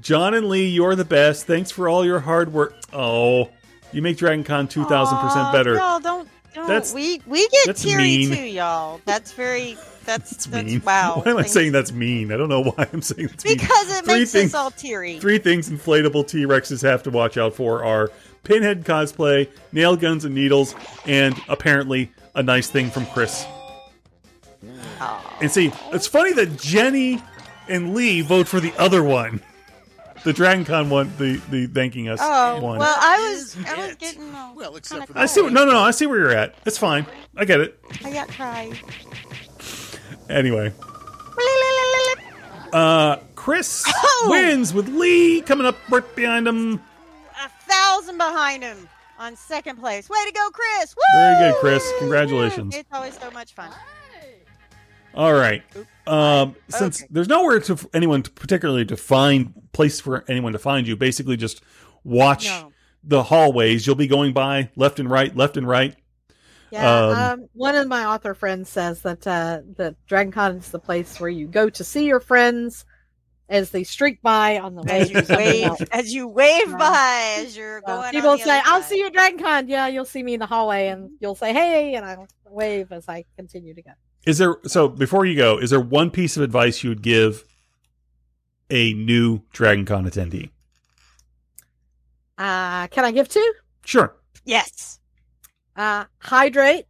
[0.00, 1.46] Jon and Leigh, you're the best.
[1.46, 2.74] Thanks for all your hard work.
[2.92, 3.50] Oh,
[3.94, 5.74] you make two thousand percent better.
[5.74, 6.28] Y'all don't.
[6.54, 6.66] don't.
[6.68, 8.34] That's- we we get that's teary mean.
[8.34, 9.00] too, y'all.
[9.04, 9.76] That's very.
[10.04, 10.82] That's It's that's mean.
[10.84, 11.14] wow.
[11.24, 11.52] Why am I Thanks.
[11.52, 12.30] saying that's mean?
[12.30, 13.56] I don't know why I'm saying that's mean.
[13.56, 15.18] Because it Three makes things- us all teary.
[15.18, 18.10] Three things inflatable T Rexes have to watch out for are
[18.42, 20.74] pinhead cosplay, nail guns and needles,
[21.06, 23.46] and apparently a nice thing from Chris.
[24.98, 25.20] Aww.
[25.40, 27.22] And see, it's funny that Jenny
[27.68, 29.40] and Leigh vote for the other one.
[30.24, 32.78] The Dragon Con one, the, the thanking us Oh one.
[32.78, 35.42] well, I was I was getting all Well, except kinda for I see.
[35.42, 35.80] No, no, no.
[35.80, 36.54] I see where you're at.
[36.64, 37.04] It's fine.
[37.36, 37.78] I get it.
[38.04, 38.78] I got cried.
[40.30, 40.72] Anyway,
[42.72, 44.26] uh, Chris Oh!
[44.30, 46.80] wins with Leigh coming up right behind him.
[47.44, 48.88] A thousand behind him
[49.18, 50.08] on second place.
[50.08, 50.94] Way to go, Chris!
[50.96, 51.02] Woo!
[51.20, 51.92] Very good, Chris.
[51.98, 52.74] Congratulations.
[52.74, 53.70] It's always so much fun.
[55.14, 55.62] All right.
[56.06, 57.08] Um, since Okay.
[57.10, 60.96] there's nowhere to for anyone to particularly to find place for anyone to find you,
[60.96, 61.62] basically just
[62.04, 62.72] watch No.
[63.02, 63.86] the hallways.
[63.86, 65.94] You'll be going by left and right, left and right.
[66.70, 70.70] Yeah, Um, um, one of my author friends says that uh, that Dragon Con is
[70.70, 72.84] the place where you go to see your friends
[73.48, 75.02] as they streak by on the way.
[75.02, 76.76] As you wave, as you wave Yeah.
[76.76, 78.10] by, as you're Uh, going.
[78.10, 80.22] people on the say, other "I'll side." see you at Dragon Con." Yeah, you'll see
[80.22, 83.82] me in the hallway, and you'll say, "Hey," and I'll wave as I continue to
[83.82, 83.90] go.
[84.26, 87.44] Is there so before you go, is there one piece of advice you would give
[88.70, 90.50] a new Dragon Con attendee?
[92.38, 93.54] Uh, can I give two?
[93.84, 94.16] Sure.
[94.44, 94.98] Yes.
[95.76, 96.86] Uh, hydrate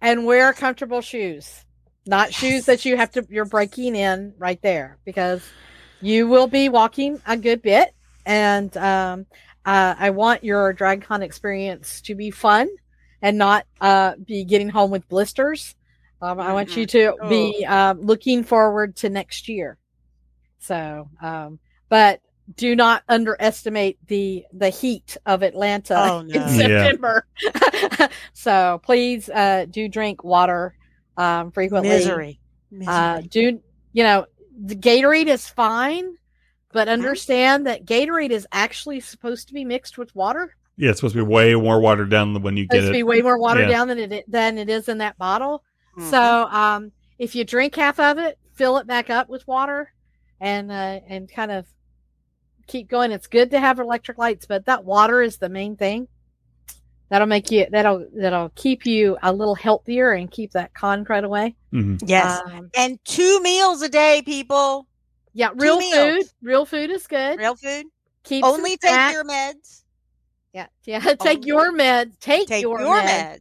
[0.00, 1.64] and wear comfortable shoes.
[2.06, 5.42] Not shoes that you have to you're breaking in right there because
[6.00, 7.94] you will be walking a good bit
[8.26, 9.26] and um
[9.64, 12.68] uh, I want your DragCon experience to be fun
[13.20, 15.76] and not uh be getting home with blisters.
[16.22, 19.76] Um, I want you to be um, looking forward to next year.
[20.60, 21.58] So, um,
[21.88, 22.20] but
[22.56, 26.34] do not underestimate the the heat of Atlanta Oh, in no.
[26.34, 26.48] Yeah.
[26.48, 27.26] September.
[28.32, 30.76] so please uh, do drink water
[31.16, 31.90] um, frequently.
[31.90, 32.40] Misery.
[32.86, 33.60] Uh, do
[33.92, 34.26] you know
[34.64, 36.14] the Gatorade is fine,
[36.72, 36.92] but Mm-hmm.
[37.02, 40.54] understand that Gatorade is actually supposed to be mixed with water.
[40.76, 42.92] Yeah, it's supposed to be way more watered down than when you get supposed to
[42.92, 43.76] be way more watered Yeah.
[43.76, 45.64] down than it than it is in that bottle.
[45.96, 46.10] Mhm.
[46.10, 49.92] So um, if you drink half of it, fill it back up with water,
[50.40, 51.66] and uh, and kind of
[52.66, 53.12] keep going.
[53.12, 56.08] It's good to have electrolytes, but that water is the main thing.
[57.10, 61.24] That'll make you that'll that'll keep you a little healthier and keep that con crud
[61.24, 61.56] away.
[61.72, 62.02] Mhm.
[62.06, 62.40] yes.
[62.46, 64.86] Um, and two meals a day, people.
[65.34, 65.92] yeah, real meals.
[65.94, 66.26] food.
[66.42, 67.38] Real food is good.
[67.38, 67.84] Real food.
[68.24, 69.12] Keep Only take fat.
[69.12, 69.82] your meds.
[70.54, 72.18] yeah yeah take only- your meds.
[72.20, 73.40] Take, Take your, your, meds, meds.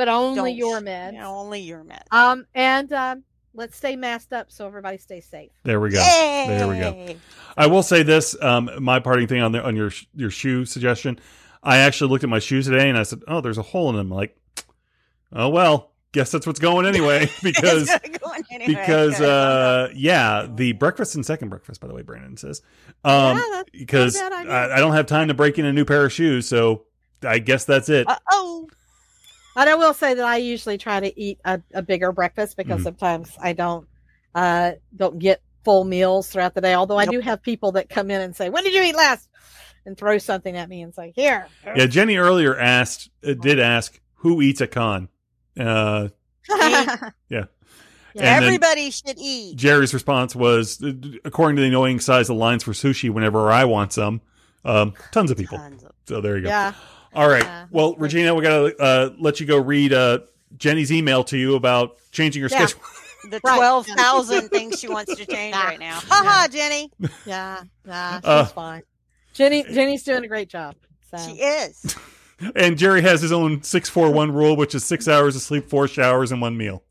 [0.00, 1.12] But only Don't your sh- meds.
[1.12, 2.04] yeah, only your meds.
[2.10, 5.50] Um and um, let's stay masked up so everybody stays safe.
[5.64, 5.98] There we go.
[6.00, 6.44] Yay!
[6.48, 7.16] There we go.
[7.56, 11.18] I will say this: um, my parting thing on the on your your shoe suggestion.
[11.62, 13.96] I actually looked at my shoes today and I said, "Oh, there's a hole in
[13.96, 14.36] them." I'm Like,
[15.32, 18.74] oh well, guess that's what's going anyway because It's going anyway.
[18.74, 22.62] because uh yeah the breakfast and second breakfast by the way brandon says
[23.04, 24.52] um Yeah, because not a bad idea.
[24.52, 26.86] I, I don't have time to break in a new pair of shoes so
[27.22, 28.68] i guess that's it Uh-oh.
[29.54, 32.80] But I will say that I usually try to eat a, a bigger breakfast because
[32.80, 32.84] Mhm.
[32.84, 33.86] sometimes I don't
[34.34, 36.74] uh don't get full meals throughout the day.
[36.74, 37.14] Although I Nope.
[37.14, 39.28] do have people that come in and say, "When did you eat last?"
[39.86, 43.98] and throw something at me and say, "Here." yeah jenny earlier asked uh, did ask
[44.16, 45.08] who eats a con
[45.58, 46.08] uh
[46.48, 46.56] yeah.
[47.00, 47.10] Yeah.
[47.28, 47.44] Yeah.
[48.14, 49.56] And then- Everybody should eat.
[49.56, 50.82] jerry's response was
[51.24, 54.20] according to the annoying size of lines for sushi whenever i want some
[54.64, 56.72] um tons of people Tons of- so there you go yeah.
[57.14, 57.66] All right Yeah.
[57.70, 60.20] well regina we gotta uh let you go read uh
[60.56, 62.66] jenny's email to you about changing your Yeah.
[62.66, 62.82] schedule
[63.30, 63.56] The Right.
[63.56, 66.00] 12,000 things she wants to change right now.
[66.00, 66.90] Ha ha, Jenny.
[67.26, 67.62] Yeah.
[67.84, 68.82] Nah, she's Uh, fine.
[69.34, 70.74] Jenny Jenny's doing a great job.
[71.10, 71.96] So She is.
[72.56, 75.68] And Jerry has his own six four one rule, which is six hours of sleep,
[75.68, 76.82] four showers, and one meal.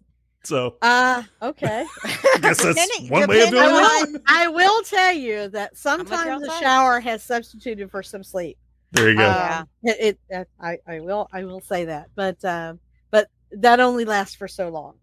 [0.43, 1.83] So uh okay.
[2.03, 4.21] I guess that's Depending- one way of doing it.
[4.27, 8.59] I will tell you that sometimes the shower has substituted for some sleep.
[8.91, 9.23] There you go.
[9.25, 12.79] Uh, Um, it, it uh, I, I will I will say that, but um,
[13.11, 14.95] but that only lasts for so long.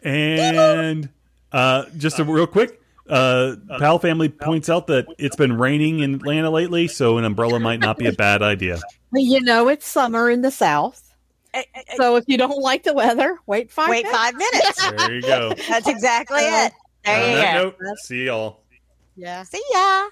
[0.10, 1.10] And
[1.52, 6.16] uh, just a real quick, uh, Pal family points out that it's been raining in
[6.16, 8.80] Atlanta lately, so an umbrella might not be a bad idea.
[9.14, 11.14] You know it's summer in the south,
[11.98, 13.90] so if you don't like the weather, wait five.
[13.90, 14.18] Wait minutes.
[14.18, 14.92] five minutes.
[14.98, 15.54] There you go.
[15.68, 16.74] That's exactly it.
[17.06, 17.74] There On you that go.
[17.82, 18.60] note, see y'all.
[19.16, 19.44] Yeah.
[19.44, 20.10] See ya.